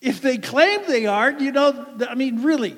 If 0.00 0.22
they 0.22 0.38
claim 0.38 0.80
they 0.86 1.06
are, 1.06 1.30
you 1.30 1.52
know, 1.52 1.86
I 2.08 2.14
mean, 2.14 2.42
really, 2.42 2.76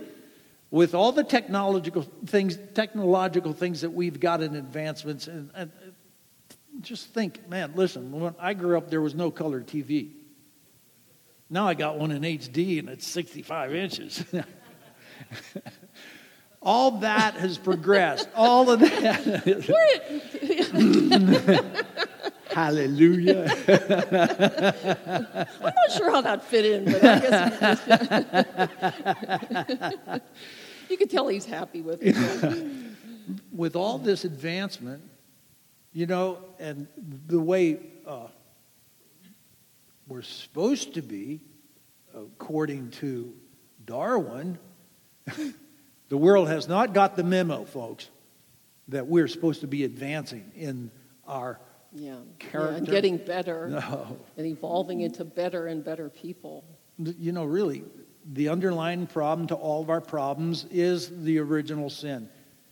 with 0.70 0.94
all 0.94 1.12
the 1.12 1.22
technological 1.22 2.02
things, 2.26 2.58
technological 2.74 3.52
things 3.52 3.82
that 3.82 3.90
we've 3.90 4.18
got 4.18 4.42
in 4.42 4.56
advancements, 4.56 5.28
and, 5.28 5.50
and 5.54 5.70
uh, 5.80 6.54
just 6.80 7.08
think, 7.08 7.48
man, 7.48 7.74
listen, 7.76 8.10
when 8.10 8.34
I 8.40 8.54
grew 8.54 8.76
up, 8.76 8.90
there 8.90 9.00
was 9.00 9.14
no 9.14 9.30
color 9.30 9.60
TV. 9.60 10.10
Now 11.48 11.68
I 11.68 11.74
got 11.74 11.98
one 11.98 12.10
in 12.10 12.22
HD 12.22 12.78
and 12.78 12.88
it's 12.88 13.06
65 13.06 13.74
inches. 13.74 14.24
all 16.62 16.92
that 17.00 17.34
has 17.34 17.58
progressed. 17.58 18.28
All 18.34 18.70
of 18.70 18.80
that. 18.80 19.36
Hallelujah. 22.52 23.44
I'm 25.58 25.62
not 25.62 25.92
sure 25.96 26.10
how 26.10 26.20
that 26.20 26.44
fit 26.44 26.64
in, 26.64 26.84
but 26.84 27.04
I 27.04 27.18
guess 29.98 30.20
you 30.90 30.96
can 30.96 31.08
tell 31.08 31.28
he's 31.28 31.46
happy 31.46 31.80
with 31.80 32.00
it. 32.02 32.16
With 33.52 33.76
all 33.76 33.98
this 33.98 34.24
advancement, 34.24 35.00
you 35.92 36.06
know, 36.06 36.38
and 36.58 36.88
the 37.28 37.38
way 37.38 37.78
uh, 38.04 38.26
we're 40.08 40.22
supposed 40.22 40.94
to 40.94 41.02
be, 41.02 41.40
according 42.12 42.90
to 42.90 43.32
Darwin, 43.86 44.58
the 46.08 46.16
world 46.16 46.48
has 46.48 46.66
not 46.66 46.94
got 46.94 47.14
the 47.14 47.22
memo, 47.22 47.64
folks, 47.64 48.08
that 48.88 49.06
we're 49.06 49.28
supposed 49.28 49.60
to 49.60 49.68
be 49.68 49.84
advancing 49.84 50.50
in 50.56 50.90
our 51.26 51.60
Yeah. 51.94 52.16
yeah, 52.54 52.68
and 52.68 52.86
getting 52.86 53.18
better 53.18 53.68
no. 53.70 54.16
and 54.36 54.46
evolving 54.46 55.02
into 55.02 55.24
better 55.24 55.66
and 55.66 55.84
better 55.84 56.08
people. 56.08 56.64
You 56.98 57.32
know, 57.32 57.44
really, 57.44 57.84
the 58.32 58.48
underlying 58.48 59.06
problem 59.06 59.46
to 59.48 59.54
all 59.54 59.82
of 59.82 59.90
our 59.90 60.00
problems 60.00 60.66
is 60.70 61.24
the 61.24 61.38
original 61.38 61.90
sin. 61.90 62.28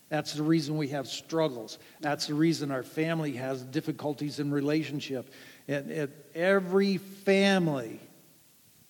That's 0.08 0.32
the 0.32 0.42
reason 0.42 0.76
we 0.76 0.88
have 0.88 1.06
struggles. 1.06 1.78
That's 2.00 2.26
the 2.26 2.34
reason 2.34 2.70
our 2.70 2.82
family 2.82 3.32
has 3.32 3.62
difficulties 3.62 4.40
in 4.40 4.50
relationship. 4.50 5.32
And, 5.68 5.90
and 5.90 6.12
every 6.34 6.96
family 6.96 8.00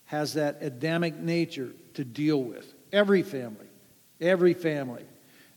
has 0.06 0.34
that 0.34 0.58
Adamic 0.62 1.16
nature 1.16 1.72
to 1.94 2.04
deal 2.04 2.42
with. 2.42 2.72
Every 2.92 3.22
family. 3.22 3.66
Every 4.20 4.54
family. 4.54 5.04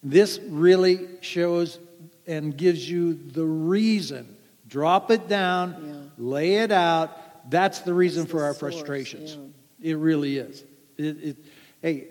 This 0.04 0.40
really 0.48 1.08
shows 1.22 1.80
and 2.28 2.56
gives 2.56 2.90
you 2.90 3.14
the 3.14 3.46
reason. 3.46 4.38
Drop 4.74 5.12
it 5.12 5.28
down, 5.28 6.12
lay 6.18 6.56
it 6.56 6.72
out. 6.72 7.48
That's 7.52 7.82
the 7.82 7.94
reason 7.94 8.24
That's 8.24 8.32
for 8.32 8.44
our 8.44 8.56
source, 8.56 8.74
frustrations. 8.74 9.38
It 9.80 10.00
really 10.00 10.40
is. 10.40 10.64
It, 10.98 11.24
it, 11.24 11.38
hey, 11.84 12.08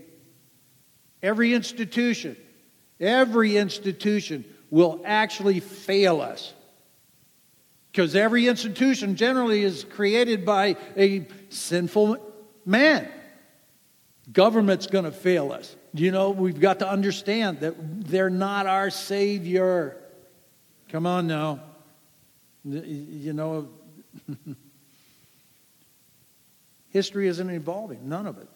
every 1.21 1.55
institution, 1.55 2.37
every 3.01 3.57
institution 3.57 4.45
will 4.71 5.03
actually 5.05 5.59
fail 5.59 6.21
us. 6.21 6.55
Because 7.91 8.15
every 8.15 8.47
institution 8.47 9.17
generally 9.17 9.65
is 9.65 9.83
created 9.83 10.47
by 10.47 10.77
a 10.97 11.27
sinful 11.49 12.17
man. 12.65 13.11
Government's 14.33 14.87
going 14.87 15.05
to 15.05 15.11
fail 15.11 15.51
us. 15.51 15.75
You 15.95 16.13
know, 16.13 16.31
we've 16.31 16.61
got 16.61 16.79
to 16.79 16.89
understand 16.89 17.59
that 17.63 17.75
they're 18.07 18.31
not 18.31 18.69
our 18.69 18.91
Savior. 18.91 19.97
Come 20.91 21.07
on 21.07 21.27
now. 21.27 21.61
You 22.65 23.33
know, 23.33 23.69
history 26.91 27.29
isn't 27.29 27.51
evolving, 27.51 28.09
none 28.09 28.27
of 28.27 28.39
it. 28.39 28.49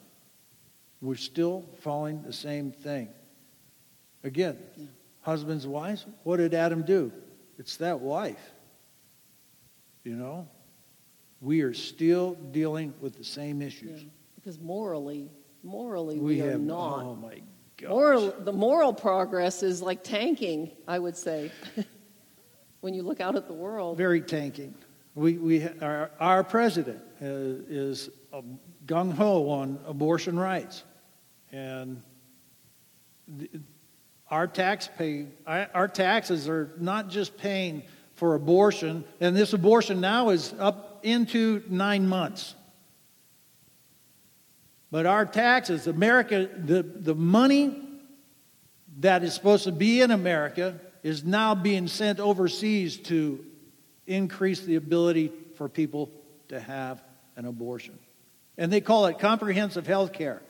We're 1.00 1.16
still 1.16 1.64
following 1.80 2.22
the 2.22 2.32
same 2.32 2.70
thing. 2.72 3.08
Again, 4.24 4.58
husbands, 5.20 5.66
wives, 5.66 6.06
what 6.24 6.38
did 6.38 6.54
Adam 6.54 6.82
do? 6.82 7.12
It's 7.58 7.76
that 7.78 8.00
wife. 8.00 8.52
You 10.04 10.14
know? 10.16 10.48
We 11.40 11.62
are 11.62 11.74
still 11.74 12.34
dealing 12.34 12.94
with 13.00 13.16
the 13.16 13.24
same 13.24 13.60
Yeah. 13.60 13.66
issues. 13.68 14.04
Because 14.36 14.58
morally, 14.60 15.28
morally, 15.62 16.18
We 16.18 16.36
we, 16.36 16.40
are 16.42 16.56
not. 16.58 17.04
oh 17.04 17.14
my 17.16 17.40
God. 17.76 17.90
Moral, 17.90 18.34
the 18.40 18.52
moral 18.52 18.92
progress 18.94 19.62
is 19.62 19.82
like 19.82 20.02
tanking, 20.02 20.70
I 20.88 20.98
would 20.98 21.16
say. 21.16 21.50
when 22.86 22.94
you 22.94 23.02
look 23.02 23.20
out 23.20 23.34
at 23.34 23.48
the 23.48 23.52
world. 23.52 23.98
Very 23.98 24.20
tanking. 24.20 24.72
We, 25.16 25.38
we, 25.38 25.68
our, 25.82 26.08
our 26.20 26.44
president 26.44 27.00
uh, 27.20 27.26
is 27.68 28.10
gung 28.86 29.12
ho 29.12 29.50
on 29.50 29.80
abortion 29.88 30.38
rights. 30.38 30.84
And 31.50 32.00
the, 33.26 33.50
our, 34.30 34.46
tax 34.46 34.88
pay, 34.96 35.26
our 35.48 35.88
taxes 35.88 36.48
are 36.48 36.70
not 36.78 37.08
just 37.08 37.36
paying 37.36 37.82
for 38.14 38.36
abortion, 38.36 39.04
and 39.18 39.34
this 39.34 39.52
abortion 39.52 40.00
now 40.00 40.28
is 40.28 40.54
up 40.56 41.00
into 41.02 41.64
nine 41.68 42.06
months. 42.06 42.54
But 44.92 45.06
our 45.06 45.26
taxes, 45.26 45.88
America, 45.88 46.48
the, 46.56 46.84
the 46.84 47.16
money 47.16 47.82
that 48.98 49.24
is 49.24 49.34
supposed 49.34 49.64
to 49.64 49.72
be 49.72 50.02
in 50.02 50.12
America 50.12 50.78
is 51.06 51.22
now 51.22 51.54
being 51.54 51.86
sent 51.86 52.18
overseas 52.18 52.96
to 52.96 53.44
increase 54.08 54.62
the 54.62 54.74
ability 54.74 55.30
for 55.54 55.68
people 55.68 56.10
to 56.48 56.58
have 56.58 57.00
an 57.36 57.44
abortion. 57.44 57.96
And 58.58 58.72
they 58.72 58.80
call 58.80 59.06
it 59.06 59.20
comprehensive 59.20 59.86
health 59.86 60.12
care. 60.12 60.42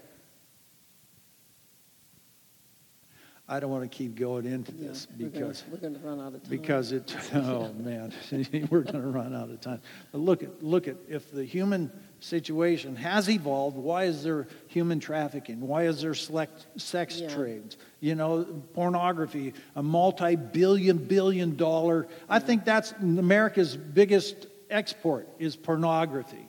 I 3.48 3.60
don't 3.60 3.70
want 3.70 3.84
to 3.84 3.88
keep 3.88 4.16
going 4.16 4.44
into 4.44 4.72
this 4.72 5.06
yeah, 5.16 5.28
because 5.28 5.62
we're 5.70 5.78
going 5.78 5.94
to 5.94 6.00
run 6.00 6.18
out 6.18 6.34
of 6.34 6.42
time. 6.42 6.50
Because 6.50 6.90
it, 6.90 7.16
oh 7.34 7.72
man, 7.74 8.12
we're 8.70 8.80
going 8.80 9.00
to 9.00 9.08
run 9.08 9.36
out 9.36 9.50
of 9.50 9.60
time. 9.60 9.80
But 10.10 10.18
look 10.18 10.42
at 10.42 10.64
look 10.64 10.88
at 10.88 10.96
if 11.08 11.30
the 11.30 11.44
human 11.44 11.92
situation 12.18 12.96
has 12.96 13.30
evolved. 13.30 13.76
Why 13.76 14.04
is 14.04 14.24
there 14.24 14.48
human 14.66 14.98
trafficking? 14.98 15.60
Why 15.60 15.84
is 15.84 16.02
there 16.02 16.14
select, 16.14 16.66
sex 16.76 17.20
yeah. 17.20 17.32
trades? 17.32 17.76
You 18.00 18.16
know, 18.16 18.44
pornography, 18.74 19.54
a 19.76 19.82
multi-billion 19.82 20.98
billion 20.98 21.54
dollar. 21.54 22.08
I 22.28 22.40
think 22.40 22.64
that's 22.64 22.92
America's 23.00 23.76
biggest 23.76 24.48
export 24.70 25.28
is 25.38 25.54
pornography. 25.54 26.48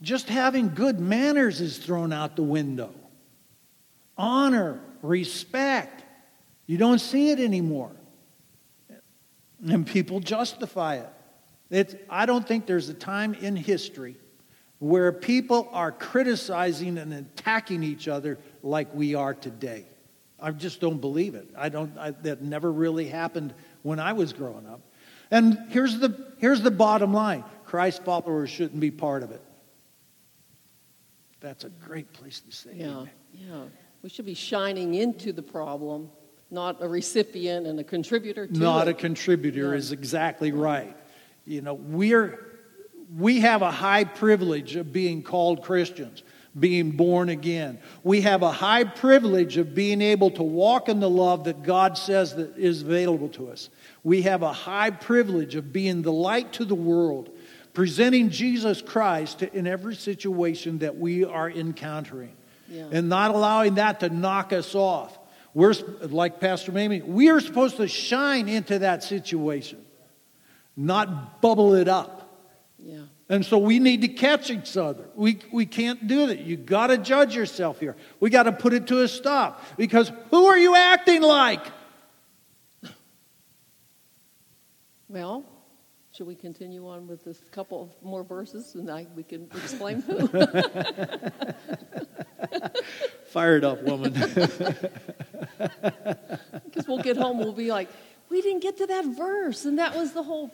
Just 0.00 0.28
having 0.28 0.74
good 0.74 0.98
manners 0.98 1.60
is 1.60 1.78
thrown 1.78 2.12
out 2.12 2.34
the 2.34 2.42
window 2.42 2.92
honor, 4.22 4.80
respect. 5.02 6.04
You 6.66 6.78
don't 6.78 7.00
see 7.00 7.30
it 7.30 7.40
anymore. 7.40 7.90
And 9.68 9.86
people 9.86 10.20
justify 10.20 10.96
it. 10.96 11.08
It's, 11.70 11.94
I 12.08 12.26
don't 12.26 12.46
think 12.46 12.66
there's 12.66 12.88
a 12.88 12.94
time 12.94 13.34
in 13.34 13.56
history 13.56 14.16
where 14.78 15.12
people 15.12 15.68
are 15.72 15.90
criticizing 15.92 16.98
and 16.98 17.12
attacking 17.12 17.82
each 17.82 18.08
other 18.08 18.38
like 18.62 18.94
we 18.94 19.14
are 19.14 19.34
today. 19.34 19.86
I 20.40 20.50
just 20.50 20.80
don't 20.80 21.00
believe 21.00 21.34
it. 21.34 21.48
I 21.56 21.68
don't. 21.68 21.96
I, 21.96 22.10
that 22.10 22.42
never 22.42 22.70
really 22.70 23.06
happened 23.06 23.54
when 23.82 24.00
I 24.00 24.12
was 24.12 24.32
growing 24.32 24.66
up. 24.66 24.80
And 25.30 25.56
here's 25.68 26.00
the 26.00 26.32
here's 26.38 26.62
the 26.62 26.72
bottom 26.72 27.14
line: 27.14 27.44
Christ 27.64 28.04
followers 28.04 28.50
shouldn't 28.50 28.80
be 28.80 28.90
part 28.90 29.22
of 29.22 29.30
it. 29.30 29.40
That's 31.38 31.62
a 31.62 31.68
great 31.68 32.12
place 32.12 32.40
to 32.40 32.50
say. 32.50 32.70
Yeah, 32.74 32.86
amen. 32.86 33.10
yeah. 33.32 33.64
We 34.02 34.08
should 34.08 34.26
be 34.26 34.34
shining 34.34 34.94
into 34.94 35.32
the 35.32 35.42
problem, 35.42 36.10
not 36.50 36.82
a 36.82 36.88
recipient 36.88 37.68
and 37.68 37.78
a 37.78 37.84
contributor 37.84 38.48
to 38.48 38.58
not 38.58 38.88
it. 38.88 38.90
a 38.90 38.94
contributor 38.94 39.70
yeah. 39.70 39.78
is 39.78 39.92
exactly 39.92 40.50
right. 40.50 40.96
You 41.44 41.62
know, 41.62 41.74
we're 41.74 42.48
we 43.16 43.40
have 43.40 43.62
a 43.62 43.70
high 43.70 44.04
privilege 44.04 44.74
of 44.74 44.92
being 44.92 45.22
called 45.22 45.62
Christians, 45.62 46.24
being 46.58 46.92
born 46.92 47.28
again. 47.28 47.78
We 48.02 48.22
have 48.22 48.42
a 48.42 48.50
high 48.50 48.84
privilege 48.84 49.56
of 49.56 49.72
being 49.72 50.02
able 50.02 50.30
to 50.32 50.42
walk 50.42 50.88
in 50.88 50.98
the 50.98 51.10
love 51.10 51.44
that 51.44 51.62
God 51.62 51.96
says 51.96 52.34
that 52.36 52.56
is 52.56 52.82
available 52.82 53.28
to 53.30 53.50
us. 53.50 53.70
We 54.02 54.22
have 54.22 54.42
a 54.42 54.52
high 54.52 54.90
privilege 54.90 55.54
of 55.54 55.72
being 55.72 56.02
the 56.02 56.12
light 56.12 56.54
to 56.54 56.64
the 56.64 56.74
world, 56.74 57.30
presenting 57.72 58.30
Jesus 58.30 58.82
Christ 58.82 59.42
in 59.42 59.68
every 59.68 59.94
situation 59.94 60.78
that 60.78 60.96
we 60.96 61.24
are 61.24 61.50
encountering 61.50 62.32
yeah. 62.72 62.88
and 62.90 63.08
not 63.08 63.34
allowing 63.34 63.74
that 63.74 64.00
to 64.00 64.08
knock 64.08 64.52
us 64.52 64.74
off. 64.74 65.18
We're, 65.54 65.74
like 66.00 66.40
Pastor 66.40 66.72
Mamie, 66.72 67.02
we 67.02 67.28
are 67.28 67.40
supposed 67.40 67.76
to 67.76 67.86
shine 67.86 68.48
into 68.48 68.78
that 68.80 69.02
situation, 69.04 69.84
not 70.76 71.42
bubble 71.42 71.74
it 71.74 71.88
up. 71.88 72.20
Yeah. 72.78 73.02
And 73.28 73.44
so 73.44 73.58
we 73.58 73.78
need 73.78 74.02
to 74.02 74.08
catch 74.08 74.50
each 74.50 74.76
other. 74.76 75.04
We, 75.14 75.40
we 75.52 75.66
can't 75.66 76.06
do 76.06 76.26
that. 76.26 76.40
You 76.40 76.56
got 76.56 76.88
to 76.88 76.98
judge 76.98 77.36
yourself 77.36 77.80
here. 77.80 77.96
We 78.20 78.30
got 78.30 78.44
to 78.44 78.52
put 78.52 78.72
it 78.72 78.86
to 78.88 79.02
a 79.02 79.08
stop 79.08 79.64
because 79.76 80.10
who 80.30 80.46
are 80.46 80.58
you 80.58 80.74
acting 80.74 81.22
like? 81.22 81.64
Well, 85.08 85.44
should 86.12 86.26
we 86.26 86.34
continue 86.34 86.88
on 86.88 87.06
with 87.06 87.24
this 87.24 87.42
couple 87.52 87.82
of 87.82 87.90
more 88.02 88.24
verses 88.24 88.74
and 88.74 88.90
I, 88.90 89.06
we 89.14 89.22
can 89.22 89.44
explain 89.54 90.00
who? 90.02 90.28
Fired 93.26 93.64
up 93.64 93.82
woman. 93.82 94.12
Because 96.64 96.86
we'll 96.86 97.02
get 97.02 97.16
home, 97.16 97.38
we'll 97.38 97.52
be 97.52 97.70
like, 97.70 97.88
we 98.28 98.40
didn't 98.42 98.62
get 98.62 98.76
to 98.78 98.86
that 98.86 99.04
verse, 99.04 99.64
and 99.64 99.78
that 99.78 99.94
was 99.96 100.12
the 100.12 100.22
whole. 100.22 100.50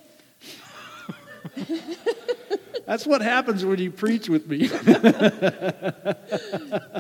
That's 2.87 3.07
what 3.07 3.21
happens 3.21 3.65
when 3.65 3.79
you 3.79 3.91
preach 3.91 4.29
with 4.29 4.47
me. 4.49 4.59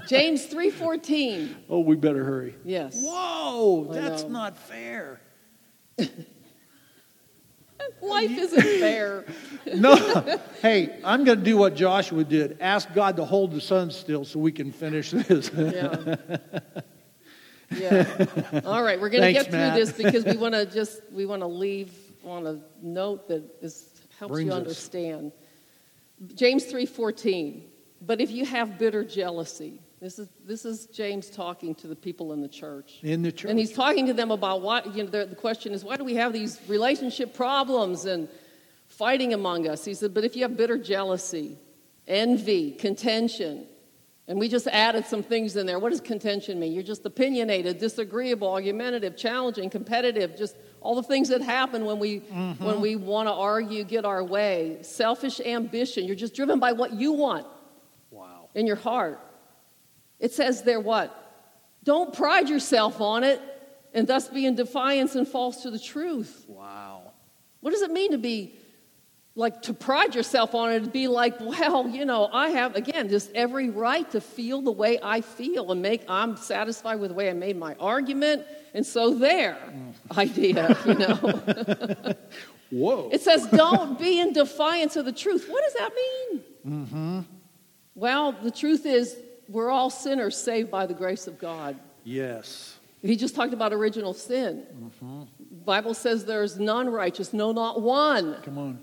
James 0.06 0.46
3:14. 0.46 1.54
Oh, 1.68 1.80
we 1.80 1.96
better 1.96 2.24
hurry. 2.24 2.54
Yes. 2.64 3.00
Whoa, 3.02 3.88
that's 3.90 4.24
not 4.24 4.56
fair. 4.56 5.20
Life 8.00 8.30
isn't 8.30 8.62
fair. 8.62 9.24
no. 9.74 9.96
Hey, 10.62 10.98
I'm 11.04 11.24
going 11.24 11.38
to 11.38 11.44
do 11.44 11.56
what 11.56 11.74
Joshua 11.74 12.24
did. 12.24 12.58
Ask 12.60 12.92
God 12.94 13.16
to 13.16 13.24
hold 13.24 13.52
the 13.52 13.60
sun 13.60 13.90
still 13.90 14.24
so 14.24 14.38
we 14.38 14.52
can 14.52 14.72
finish 14.72 15.10
this. 15.10 15.50
yeah. 15.54 16.16
Yeah. 17.70 18.62
All 18.64 18.82
right, 18.82 18.98
we're 18.98 19.10
going 19.10 19.22
to 19.24 19.32
get 19.32 19.46
through 19.46 19.58
Matt. 19.58 19.76
this 19.76 19.92
because 19.92 20.24
we 20.24 20.36
want 20.36 20.54
to 20.54 20.64
just 20.64 21.02
we 21.12 21.26
want 21.26 21.42
to 21.42 21.46
leave 21.46 21.92
on 22.24 22.46
a 22.46 22.60
note 22.80 23.28
that 23.28 23.44
is 23.60 23.88
helps 24.18 24.32
Brings 24.32 24.48
you 24.48 24.52
understand. 24.52 25.32
Us. 26.24 26.32
James 26.34 26.64
3:14. 26.64 27.62
But 28.00 28.20
if 28.20 28.30
you 28.30 28.44
have 28.44 28.78
bitter 28.78 29.04
jealousy, 29.04 29.80
this 30.00 30.18
is, 30.18 30.28
this 30.44 30.64
is 30.64 30.86
James 30.86 31.28
talking 31.28 31.74
to 31.76 31.88
the 31.88 31.96
people 31.96 32.32
in 32.32 32.40
the 32.40 32.48
church. 32.48 32.98
In 33.02 33.22
the 33.22 33.32
church. 33.32 33.50
And 33.50 33.58
he's 33.58 33.72
talking 33.72 34.06
to 34.06 34.12
them 34.12 34.30
about 34.30 34.62
what, 34.62 34.94
you 34.94 35.02
know, 35.02 35.10
the, 35.10 35.26
the 35.26 35.36
question 35.36 35.72
is, 35.72 35.84
why 35.84 35.96
do 35.96 36.04
we 36.04 36.14
have 36.14 36.32
these 36.32 36.60
relationship 36.68 37.34
problems 37.34 38.04
and 38.04 38.28
fighting 38.86 39.34
among 39.34 39.68
us? 39.68 39.84
He 39.84 39.94
said, 39.94 40.14
but 40.14 40.24
if 40.24 40.36
you 40.36 40.42
have 40.42 40.56
bitter 40.56 40.78
jealousy, 40.78 41.58
envy, 42.06 42.72
contention, 42.72 43.66
and 44.28 44.38
we 44.38 44.48
just 44.48 44.66
added 44.66 45.06
some 45.06 45.22
things 45.22 45.56
in 45.56 45.64
there. 45.64 45.78
What 45.78 45.90
does 45.90 46.02
contention 46.02 46.60
mean? 46.60 46.72
You're 46.72 46.82
just 46.82 47.04
opinionated, 47.06 47.78
disagreeable, 47.78 48.46
argumentative, 48.46 49.16
challenging, 49.16 49.70
competitive, 49.70 50.36
just 50.36 50.54
all 50.82 50.94
the 50.94 51.02
things 51.02 51.30
that 51.30 51.40
happen 51.40 51.86
when 51.86 51.98
we 51.98 52.20
mm-hmm. 52.20 52.62
when 52.62 52.82
we 52.82 52.94
want 52.94 53.26
to 53.26 53.32
argue, 53.32 53.84
get 53.84 54.04
our 54.04 54.22
way. 54.22 54.78
Selfish 54.82 55.40
ambition. 55.40 56.04
You're 56.04 56.14
just 56.14 56.34
driven 56.34 56.60
by 56.60 56.72
what 56.72 56.92
you 56.92 57.12
want. 57.12 57.46
Wow. 58.10 58.50
In 58.54 58.66
your 58.66 58.76
heart. 58.76 59.18
It 60.18 60.32
says 60.32 60.62
there 60.62 60.80
what? 60.80 61.14
Don't 61.84 62.12
pride 62.12 62.48
yourself 62.48 63.00
on 63.00 63.24
it 63.24 63.40
and 63.94 64.06
thus 64.06 64.28
be 64.28 64.46
in 64.46 64.54
defiance 64.54 65.14
and 65.14 65.26
false 65.26 65.62
to 65.62 65.70
the 65.70 65.78
truth. 65.78 66.44
Wow. 66.48 67.12
What 67.60 67.70
does 67.70 67.82
it 67.82 67.90
mean 67.90 68.12
to 68.12 68.18
be 68.18 68.54
like 69.34 69.62
to 69.62 69.72
pride 69.72 70.16
yourself 70.16 70.54
on 70.54 70.72
it 70.72 70.80
to 70.80 70.90
be 70.90 71.06
like, 71.06 71.38
well, 71.40 71.88
you 71.88 72.04
know, 72.04 72.28
I 72.32 72.50
have 72.50 72.74
again 72.74 73.08
just 73.08 73.30
every 73.34 73.70
right 73.70 74.08
to 74.10 74.20
feel 74.20 74.62
the 74.62 74.72
way 74.72 74.98
I 75.02 75.20
feel 75.20 75.70
and 75.70 75.80
make 75.80 76.02
I'm 76.08 76.36
satisfied 76.36 76.96
with 76.96 77.10
the 77.10 77.14
way 77.14 77.30
I 77.30 77.34
made 77.34 77.56
my 77.56 77.76
argument, 77.78 78.44
and 78.74 78.84
so 78.84 79.14
there 79.14 79.56
mm. 79.70 80.18
idea, 80.18 80.76
you 80.84 80.94
know. 80.94 82.14
Whoa. 82.70 83.08
It 83.12 83.22
says 83.22 83.46
don't 83.46 83.98
be 83.98 84.20
in 84.20 84.32
defiance 84.32 84.96
of 84.96 85.04
the 85.04 85.12
truth. 85.12 85.48
What 85.48 85.64
does 85.64 85.74
that 85.74 85.90
mean? 85.94 86.42
Mm-hmm. 86.66 87.20
Well, 87.94 88.32
the 88.32 88.50
truth 88.50 88.86
is 88.86 89.16
we're 89.48 89.70
all 89.70 89.90
sinners 89.90 90.36
saved 90.36 90.70
by 90.70 90.86
the 90.86 90.94
grace 90.94 91.26
of 91.26 91.38
God. 91.38 91.78
Yes. 92.04 92.78
He 93.02 93.16
just 93.16 93.34
talked 93.34 93.52
about 93.52 93.72
original 93.72 94.12
sin. 94.12 94.66
Mm-hmm. 94.74 95.22
Bible 95.64 95.94
says 95.94 96.24
there's 96.24 96.58
none 96.58 96.90
righteous, 96.90 97.32
no, 97.32 97.52
not 97.52 97.80
one. 97.80 98.36
Come 98.42 98.58
on. 98.58 98.80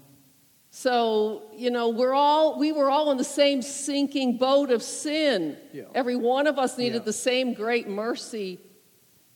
So, 0.70 1.44
you 1.56 1.72
know, 1.72 1.90
we're 1.90 2.14
all 2.14 2.60
we 2.60 2.72
were 2.72 2.90
all 2.90 3.12
in 3.12 3.18
the 3.18 3.24
same 3.24 3.62
sinking 3.62 4.38
boat 4.38 4.72
of 4.72 4.84
sin. 4.84 5.58
Yeah. 5.72 5.84
Every 5.94 6.18
one 6.18 6.48
of 6.48 6.60
us 6.60 6.78
needed 6.78 7.00
yeah. 7.00 7.06
the 7.06 7.14
same 7.14 7.54
great 7.54 7.88
mercy 7.88 8.60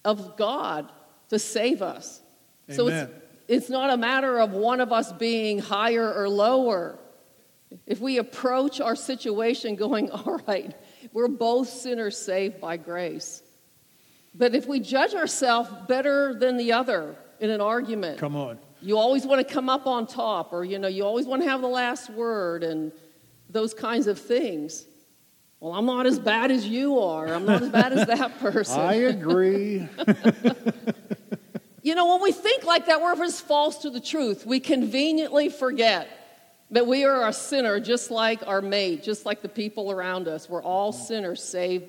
of 0.04 0.36
God 0.36 0.92
to 1.30 1.40
save 1.40 1.82
us. 1.82 2.22
Amen. 2.68 2.78
So 2.78 2.88
it's 2.88 3.12
it's 3.48 3.70
not 3.70 3.90
a 3.90 3.98
matter 3.98 4.40
of 4.40 4.52
one 4.52 4.80
of 4.80 4.92
us 4.92 5.12
being 5.14 5.60
higher 5.60 6.14
or 6.14 6.30
lower. 6.30 7.00
If 7.88 8.00
we 8.00 8.18
approach 8.18 8.80
our 8.80 8.96
situation 8.96 9.76
going, 9.76 10.12
all 10.12 10.40
right, 10.48 10.76
we're 11.14 11.28
both 11.28 11.70
sinners 11.70 12.18
saved 12.18 12.62
by 12.62 12.78
grace. 12.78 13.44
But 14.36 14.56
if 14.56 14.68
we 14.68 14.80
judge 14.80 15.16
ourselves 15.16 15.70
better 15.88 16.34
than 16.34 16.58
the 16.58 16.74
other, 16.74 17.16
in 17.40 17.50
an 17.50 17.62
argument. 17.62 18.20
Come 18.20 18.36
on. 18.36 18.60
You 18.82 18.98
always 18.98 19.26
want 19.26 19.46
to 19.46 19.54
come 19.54 19.70
up 19.70 19.88
on 19.88 20.08
top, 20.08 20.54
or 20.54 20.64
you 20.64 20.80
know, 20.80 20.88
you 20.88 21.06
always 21.06 21.26
want 21.26 21.42
to 21.42 21.50
have 21.50 21.62
the 21.62 21.68
last 21.68 22.10
word, 22.10 22.64
and 22.64 22.92
those 23.50 23.74
kinds 23.74 24.08
of 24.08 24.20
things. 24.20 24.86
Well, 25.60 25.74
I'm 25.74 25.86
not 25.86 26.06
as 26.06 26.18
bad 26.18 26.52
as 26.52 26.66
you 26.66 27.00
are. 27.00 27.28
I'm 27.28 27.46
not 27.46 27.62
as 27.62 27.70
bad 27.70 27.92
as 27.92 28.08
that 28.08 28.40
person. 28.40 28.80
I 28.80 28.94
agree. 28.94 29.88
You 31.82 31.96
know, 31.96 32.12
when 32.12 32.22
we 32.22 32.34
think 32.34 32.66
like 32.66 32.88
that, 32.88 33.02
we're 33.02 33.16
just 33.16 33.48
false 33.48 33.78
to 33.80 33.90
the 33.90 34.02
truth. 34.02 34.46
We 34.46 34.60
conveniently 34.60 35.48
forget 35.48 36.10
that 36.72 36.86
we 36.88 37.04
are 37.04 37.28
a 37.28 37.34
sinner 37.34 37.80
just 37.80 38.12
like 38.12 38.46
our 38.48 38.62
mate, 38.62 39.04
just 39.04 39.26
like 39.26 39.42
the 39.42 39.50
people 39.50 39.92
around 39.92 40.28
us. 40.28 40.50
We're 40.50 40.64
all 40.64 40.92
sinners 40.92 41.44
saved 41.44 41.86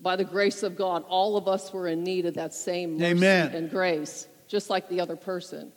by 0.00 0.16
the 0.16 0.24
grace 0.24 0.62
of 0.62 0.76
God. 0.76 1.04
All 1.08 1.36
of 1.36 1.48
us 1.48 1.72
were 1.72 1.88
in 1.88 2.02
need 2.04 2.26
of 2.26 2.34
that 2.34 2.54
same 2.54 2.92
mercy 2.96 3.04
Amen. 3.06 3.54
and 3.54 3.70
grace, 3.70 4.28
just 4.48 4.70
like 4.70 4.88
the 4.88 5.00
other 5.00 5.16
person. 5.16 5.72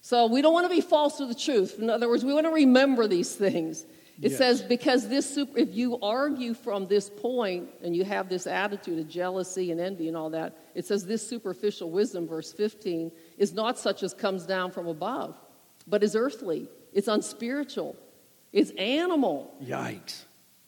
So 0.00 0.26
we 0.26 0.42
don't 0.42 0.52
want 0.52 0.66
to 0.68 0.74
be 0.74 0.80
false 0.80 1.18
to 1.18 1.26
the 1.26 1.34
truth. 1.34 1.78
In 1.78 1.88
other 1.88 2.08
words, 2.08 2.24
we 2.24 2.34
want 2.34 2.46
to 2.46 2.52
remember 2.52 3.06
these 3.06 3.34
things. 3.34 3.84
It 4.22 4.30
Yes. 4.30 4.38
says, 4.38 4.62
because 4.62 5.08
this, 5.08 5.28
super, 5.28 5.58
if 5.58 5.74
you 5.74 5.98
argue 6.00 6.54
from 6.54 6.86
this 6.86 7.10
point 7.10 7.68
and 7.82 7.96
you 7.96 8.04
have 8.04 8.28
this 8.28 8.46
attitude 8.46 8.98
of 9.00 9.08
jealousy 9.08 9.72
and 9.72 9.80
envy 9.80 10.06
and 10.08 10.16
all 10.16 10.30
that, 10.30 10.56
it 10.74 10.86
says 10.86 11.04
this 11.04 11.26
superficial 11.26 11.90
wisdom, 11.90 12.28
verse 12.28 12.52
15, 12.52 13.10
is 13.38 13.52
not 13.54 13.76
such 13.78 14.02
as 14.04 14.14
comes 14.14 14.46
down 14.46 14.70
from 14.70 14.86
above, 14.86 15.36
but 15.88 16.04
is 16.04 16.14
earthly, 16.14 16.68
it's 16.94 17.08
unspiritual, 17.08 17.96
it's 18.52 18.70
animal. 18.78 19.54
Yikes. 19.62 20.22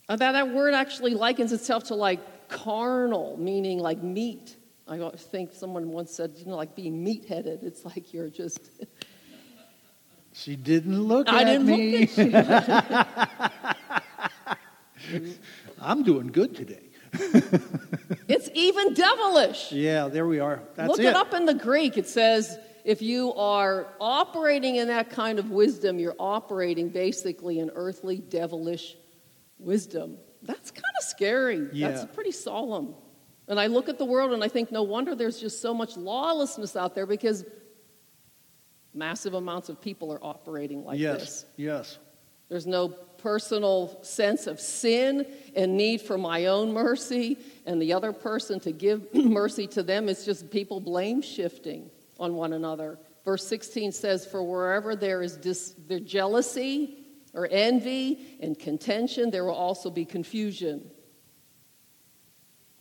Uh, 0.08 0.16
That, 0.16 0.32
that 0.32 0.50
word 0.50 0.74
actually 0.74 1.14
likens 1.14 1.52
itself 1.52 1.84
to 1.84 1.94
like 1.94 2.48
carnal, 2.48 3.36
meaning 3.38 3.78
like 3.78 4.02
meat. 4.02 4.56
I 4.88 5.10
think 5.16 5.52
someone 5.52 5.90
once 5.90 6.12
said, 6.12 6.34
you 6.36 6.46
know, 6.46 6.56
like 6.56 6.76
being 6.76 7.02
meat 7.02 7.24
headed. 7.24 7.64
It's 7.64 7.84
like 7.84 8.12
you're 8.12 8.28
just. 8.30 8.60
She 10.38 10.54
didn't 10.54 11.00
look 11.00 11.30
I 11.30 11.40
at 11.40 11.44
didn't 11.46 11.66
me. 11.66 12.00
look 12.14 12.34
at 12.34 13.52
you. 15.10 15.32
I'm 15.80 16.02
doing 16.02 16.26
good 16.26 16.54
today. 16.54 16.82
It's 18.28 18.50
even 18.54 18.92
devilish. 18.92 19.70
Yeah, 19.70 20.08
there 20.08 20.26
we 20.26 20.40
are. 20.40 20.60
That's 20.74 20.88
Look 20.88 20.98
it. 20.98 21.04
it 21.06 21.14
up 21.14 21.32
in 21.32 21.44
the 21.46 21.54
Greek. 21.54 21.96
It 21.96 22.08
says 22.08 22.58
if 22.86 23.02
you 23.02 23.34
are 23.34 23.88
operating 24.00 24.76
in 24.76 24.86
that 24.86 25.10
kind 25.10 25.40
of 25.40 25.50
wisdom, 25.50 25.98
you're 25.98 26.14
operating 26.20 26.88
basically 26.88 27.58
in 27.58 27.68
earthly, 27.74 28.18
devilish 28.18 28.96
wisdom. 29.58 30.18
That's 30.42 30.70
kind 30.70 30.94
of 30.96 31.04
scary. 31.04 31.68
Yeah. 31.72 31.90
That's 31.90 32.14
pretty 32.14 32.30
solemn. 32.30 32.94
And 33.48 33.58
I 33.58 33.66
look 33.66 33.88
at 33.88 33.98
the 33.98 34.04
world 34.04 34.32
and 34.32 34.44
I 34.44 34.46
think, 34.46 34.70
no 34.70 34.84
wonder 34.84 35.16
there's 35.16 35.40
just 35.40 35.60
so 35.60 35.74
much 35.74 35.96
lawlessness 35.96 36.76
out 36.76 36.94
there 36.94 37.06
because 37.06 37.44
massive 38.94 39.34
amounts 39.34 39.68
of 39.68 39.80
people 39.80 40.12
are 40.12 40.24
operating 40.24 40.84
like 40.84 41.00
yes, 41.00 41.18
this. 41.18 41.46
yes. 41.56 41.98
There's 42.48 42.68
no 42.68 42.90
personal 43.18 43.98
sense 44.04 44.46
of 44.46 44.60
sin 44.60 45.26
and 45.56 45.76
need 45.76 46.02
for 46.02 46.16
my 46.16 46.46
own 46.46 46.72
mercy 46.72 47.36
and 47.66 47.82
the 47.82 47.92
other 47.94 48.12
person 48.12 48.60
to 48.60 48.70
give 48.70 49.12
mercy 49.12 49.66
to 49.66 49.82
them. 49.82 50.08
It's 50.08 50.24
just 50.24 50.52
people 50.52 50.78
blame 50.78 51.20
shifting 51.20 51.90
on 52.18 52.34
one 52.34 52.52
another. 52.52 52.98
Verse 53.24 53.46
16 53.46 53.92
says, 53.92 54.26
For 54.26 54.42
wherever 54.42 54.94
there 54.96 55.22
is 55.22 55.36
dis- 55.36 55.74
there 55.88 56.00
jealousy 56.00 56.98
or 57.34 57.48
envy 57.50 58.38
and 58.40 58.58
contention, 58.58 59.30
there 59.30 59.44
will 59.44 59.54
also 59.54 59.90
be 59.90 60.04
confusion, 60.04 60.90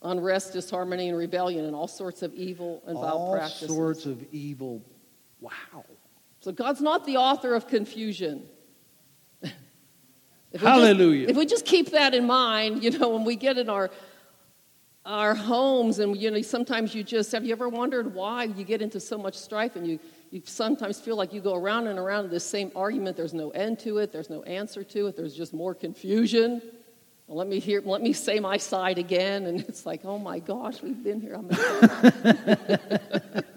unrest, 0.02 0.52
disharmony, 0.52 1.08
and 1.08 1.18
rebellion, 1.18 1.64
and 1.64 1.74
all 1.74 1.88
sorts 1.88 2.22
of 2.22 2.34
evil 2.34 2.82
and 2.86 2.94
vile 2.96 3.04
All 3.18 3.32
practices. 3.34 3.70
All 3.70 3.76
sorts 3.76 4.06
of 4.06 4.24
evil. 4.32 4.82
Wow. 5.40 5.84
So 6.40 6.52
God's 6.52 6.80
not 6.80 7.04
the 7.04 7.16
author 7.16 7.54
of 7.54 7.66
confusion. 7.66 8.46
If 10.52 10.62
we 10.62 10.68
just- 10.68 10.80
Hallelujah. 10.80 11.28
if 11.28 11.36
we 11.36 11.44
just 11.44 11.66
keep 11.66 11.90
that 11.90 12.14
in 12.14 12.24
mind, 12.24 12.82
you 12.82 12.90
know, 12.96 13.10
when 13.10 13.24
we 13.24 13.36
get 13.36 13.58
in 13.58 13.68
our 13.68 13.90
our 15.06 15.34
homes 15.36 16.00
and 16.00 16.16
you 16.16 16.30
know 16.30 16.42
sometimes 16.42 16.92
you 16.92 17.04
just 17.04 17.30
have 17.30 17.44
you 17.44 17.52
ever 17.52 17.68
wondered 17.68 18.12
why 18.12 18.42
you 18.42 18.64
get 18.64 18.82
into 18.82 18.98
so 18.98 19.16
much 19.16 19.34
strife 19.34 19.76
and 19.76 19.86
you 19.86 20.00
you 20.32 20.42
sometimes 20.44 21.00
feel 21.00 21.14
like 21.14 21.32
you 21.32 21.40
go 21.40 21.54
around 21.54 21.86
and 21.86 21.96
around 21.96 22.24
in 22.24 22.30
this 22.30 22.44
same 22.44 22.72
argument 22.74 23.16
there's 23.16 23.32
no 23.32 23.50
end 23.50 23.78
to 23.78 23.98
it 23.98 24.10
there's 24.10 24.28
no 24.28 24.42
answer 24.42 24.82
to 24.82 25.06
it 25.06 25.16
there's 25.16 25.34
just 25.34 25.54
more 25.54 25.74
confusion 25.74 26.60
well, 27.28 27.38
let 27.38 27.46
me 27.46 27.60
hear 27.60 27.80
let 27.84 28.02
me 28.02 28.12
say 28.12 28.40
my 28.40 28.56
side 28.56 28.98
again 28.98 29.46
and 29.46 29.60
it's 29.60 29.86
like 29.86 30.04
oh 30.04 30.18
my 30.18 30.40
gosh 30.40 30.82
we've 30.82 31.04
been 31.04 31.20
here 31.20 31.34
I'm, 31.34 31.50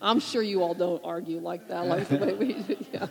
I'm 0.00 0.20
sure 0.20 0.42
you 0.42 0.62
all 0.62 0.74
don't 0.74 1.04
argue 1.04 1.40
like 1.40 1.66
that 1.66 1.84
like 1.86 2.08
the 2.08 2.18
way 2.18 2.34
we 2.34 2.64
yeah. 2.92 3.08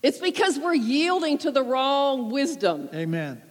It's 0.00 0.18
because 0.18 0.60
we're 0.60 0.74
yielding 0.74 1.38
to 1.38 1.50
the 1.50 1.62
wrong 1.62 2.30
wisdom. 2.30 2.88
Amen. 2.94 3.42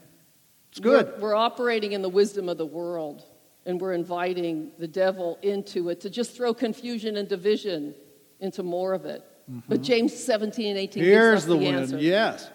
It's 0.77 0.83
good. 0.83 1.13
We're, 1.15 1.29
we're 1.29 1.35
operating 1.35 1.93
in 1.93 2.03
the 2.03 2.09
wisdom 2.09 2.49
of 2.49 2.57
the 2.57 2.65
world, 2.65 3.23
and 3.65 3.81
we're 3.81 3.93
inviting 3.93 4.71
the 4.77 4.87
devil 4.87 5.39
into 5.41 5.89
it 5.89 6.01
to 6.01 6.09
just 6.09 6.35
throw 6.35 6.53
confusion 6.53 7.17
and 7.17 7.27
division 7.27 7.95
into 8.39 8.61
more 8.61 8.93
of 8.93 9.05
it. 9.05 9.23
But 9.67 9.81
James 9.81 10.13
17 10.13 10.67
and 10.67 10.77
18 10.77 11.01
Mm-hmm. 11.01 11.11
Here's 11.11 11.45
the 11.45 11.57
the, 11.57 11.67
answer. 11.67 11.97
Yes. 11.97 12.49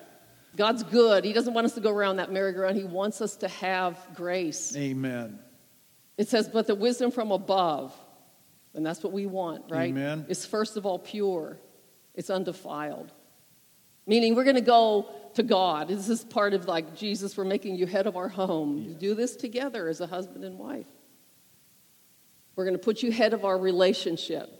God's 0.56 0.82
good. 0.82 1.24
He 1.24 1.32
doesn't 1.32 1.54
want 1.54 1.64
us 1.64 1.72
to 1.74 1.80
go 1.80 1.90
around 1.90 2.16
that 2.16 2.30
merry-go-round. 2.30 2.76
He 2.76 2.84
wants 2.84 3.20
us 3.22 3.36
to 3.36 3.48
have 3.48 3.98
grace. 4.14 4.76
Amen. 4.76 5.38
It 6.18 6.28
says, 6.28 6.48
but 6.48 6.66
the 6.66 6.74
wisdom 6.74 7.10
from 7.10 7.32
above, 7.32 7.94
and 8.74 8.84
that's 8.84 9.02
what 9.02 9.12
we 9.12 9.26
want, 9.26 9.64
right? 9.70 9.88
Amen. 9.88 10.26
Is 10.28 10.44
first 10.44 10.76
of 10.76 10.84
all 10.84 10.98
pure, 10.98 11.58
it's 12.14 12.28
undefiled. 12.28 13.10
Meaning 14.06 14.34
we're 14.34 14.44
going 14.44 14.56
to 14.56 14.60
go 14.60 15.08
to 15.34 15.42
God. 15.42 15.88
This 15.88 16.08
is 16.08 16.24
part 16.24 16.54
of 16.54 16.66
like 16.66 16.96
Jesus, 16.96 17.36
we're 17.36 17.44
making 17.44 17.76
you 17.76 17.86
head 17.86 18.06
of 18.06 18.16
our 18.16 18.28
home. 18.28 18.78
You 18.78 18.94
do 18.94 19.14
this 19.14 19.36
together 19.36 19.88
as 19.88 20.00
a 20.00 20.06
husband 20.06 20.44
and 20.44 20.58
wife. 20.58 20.86
We're 22.56 22.64
going 22.64 22.76
to 22.76 22.82
put 22.82 23.02
you 23.02 23.10
head 23.10 23.32
of 23.32 23.44
our 23.44 23.58
relationship 23.58 24.50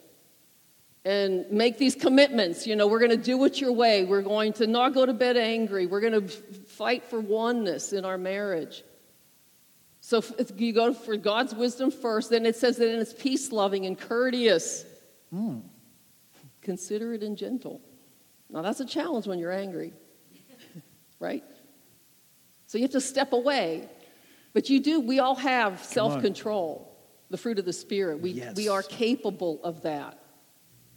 and 1.04 1.50
make 1.50 1.78
these 1.78 1.94
commitments. 1.94 2.66
You 2.66 2.76
know, 2.76 2.86
we're 2.86 3.00
going 3.00 3.10
to 3.10 3.16
do 3.16 3.42
it 3.44 3.60
your 3.60 3.72
way. 3.72 4.04
We're 4.04 4.22
going 4.22 4.54
to 4.54 4.66
not 4.66 4.94
go 4.94 5.04
to 5.04 5.12
bed 5.12 5.36
angry. 5.36 5.86
We're 5.86 6.00
going 6.00 6.12
to 6.12 6.28
fight 6.28 7.04
for 7.04 7.20
oneness 7.20 7.92
in 7.92 8.04
our 8.04 8.18
marriage. 8.18 8.82
So 10.00 10.22
you 10.56 10.72
go 10.72 10.92
for 10.94 11.16
God's 11.16 11.54
wisdom 11.54 11.92
first, 11.92 12.30
then 12.30 12.44
it 12.44 12.56
says 12.56 12.76
that 12.78 12.88
it's 12.88 13.12
peace 13.12 13.52
loving 13.52 13.86
and 13.86 13.98
courteous, 13.98 14.84
hmm. 15.30 15.60
considerate 16.60 17.22
and 17.22 17.36
gentle. 17.36 17.80
Now 18.50 18.62
that's 18.62 18.80
a 18.80 18.84
challenge 18.84 19.28
when 19.28 19.38
you're 19.38 19.52
angry, 19.52 19.92
right? 21.22 21.44
So 22.66 22.76
you 22.76 22.82
have 22.84 22.92
to 22.92 23.00
step 23.00 23.32
away. 23.32 23.88
But 24.52 24.68
you 24.68 24.80
do, 24.80 25.00
we 25.00 25.18
all 25.20 25.36
have 25.36 25.82
self 25.82 26.20
control, 26.20 26.94
the 27.30 27.38
fruit 27.38 27.58
of 27.58 27.64
the 27.64 27.72
Spirit. 27.72 28.20
We, 28.20 28.32
Yes. 28.32 28.56
we 28.56 28.68
are 28.68 28.82
capable 28.82 29.60
of 29.64 29.82
that. 29.82 30.18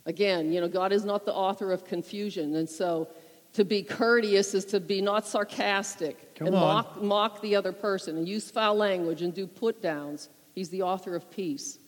Again, 0.06 0.52
you 0.52 0.60
know, 0.60 0.68
God 0.68 0.92
is 0.92 1.06
not 1.06 1.26
the 1.26 1.34
author 1.34 1.72
of 1.72 1.86
confusion. 1.86 2.56
And 2.56 2.70
so 2.70 3.08
to 3.54 3.64
be 3.64 3.82
courteous 3.82 4.54
is 4.54 4.66
to 4.66 4.80
be 4.80 5.02
not 5.02 5.26
sarcastic 5.26 6.36
Come 6.36 6.48
and 6.48 6.56
mock, 6.56 7.02
mock 7.02 7.42
the 7.42 7.56
other 7.56 7.72
person 7.72 8.18
and 8.18 8.28
use 8.28 8.52
foul 8.52 8.76
language 8.76 9.22
and 9.22 9.34
do 9.34 9.48
put 9.48 9.82
downs. 9.82 10.30
He's 10.54 10.70
the 10.70 10.82
author 10.82 11.16
of 11.16 11.32
peace. 11.32 11.80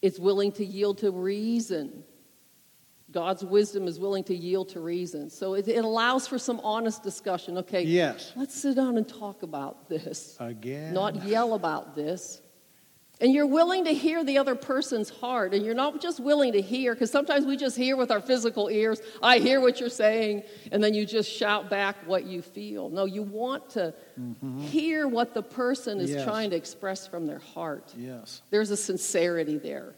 It's 0.00 0.18
willing 0.18 0.52
to 0.52 0.64
yield 0.64 0.98
to 0.98 1.10
reason. 1.10 2.04
God's 3.10 3.44
wisdom 3.44 3.86
is 3.86 4.00
willing 4.00 4.24
to 4.24 4.34
yield 4.34 4.68
to 4.70 4.80
reason. 4.80 5.30
So 5.30 5.54
it, 5.54 5.68
it 5.68 5.84
allows 5.84 6.26
for 6.26 6.38
some 6.38 6.60
honest 6.64 7.02
discussion. 7.02 7.56
Okay, 7.58 7.82
Yes. 7.82 8.32
let's 8.34 8.54
sit 8.54 8.74
down 8.74 8.96
and 8.96 9.06
talk 9.08 9.42
about 9.42 9.88
this, 9.88 10.36
Again. 10.40 10.92
not 10.92 11.24
yell 11.24 11.54
about 11.54 11.94
this. 11.94 12.42
And 13.18 13.32
you're 13.32 13.46
willing 13.46 13.84
to 13.86 13.94
hear 13.94 14.24
the 14.24 14.36
other 14.36 14.54
person's 14.54 15.08
heart, 15.08 15.54
and 15.54 15.64
you're 15.64 15.74
not 15.74 16.02
just 16.02 16.20
willing 16.20 16.52
to 16.52 16.60
hear, 16.60 16.92
because 16.92 17.10
sometimes 17.10 17.46
we 17.46 17.56
just 17.56 17.74
hear 17.74 17.96
with 17.96 18.10
our 18.10 18.20
physical 18.20 18.68
ears, 18.68 19.00
I 19.22 19.38
hear 19.38 19.58
what 19.62 19.80
you're 19.80 19.88
saying, 19.88 20.42
and 20.70 20.84
then 20.84 20.92
you 20.92 21.06
just 21.06 21.30
shout 21.30 21.70
back 21.70 21.96
what 22.06 22.24
you 22.26 22.42
feel. 22.42 22.90
No, 22.90 23.06
you 23.06 23.22
want 23.22 23.70
to 23.70 23.94
mm-hmm. 24.20 24.60
hear 24.60 25.08
what 25.08 25.32
the 25.32 25.42
person 25.42 25.98
is 25.98 26.10
Yes. 26.10 26.24
trying 26.24 26.50
to 26.50 26.56
express 26.56 27.06
from 27.06 27.26
their 27.26 27.38
heart. 27.38 27.94
Yes. 27.96 28.42
There's 28.50 28.70
a 28.70 28.76
sincerity 28.76 29.56
there. 29.56 29.94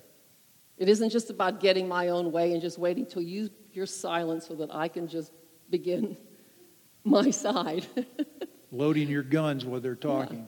It 0.78 0.88
isn't 0.88 1.10
just 1.10 1.28
about 1.30 1.60
getting 1.60 1.88
my 1.88 2.08
own 2.08 2.30
way 2.30 2.52
and 2.52 2.62
just 2.62 2.78
waiting 2.78 3.04
till 3.04 3.22
you, 3.22 3.50
you're 3.72 3.86
silent 3.86 4.44
so 4.44 4.54
that 4.56 4.74
I 4.74 4.88
can 4.88 5.08
just 5.08 5.32
begin 5.70 6.16
my 7.04 7.30
side. 7.30 7.86
Loading 8.72 9.08
your 9.08 9.22
guns 9.22 9.64
while 9.64 9.80
they're 9.80 9.96
talking. 9.96 10.46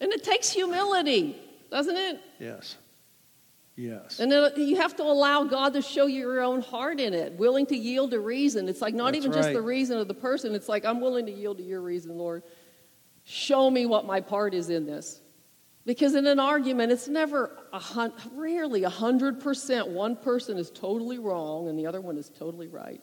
and 0.00 0.12
it 0.12 0.24
takes 0.24 0.50
humility, 0.50 1.36
doesn't 1.70 1.96
it? 1.96 2.20
Yes. 2.38 2.76
Yes. 3.76 4.20
And 4.20 4.30
then 4.30 4.52
you 4.56 4.76
have 4.76 4.94
to 4.96 5.02
allow 5.02 5.44
God 5.44 5.72
to 5.72 5.82
show 5.82 6.06
you 6.06 6.18
your 6.18 6.42
own 6.42 6.60
heart 6.60 7.00
in 7.00 7.14
it, 7.14 7.32
willing 7.34 7.66
to 7.66 7.76
yield 7.76 8.10
to 8.10 8.20
reason. 8.20 8.68
It's 8.68 8.82
like 8.82 8.94
not 8.94 9.12
That's 9.12 9.24
even 9.24 9.32
just 9.32 9.52
the 9.52 9.62
reason 9.62 9.98
of 9.98 10.06
the 10.06 10.14
person, 10.14 10.54
it's 10.54 10.68
like, 10.68 10.84
I'm 10.84 11.00
willing 11.00 11.26
to 11.26 11.32
yield 11.32 11.58
to 11.58 11.64
your 11.64 11.80
reason, 11.80 12.16
Lord. 12.16 12.42
Show 13.24 13.70
me 13.70 13.86
what 13.86 14.06
my 14.06 14.20
part 14.20 14.54
is 14.54 14.70
in 14.70 14.86
this. 14.86 15.20
Because 15.86 16.14
in 16.14 16.26
an 16.26 16.38
argument, 16.38 16.92
it's 16.92 17.08
never 17.08 17.56
a 17.72 17.78
hun- 17.78 18.12
rarely 18.34 18.84
a 18.84 18.90
hundred 18.90 19.40
percent. 19.40 19.88
One 19.88 20.14
person 20.14 20.58
is 20.58 20.70
totally 20.70 21.18
wrong 21.18 21.68
and 21.68 21.78
the 21.78 21.86
other 21.86 22.00
one 22.00 22.18
is 22.18 22.28
totally 22.28 22.68
right. 22.68 23.00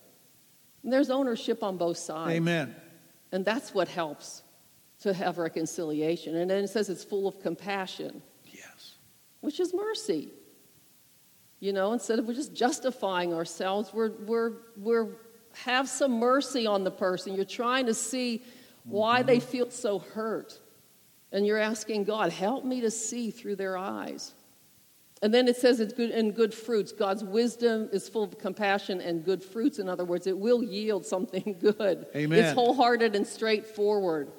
And 0.83 0.93
there's 0.93 1.09
ownership 1.09 1.63
on 1.63 1.77
both 1.77 1.97
sides. 1.97 2.31
Amen. 2.31 2.75
And 3.31 3.43
that's 3.43 3.73
what 3.73 3.87
helps 3.87 4.43
to 5.01 5.13
have 5.13 5.37
reconciliation. 5.37 6.35
And 6.35 6.49
then 6.49 6.63
it 6.63 6.69
says 6.69 6.89
it's 6.89 7.03
full 7.03 7.27
of 7.27 7.39
compassion, 7.41 8.21
Yes. 8.45 8.95
which 9.41 9.59
is 9.59 9.73
mercy. 9.73 10.29
You 11.59 11.73
know, 11.73 11.93
instead 11.93 12.19
of 12.19 12.27
just 12.27 12.53
justifying 12.53 13.33
ourselves, 13.33 13.91
we're, 13.91 14.11
we're, 14.25 14.53
we're 14.77 15.07
have 15.63 15.89
some 15.89 16.19
mercy 16.19 16.67
on 16.67 16.83
the 16.83 16.91
person. 16.91 17.33
You're 17.33 17.45
trying 17.45 17.87
to 17.87 17.93
see 17.93 18.43
why 18.83 19.23
they 19.23 19.37
mm-hmm. 19.37 19.47
feel 19.47 19.71
so 19.71 19.99
hurt. 19.99 20.59
And 21.31 21.45
you're 21.45 21.57
asking 21.57 22.05
God, 22.05 22.31
help 22.31 22.63
me 22.63 22.81
to 22.81 22.91
see 22.91 23.31
through 23.31 23.57
their 23.57 23.77
eyes. 23.77 24.33
And 25.21 25.33
then 25.33 25.47
it 25.47 25.57
says 25.57 25.79
it's 25.79 25.93
good 25.93 26.11
and 26.11 26.35
good 26.35 26.53
fruits. 26.53 26.91
God's 26.91 27.23
wisdom 27.23 27.89
is 27.91 28.07
full 28.07 28.23
of 28.23 28.37
compassion 28.37 29.01
and 29.01 29.25
good 29.25 29.43
fruits. 29.43 29.79
In 29.79 29.89
other 29.89 30.05
words, 30.05 30.27
it 30.27 30.37
will 30.37 30.63
yield 30.63 31.05
something 31.05 31.57
good. 31.59 32.05
Amen. 32.15 32.39
It's 32.39 32.53
wholehearted 32.53 33.15
and 33.15 33.25
straightforward. 33.25 34.31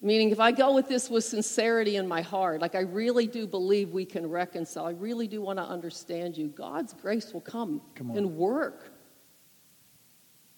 Meaning, 0.00 0.30
if 0.30 0.38
I 0.38 0.52
go 0.52 0.74
with 0.74 0.86
this 0.86 1.08
with 1.08 1.24
sincerity 1.24 1.96
in 1.96 2.06
my 2.06 2.20
heart, 2.20 2.60
like 2.60 2.74
I 2.74 2.80
really 2.80 3.26
do 3.26 3.46
believe 3.46 3.90
we 3.90 4.04
can 4.04 4.28
reconcile, 4.28 4.84
I 4.86 4.90
really 4.90 5.26
do 5.26 5.40
want 5.40 5.58
to 5.58 5.64
understand 5.64 6.36
you, 6.36 6.48
God's 6.48 6.92
grace 6.92 7.32
will 7.32 7.40
come, 7.40 7.80
Come 7.94 8.10
and 8.10 8.36
work. 8.36 8.92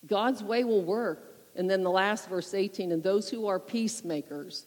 God's 0.04 0.42
way 0.42 0.64
will 0.64 0.84
work. 0.84 1.36
And 1.54 1.70
then 1.70 1.82
the 1.82 1.90
last 1.90 2.28
verse 2.28 2.54
18, 2.54 2.92
and 2.92 3.02
those 3.02 3.30
who 3.30 3.46
are 3.46 3.58
peacemakers, 3.58 4.66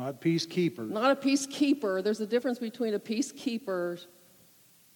Not 0.00 0.22
peacekeepers. 0.22 0.88
not 0.88 1.10
a 1.10 1.16
peacekeeper. 1.16 2.02
There's 2.02 2.20
a 2.20 2.26
difference 2.26 2.58
between 2.58 2.94
a 2.94 2.98
peacekeeper 2.98 4.04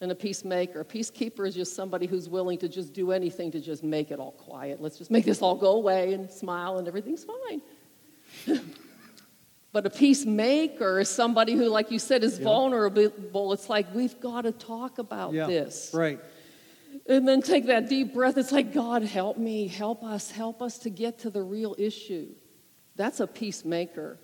and 0.01 0.11
a 0.11 0.15
peacemaker. 0.15 0.81
A 0.81 0.85
peacekeeper 0.85 1.47
is 1.47 1.55
just 1.55 1.77
somebody 1.77 2.07
who's 2.07 2.27
willing 2.29 2.59
to 2.59 2.69
just 2.69 2.95
do 2.95 3.13
anything 3.13 3.51
to 3.53 3.61
just 3.61 3.85
make 3.85 4.11
it 4.11 4.19
all 4.19 4.33
quiet. 4.33 4.81
Let's 4.81 4.97
just 4.97 5.11
make 5.11 5.27
this 5.27 5.43
all 5.43 5.57
go 5.57 5.73
away 5.73 6.15
and 6.15 6.31
smile 6.31 6.79
and 6.79 6.89
everything's 6.89 7.25
fine. 7.25 7.61
but 9.73 9.85
a 9.85 9.91
peacemaker 9.91 11.01
is 11.01 11.11
somebody 11.11 11.53
who, 11.53 11.69
like 11.69 11.91
you 11.91 11.99
said, 11.99 12.25
is 12.25 12.39
Yeah. 12.39 12.45
vulnerable. 12.45 13.53
It's 13.53 13.69
like 13.69 13.95
we've 13.95 14.19
got 14.21 14.43
to 14.43 14.53
talk 14.53 14.99
about 14.99 15.35
yeah. 15.35 15.47
this. 15.47 15.91
Right. 15.93 16.19
And 17.07 17.29
then 17.29 17.43
take 17.43 17.67
that 17.67 17.91
deep 17.91 18.15
breath. 18.15 18.39
It's 18.39 18.53
like, 18.53 18.73
God, 18.73 19.03
help 19.03 19.37
me, 19.37 19.67
help 19.69 20.03
us, 20.03 20.31
help 20.31 20.63
us 20.63 20.79
to 20.79 20.91
get 20.91 21.19
to 21.21 21.31
the 21.31 21.43
real 21.43 21.75
issue. 21.77 22.29
That's 22.97 23.21
a 23.21 23.27
peacemaker. 23.27 24.19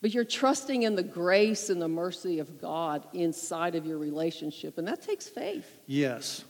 But 0.00 0.14
you're 0.14 0.24
trusting 0.24 0.84
in 0.84 0.94
the 0.94 1.02
grace 1.02 1.70
and 1.70 1.82
the 1.82 1.88
mercy 1.88 2.38
of 2.38 2.60
God 2.60 3.04
inside 3.12 3.74
of 3.74 3.84
your 3.84 3.98
relationship, 3.98 4.78
and 4.78 4.86
that 4.86 5.02
takes 5.02 5.28
faith. 5.28 5.66
Yes. 5.86 6.44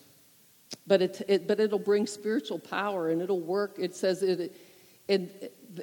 But 0.86 1.01
it, 1.01 1.22
it 1.28 1.49
but 1.49 1.59
it'll 1.59 1.78
bring 1.78 2.07
spiritual 2.07 2.59
power, 2.59 3.11
and 3.11 3.22
it'll 3.22 3.40
work. 3.40 3.76
It 3.78 3.96
says 3.96 4.22
it, 4.22 4.55
and 5.09 5.30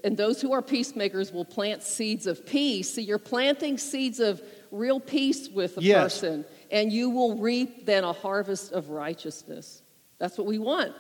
and 0.04 0.16
those 0.16 0.42
who 0.42 0.52
are 0.54 0.62
peacemakers 0.62 1.32
will 1.32 1.46
plant 1.46 1.82
seeds 1.82 2.28
of 2.28 2.46
peace. 2.46 2.94
See, 2.94 3.02
you're 3.02 3.18
planting 3.18 3.78
seeds 3.80 4.20
of 4.20 4.42
real 4.72 5.00
peace 5.00 5.50
with 5.50 5.78
a 5.78 5.82
Yes. 5.82 6.20
person, 6.20 6.46
and 6.72 6.92
you 6.92 7.10
will 7.10 7.38
reap 7.38 7.86
then 7.86 8.04
a 8.04 8.14
harvest 8.14 8.74
of 8.74 8.90
righteousness. 8.90 9.82
That's 10.20 10.38
what 10.38 10.46
we 10.48 10.60
want, 10.60 10.94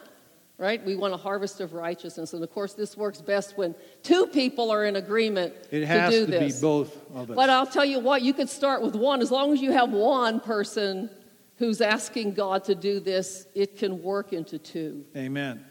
right? 0.57 0.83
We 0.85 0.95
want 0.95 1.13
a 1.13 1.17
harvest 1.17 1.59
of 1.61 1.73
righteousness, 1.73 2.33
and 2.33 2.43
of 2.43 2.51
course, 2.51 2.73
this 2.73 2.95
works 2.95 3.21
best 3.21 3.57
when 3.57 3.75
two 4.03 4.27
people 4.27 4.71
are 4.71 4.85
in 4.85 4.95
agreement 4.95 5.53
It 5.71 5.85
has 5.85 6.13
to 6.13 6.19
to, 6.21 6.25
do 6.31 6.39
be 6.39 6.45
this. 6.45 6.61
both 6.61 6.95
of 7.13 7.31
us. 7.31 7.35
But 7.35 7.49
I'll 7.49 7.67
tell 7.67 7.85
you 7.85 7.99
what, 7.99 8.21
you 8.21 8.33
could 8.33 8.49
start 8.49 8.81
with 8.81 8.95
one. 8.95 9.21
As 9.21 9.31
long 9.31 9.53
as 9.53 9.61
you 9.61 9.71
have 9.71 9.91
one 9.91 10.39
person 10.39 11.09
who's 11.57 11.81
asking 11.81 12.33
God 12.33 12.63
to 12.65 12.75
do 12.75 12.99
this, 12.99 13.47
it 13.55 13.77
can 13.77 14.01
work 14.01 14.33
into 14.33 14.57
two. 14.59 15.05
Amen. 15.15 15.63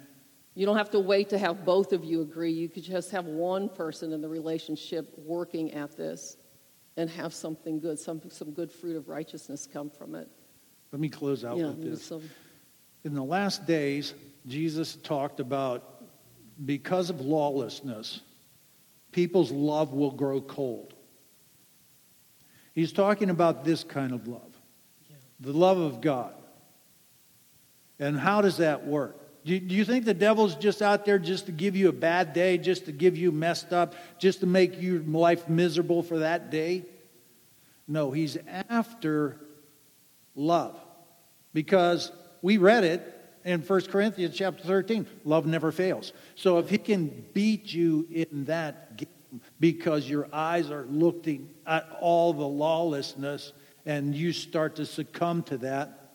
You 0.54 0.66
don't 0.66 0.76
have 0.76 0.90
to 0.90 1.00
wait 1.00 1.30
to 1.30 1.38
have 1.38 1.64
both 1.64 1.92
of 1.92 2.04
you 2.04 2.20
agree. 2.22 2.52
You 2.52 2.68
could 2.68 2.84
just 2.84 3.10
have 3.10 3.24
one 3.24 3.68
person 3.68 4.12
in 4.12 4.20
the 4.20 4.28
relationship 4.28 5.12
working 5.18 5.72
at 5.72 5.96
this 5.96 6.36
and 6.96 7.10
have 7.10 7.34
something 7.34 7.80
good, 7.80 7.98
some, 7.98 8.22
some 8.30 8.52
good 8.52 8.70
fruit 8.70 8.94
of 8.96 9.08
righteousness 9.08 9.66
come 9.70 9.90
from 9.90 10.14
it. 10.14 10.28
Let 10.92 11.00
me 11.00 11.08
close 11.08 11.44
out 11.44 11.56
Yeah, 11.56 11.66
with 11.68 11.82
this. 11.82 12.04
some- 12.04 12.30
In 13.02 13.14
the 13.14 13.24
last 13.24 13.66
days, 13.66 14.14
Jesus 14.46 14.96
talked 14.96 15.40
about 15.40 16.02
because 16.64 17.10
of 17.10 17.20
lawlessness, 17.20 18.20
people's 19.12 19.50
love 19.50 19.92
will 19.92 20.10
grow 20.10 20.40
cold. 20.40 20.94
He's 22.74 22.92
talking 22.92 23.30
about 23.30 23.64
this 23.64 23.84
kind 23.84 24.12
of 24.12 24.26
love 24.28 24.50
the 25.40 25.52
love 25.52 25.78
of 25.78 26.00
God. 26.00 26.32
And 27.98 28.18
how 28.18 28.40
does 28.40 28.58
that 28.58 28.86
work? 28.86 29.20
Do 29.44 29.54
you 29.54 29.84
think 29.84 30.06
the 30.06 30.14
devil's 30.14 30.54
just 30.54 30.80
out 30.80 31.04
there 31.04 31.18
just 31.18 31.46
to 31.46 31.52
give 31.52 31.76
you 31.76 31.90
a 31.90 31.92
bad 31.92 32.32
day, 32.32 32.56
just 32.56 32.86
to 32.86 32.92
give 32.92 33.18
you 33.18 33.30
messed 33.30 33.74
up, 33.74 33.94
just 34.18 34.40
to 34.40 34.46
make 34.46 34.80
your 34.80 35.00
life 35.00 35.48
miserable 35.50 36.02
for 36.02 36.20
that 36.20 36.50
day? 36.50 36.84
No, 37.86 38.10
he's 38.10 38.38
after 38.70 39.38
love. 40.34 40.80
Because 41.52 42.10
we 42.40 42.56
read 42.56 42.84
it 42.84 43.13
in 43.44 43.60
1 43.60 43.80
Corinthians 43.82 44.36
chapter 44.36 44.64
13 44.64 45.06
love 45.24 45.46
never 45.46 45.70
fails. 45.70 46.12
So 46.34 46.58
if 46.58 46.68
he 46.70 46.78
can 46.78 47.24
beat 47.34 47.72
you 47.72 48.06
in 48.10 48.44
that 48.46 48.96
game 48.96 49.08
because 49.60 50.08
your 50.08 50.28
eyes 50.32 50.70
are 50.70 50.86
looking 50.88 51.50
at 51.66 51.88
all 52.00 52.32
the 52.32 52.46
lawlessness 52.46 53.52
and 53.84 54.14
you 54.14 54.32
start 54.32 54.76
to 54.76 54.86
succumb 54.86 55.42
to 55.44 55.58
that, 55.58 56.12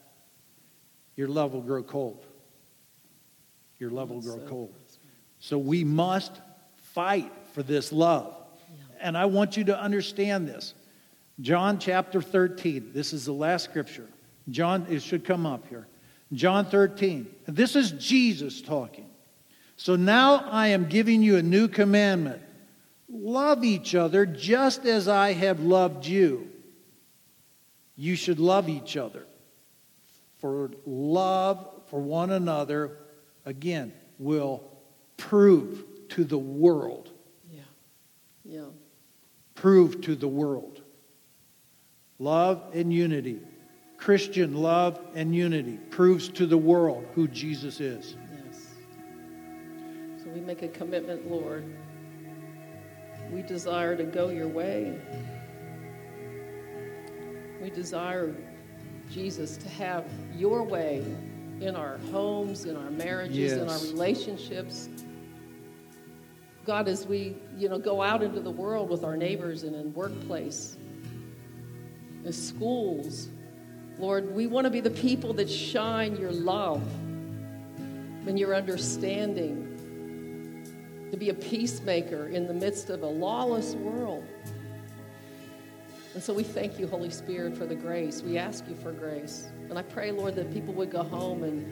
your 1.15 1.27
love 1.27 1.53
will 1.53 1.61
grow 1.61 1.83
cold. 1.83 2.25
Your 3.77 3.91
love 3.91 4.09
will 4.09 4.21
grow 4.21 4.39
cold. 4.47 4.73
So 5.39 5.57
we 5.57 5.83
must 5.83 6.41
fight 6.77 7.31
for 7.53 7.63
this 7.63 7.91
love. 7.91 8.35
And 8.99 9.17
I 9.17 9.25
want 9.25 9.55
you 9.55 9.63
to 9.65 9.79
understand 9.79 10.47
this. 10.47 10.73
John 11.39 11.79
chapter 11.79 12.21
13, 12.21 12.91
this 12.93 13.13
is 13.13 13.25
the 13.25 13.33
last 13.33 13.63
scripture. 13.63 14.07
John, 14.49 14.85
it 14.89 15.01
should 15.01 15.23
come 15.23 15.45
up 15.45 15.67
here. 15.67 15.87
John 16.33 16.65
13. 16.65 17.27
This 17.47 17.75
is 17.75 17.91
Jesus 17.91 18.61
talking. 18.61 19.09
So 19.77 19.95
now 19.95 20.45
I 20.49 20.67
am 20.67 20.89
giving 20.89 21.23
you 21.23 21.37
a 21.37 21.43
new 21.43 21.67
commandment 21.67 22.41
love 23.11 23.63
each 23.63 23.95
other 23.95 24.25
just 24.25 24.85
as 24.85 25.07
I 25.07 25.33
have 25.33 25.59
loved 25.59 26.05
you. 26.05 26.49
You 27.95 28.15
should 28.15 28.39
love 28.39 28.69
each 28.69 28.95
other. 28.97 29.25
For 30.39 30.71
love 30.85 31.67
for 31.87 31.99
one 31.99 32.31
another, 32.31 32.97
again, 33.45 33.91
will 34.19 34.63
prove 35.17 35.83
to 36.09 36.23
the 36.23 36.37
world, 36.37 37.09
Yeah. 37.51 37.59
Yeah. 38.45 38.65
prove 39.55 40.01
to 40.01 40.15
the 40.15 40.27
world. 40.27 40.81
Love 42.19 42.63
and 42.73 42.93
unity. 42.93 43.39
Christian 43.99 44.55
love 44.55 44.99
and 45.13 45.35
unity 45.35 45.77
proves 45.89 46.29
to 46.29 46.45
the 46.45 46.57
world 46.57 47.05
who 47.15 47.27
Jesus 47.27 47.81
is. 47.81 48.15
Yes. 48.45 48.67
So 50.23 50.29
we 50.29 50.39
make 50.39 50.61
a 50.61 50.69
commitment, 50.69 51.29
Lord. 51.29 51.65
We 53.29 53.41
desire 53.41 53.97
to 53.97 54.05
go 54.05 54.29
your 54.29 54.47
way. 54.47 54.97
We 57.61 57.69
desire, 57.69 58.33
Jesus, 59.11 59.57
to 59.57 59.69
have 59.69 60.05
your 60.33 60.63
way 60.63 61.03
in 61.59 61.75
our 61.75 61.97
homes, 62.11 62.63
in 62.63 62.77
our 62.77 62.89
marriages, 62.89 63.51
in 63.51 63.69
our 63.69 63.79
relationships. 63.79 64.87
God, 66.65 66.87
as 66.87 67.05
we, 67.05 67.35
you 67.57 67.67
know, 67.67 67.77
go 67.77 68.01
out 68.01 68.23
into 68.23 68.39
the 68.39 68.51
world 68.51 68.89
with 68.89 69.03
our 69.03 69.17
neighbors 69.17 69.63
and 69.63 69.75
in 69.75 69.93
workplace, 69.93 70.77
in 72.23 72.31
schools, 72.31 73.27
Lord, 73.99 74.33
we 74.33 74.47
want 74.47 74.63
to 74.63 74.71
be 74.71 74.79
the 74.79 74.89
people 74.89 75.33
that 75.33 75.49
shine 75.49 76.15
your 76.15 76.31
love 76.31 76.81
and 78.25 78.39
your 78.39 78.55
understanding, 78.55 79.65
to 81.11 81.17
be 81.17 81.29
a 81.29 81.33
peacemaker 81.33 82.27
in 82.27 82.47
the 82.47 82.53
midst 82.53 82.89
of 82.89 83.03
a 83.03 83.07
lawless 83.07 83.75
world. 83.75 84.25
And 86.13 86.23
so 86.23 86.33
we 86.33 86.43
thank 86.43 86.79
you, 86.79 86.87
Holy 86.87 87.09
Spirit, 87.09 87.57
for 87.57 87.65
the 87.65 87.75
grace. 87.75 88.21
We 88.21 88.37
ask 88.37 88.67
you 88.69 88.75
for 88.75 88.91
grace. 88.93 89.49
And 89.69 89.77
I 89.77 89.81
pray, 89.81 90.11
Lord, 90.11 90.35
that 90.35 90.51
people 90.53 90.73
would 90.75 90.91
go 90.91 91.03
home 91.03 91.43
and 91.43 91.65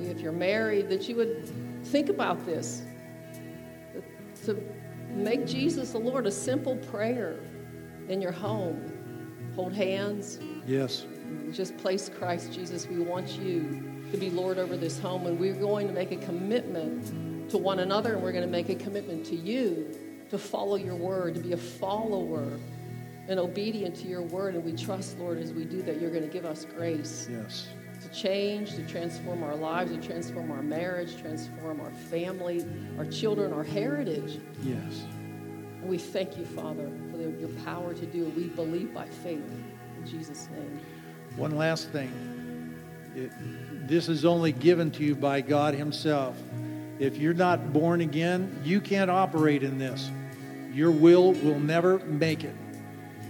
if, 0.00 0.16
if 0.16 0.20
you're 0.20 0.32
married, 0.32 0.88
that 0.90 1.08
you 1.08 1.16
would 1.16 1.50
think 1.86 2.08
about 2.08 2.44
this. 2.44 2.82
To 4.44 4.62
make 5.10 5.46
Jesus 5.46 5.92
the 5.92 5.98
Lord 5.98 6.26
a 6.26 6.30
simple 6.30 6.76
prayer 6.76 7.40
in 8.08 8.20
your 8.20 8.32
home. 8.32 8.92
Hold 9.54 9.72
hands, 9.72 10.38
Yes. 10.66 11.06
Just 11.52 11.76
place 11.78 12.10
Christ 12.18 12.52
Jesus. 12.52 12.86
We 12.86 12.98
want 12.98 13.28
you 13.38 13.82
to 14.12 14.16
be 14.16 14.30
Lord 14.30 14.58
over 14.58 14.76
this 14.76 14.98
home, 14.98 15.26
and 15.26 15.38
we're 15.38 15.54
going 15.54 15.86
to 15.86 15.92
make 15.92 16.12
a 16.12 16.16
commitment 16.16 17.50
to 17.50 17.58
one 17.58 17.80
another, 17.80 18.14
and 18.14 18.22
we're 18.22 18.32
going 18.32 18.44
to 18.44 18.50
make 18.50 18.68
a 18.68 18.74
commitment 18.74 19.24
to 19.26 19.36
you 19.36 19.88
to 20.30 20.38
follow 20.38 20.76
your 20.76 20.96
word, 20.96 21.34
to 21.34 21.40
be 21.40 21.52
a 21.52 21.56
follower 21.56 22.46
and 23.28 23.38
obedient 23.38 23.94
to 23.96 24.08
your 24.08 24.22
word. 24.22 24.54
And 24.54 24.64
we 24.64 24.72
trust, 24.72 25.18
Lord, 25.18 25.38
as 25.38 25.52
we 25.52 25.64
do 25.64 25.82
that, 25.82 26.00
you're 26.00 26.10
going 26.10 26.22
to 26.22 26.32
give 26.32 26.44
us 26.44 26.64
grace 26.76 27.28
Yes. 27.30 27.68
to 28.02 28.08
change, 28.08 28.74
to 28.74 28.86
transform 28.86 29.42
our 29.42 29.56
lives, 29.56 29.92
to 29.92 29.98
transform 30.00 30.50
our 30.50 30.62
marriage, 30.62 31.20
transform 31.20 31.80
our 31.80 31.90
family, 31.90 32.64
our 32.98 33.06
children, 33.06 33.52
our 33.52 33.64
heritage. 33.64 34.38
Yes. 34.62 35.04
And 35.80 35.88
we 35.88 35.98
thank 35.98 36.36
you, 36.36 36.44
Father, 36.44 36.90
for 37.10 37.18
your 37.18 37.50
power 37.64 37.94
to 37.94 38.06
do 38.06 38.26
it. 38.26 38.34
We 38.34 38.44
believe 38.44 38.92
by 38.94 39.06
faith. 39.06 39.42
In 39.98 40.06
Jesus' 40.06 40.48
name. 40.54 40.80
One 41.38 41.56
last 41.56 41.90
thing. 41.90 42.74
It, 43.14 43.30
this 43.86 44.08
is 44.08 44.24
only 44.24 44.50
given 44.50 44.90
to 44.90 45.04
you 45.04 45.14
by 45.14 45.40
God 45.40 45.74
Himself. 45.74 46.36
If 46.98 47.16
you're 47.16 47.32
not 47.32 47.72
born 47.72 48.00
again, 48.00 48.60
you 48.64 48.80
can't 48.80 49.08
operate 49.08 49.62
in 49.62 49.78
this. 49.78 50.10
Your 50.72 50.90
will 50.90 51.34
will 51.34 51.60
never 51.60 52.00
make 52.00 52.42
it. 52.42 52.56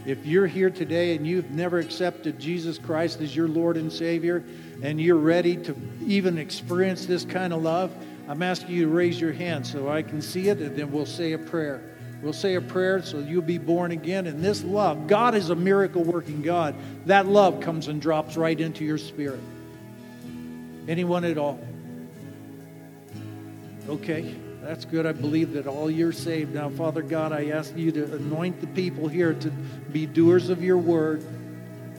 If 0.06 0.24
you're 0.24 0.46
here 0.46 0.70
today 0.70 1.16
and 1.16 1.26
you've 1.26 1.50
never 1.50 1.78
accepted 1.78 2.38
Jesus 2.38 2.78
Christ 2.78 3.20
as 3.20 3.36
your 3.36 3.46
Lord 3.46 3.76
and 3.76 3.92
Savior, 3.92 4.42
and 4.82 4.98
you're 4.98 5.16
ready 5.16 5.58
to 5.58 5.76
even 6.06 6.38
experience 6.38 7.04
this 7.04 7.26
kind 7.26 7.52
of 7.52 7.62
love, 7.62 7.94
I'm 8.26 8.42
asking 8.42 8.74
you 8.74 8.86
to 8.86 8.90
raise 8.90 9.20
your 9.20 9.34
hand 9.34 9.66
so 9.66 9.90
I 9.90 10.00
can 10.00 10.22
see 10.22 10.48
it, 10.48 10.60
and 10.60 10.74
then 10.74 10.90
we'll 10.92 11.04
say 11.04 11.32
a 11.32 11.38
prayer. 11.38 11.82
We'll 12.22 12.32
say 12.32 12.56
a 12.56 12.60
prayer 12.60 13.00
so 13.02 13.20
you'll 13.20 13.42
be 13.42 13.58
born 13.58 13.92
again. 13.92 14.26
And 14.26 14.42
this 14.42 14.64
love, 14.64 15.06
God 15.06 15.34
is 15.34 15.50
a 15.50 15.54
miracle 15.54 16.02
working 16.02 16.42
God. 16.42 16.74
That 17.06 17.26
love 17.26 17.60
comes 17.60 17.86
and 17.88 18.02
drops 18.02 18.36
right 18.36 18.60
into 18.60 18.84
your 18.84 18.98
spirit. 18.98 19.40
Anyone 20.88 21.24
at 21.24 21.38
all? 21.38 21.60
Okay, 23.88 24.34
that's 24.62 24.84
good. 24.84 25.06
I 25.06 25.12
believe 25.12 25.52
that 25.52 25.66
all 25.66 25.90
you're 25.90 26.12
saved. 26.12 26.54
Now, 26.54 26.70
Father 26.70 27.02
God, 27.02 27.32
I 27.32 27.50
ask 27.50 27.76
you 27.76 27.92
to 27.92 28.16
anoint 28.16 28.60
the 28.60 28.66
people 28.68 29.06
here 29.06 29.34
to 29.34 29.50
be 29.92 30.04
doers 30.04 30.48
of 30.48 30.62
your 30.62 30.78
word, 30.78 31.24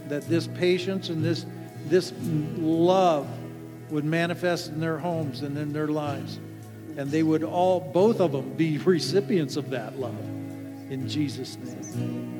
that 0.09 0.27
this 0.27 0.47
patience 0.47 1.09
and 1.09 1.23
this, 1.23 1.45
this 1.85 2.11
love 2.57 3.27
would 3.89 4.05
manifest 4.05 4.67
in 4.69 4.79
their 4.79 4.97
homes 4.97 5.41
and 5.41 5.57
in 5.57 5.71
their 5.71 5.87
lives. 5.87 6.39
And 6.97 7.11
they 7.11 7.23
would 7.23 7.43
all, 7.43 7.79
both 7.79 8.19
of 8.19 8.31
them, 8.31 8.53
be 8.53 8.77
recipients 8.77 9.55
of 9.55 9.69
that 9.69 9.99
love. 9.99 10.19
In 10.89 11.07
Jesus' 11.07 11.57
name. 11.57 12.38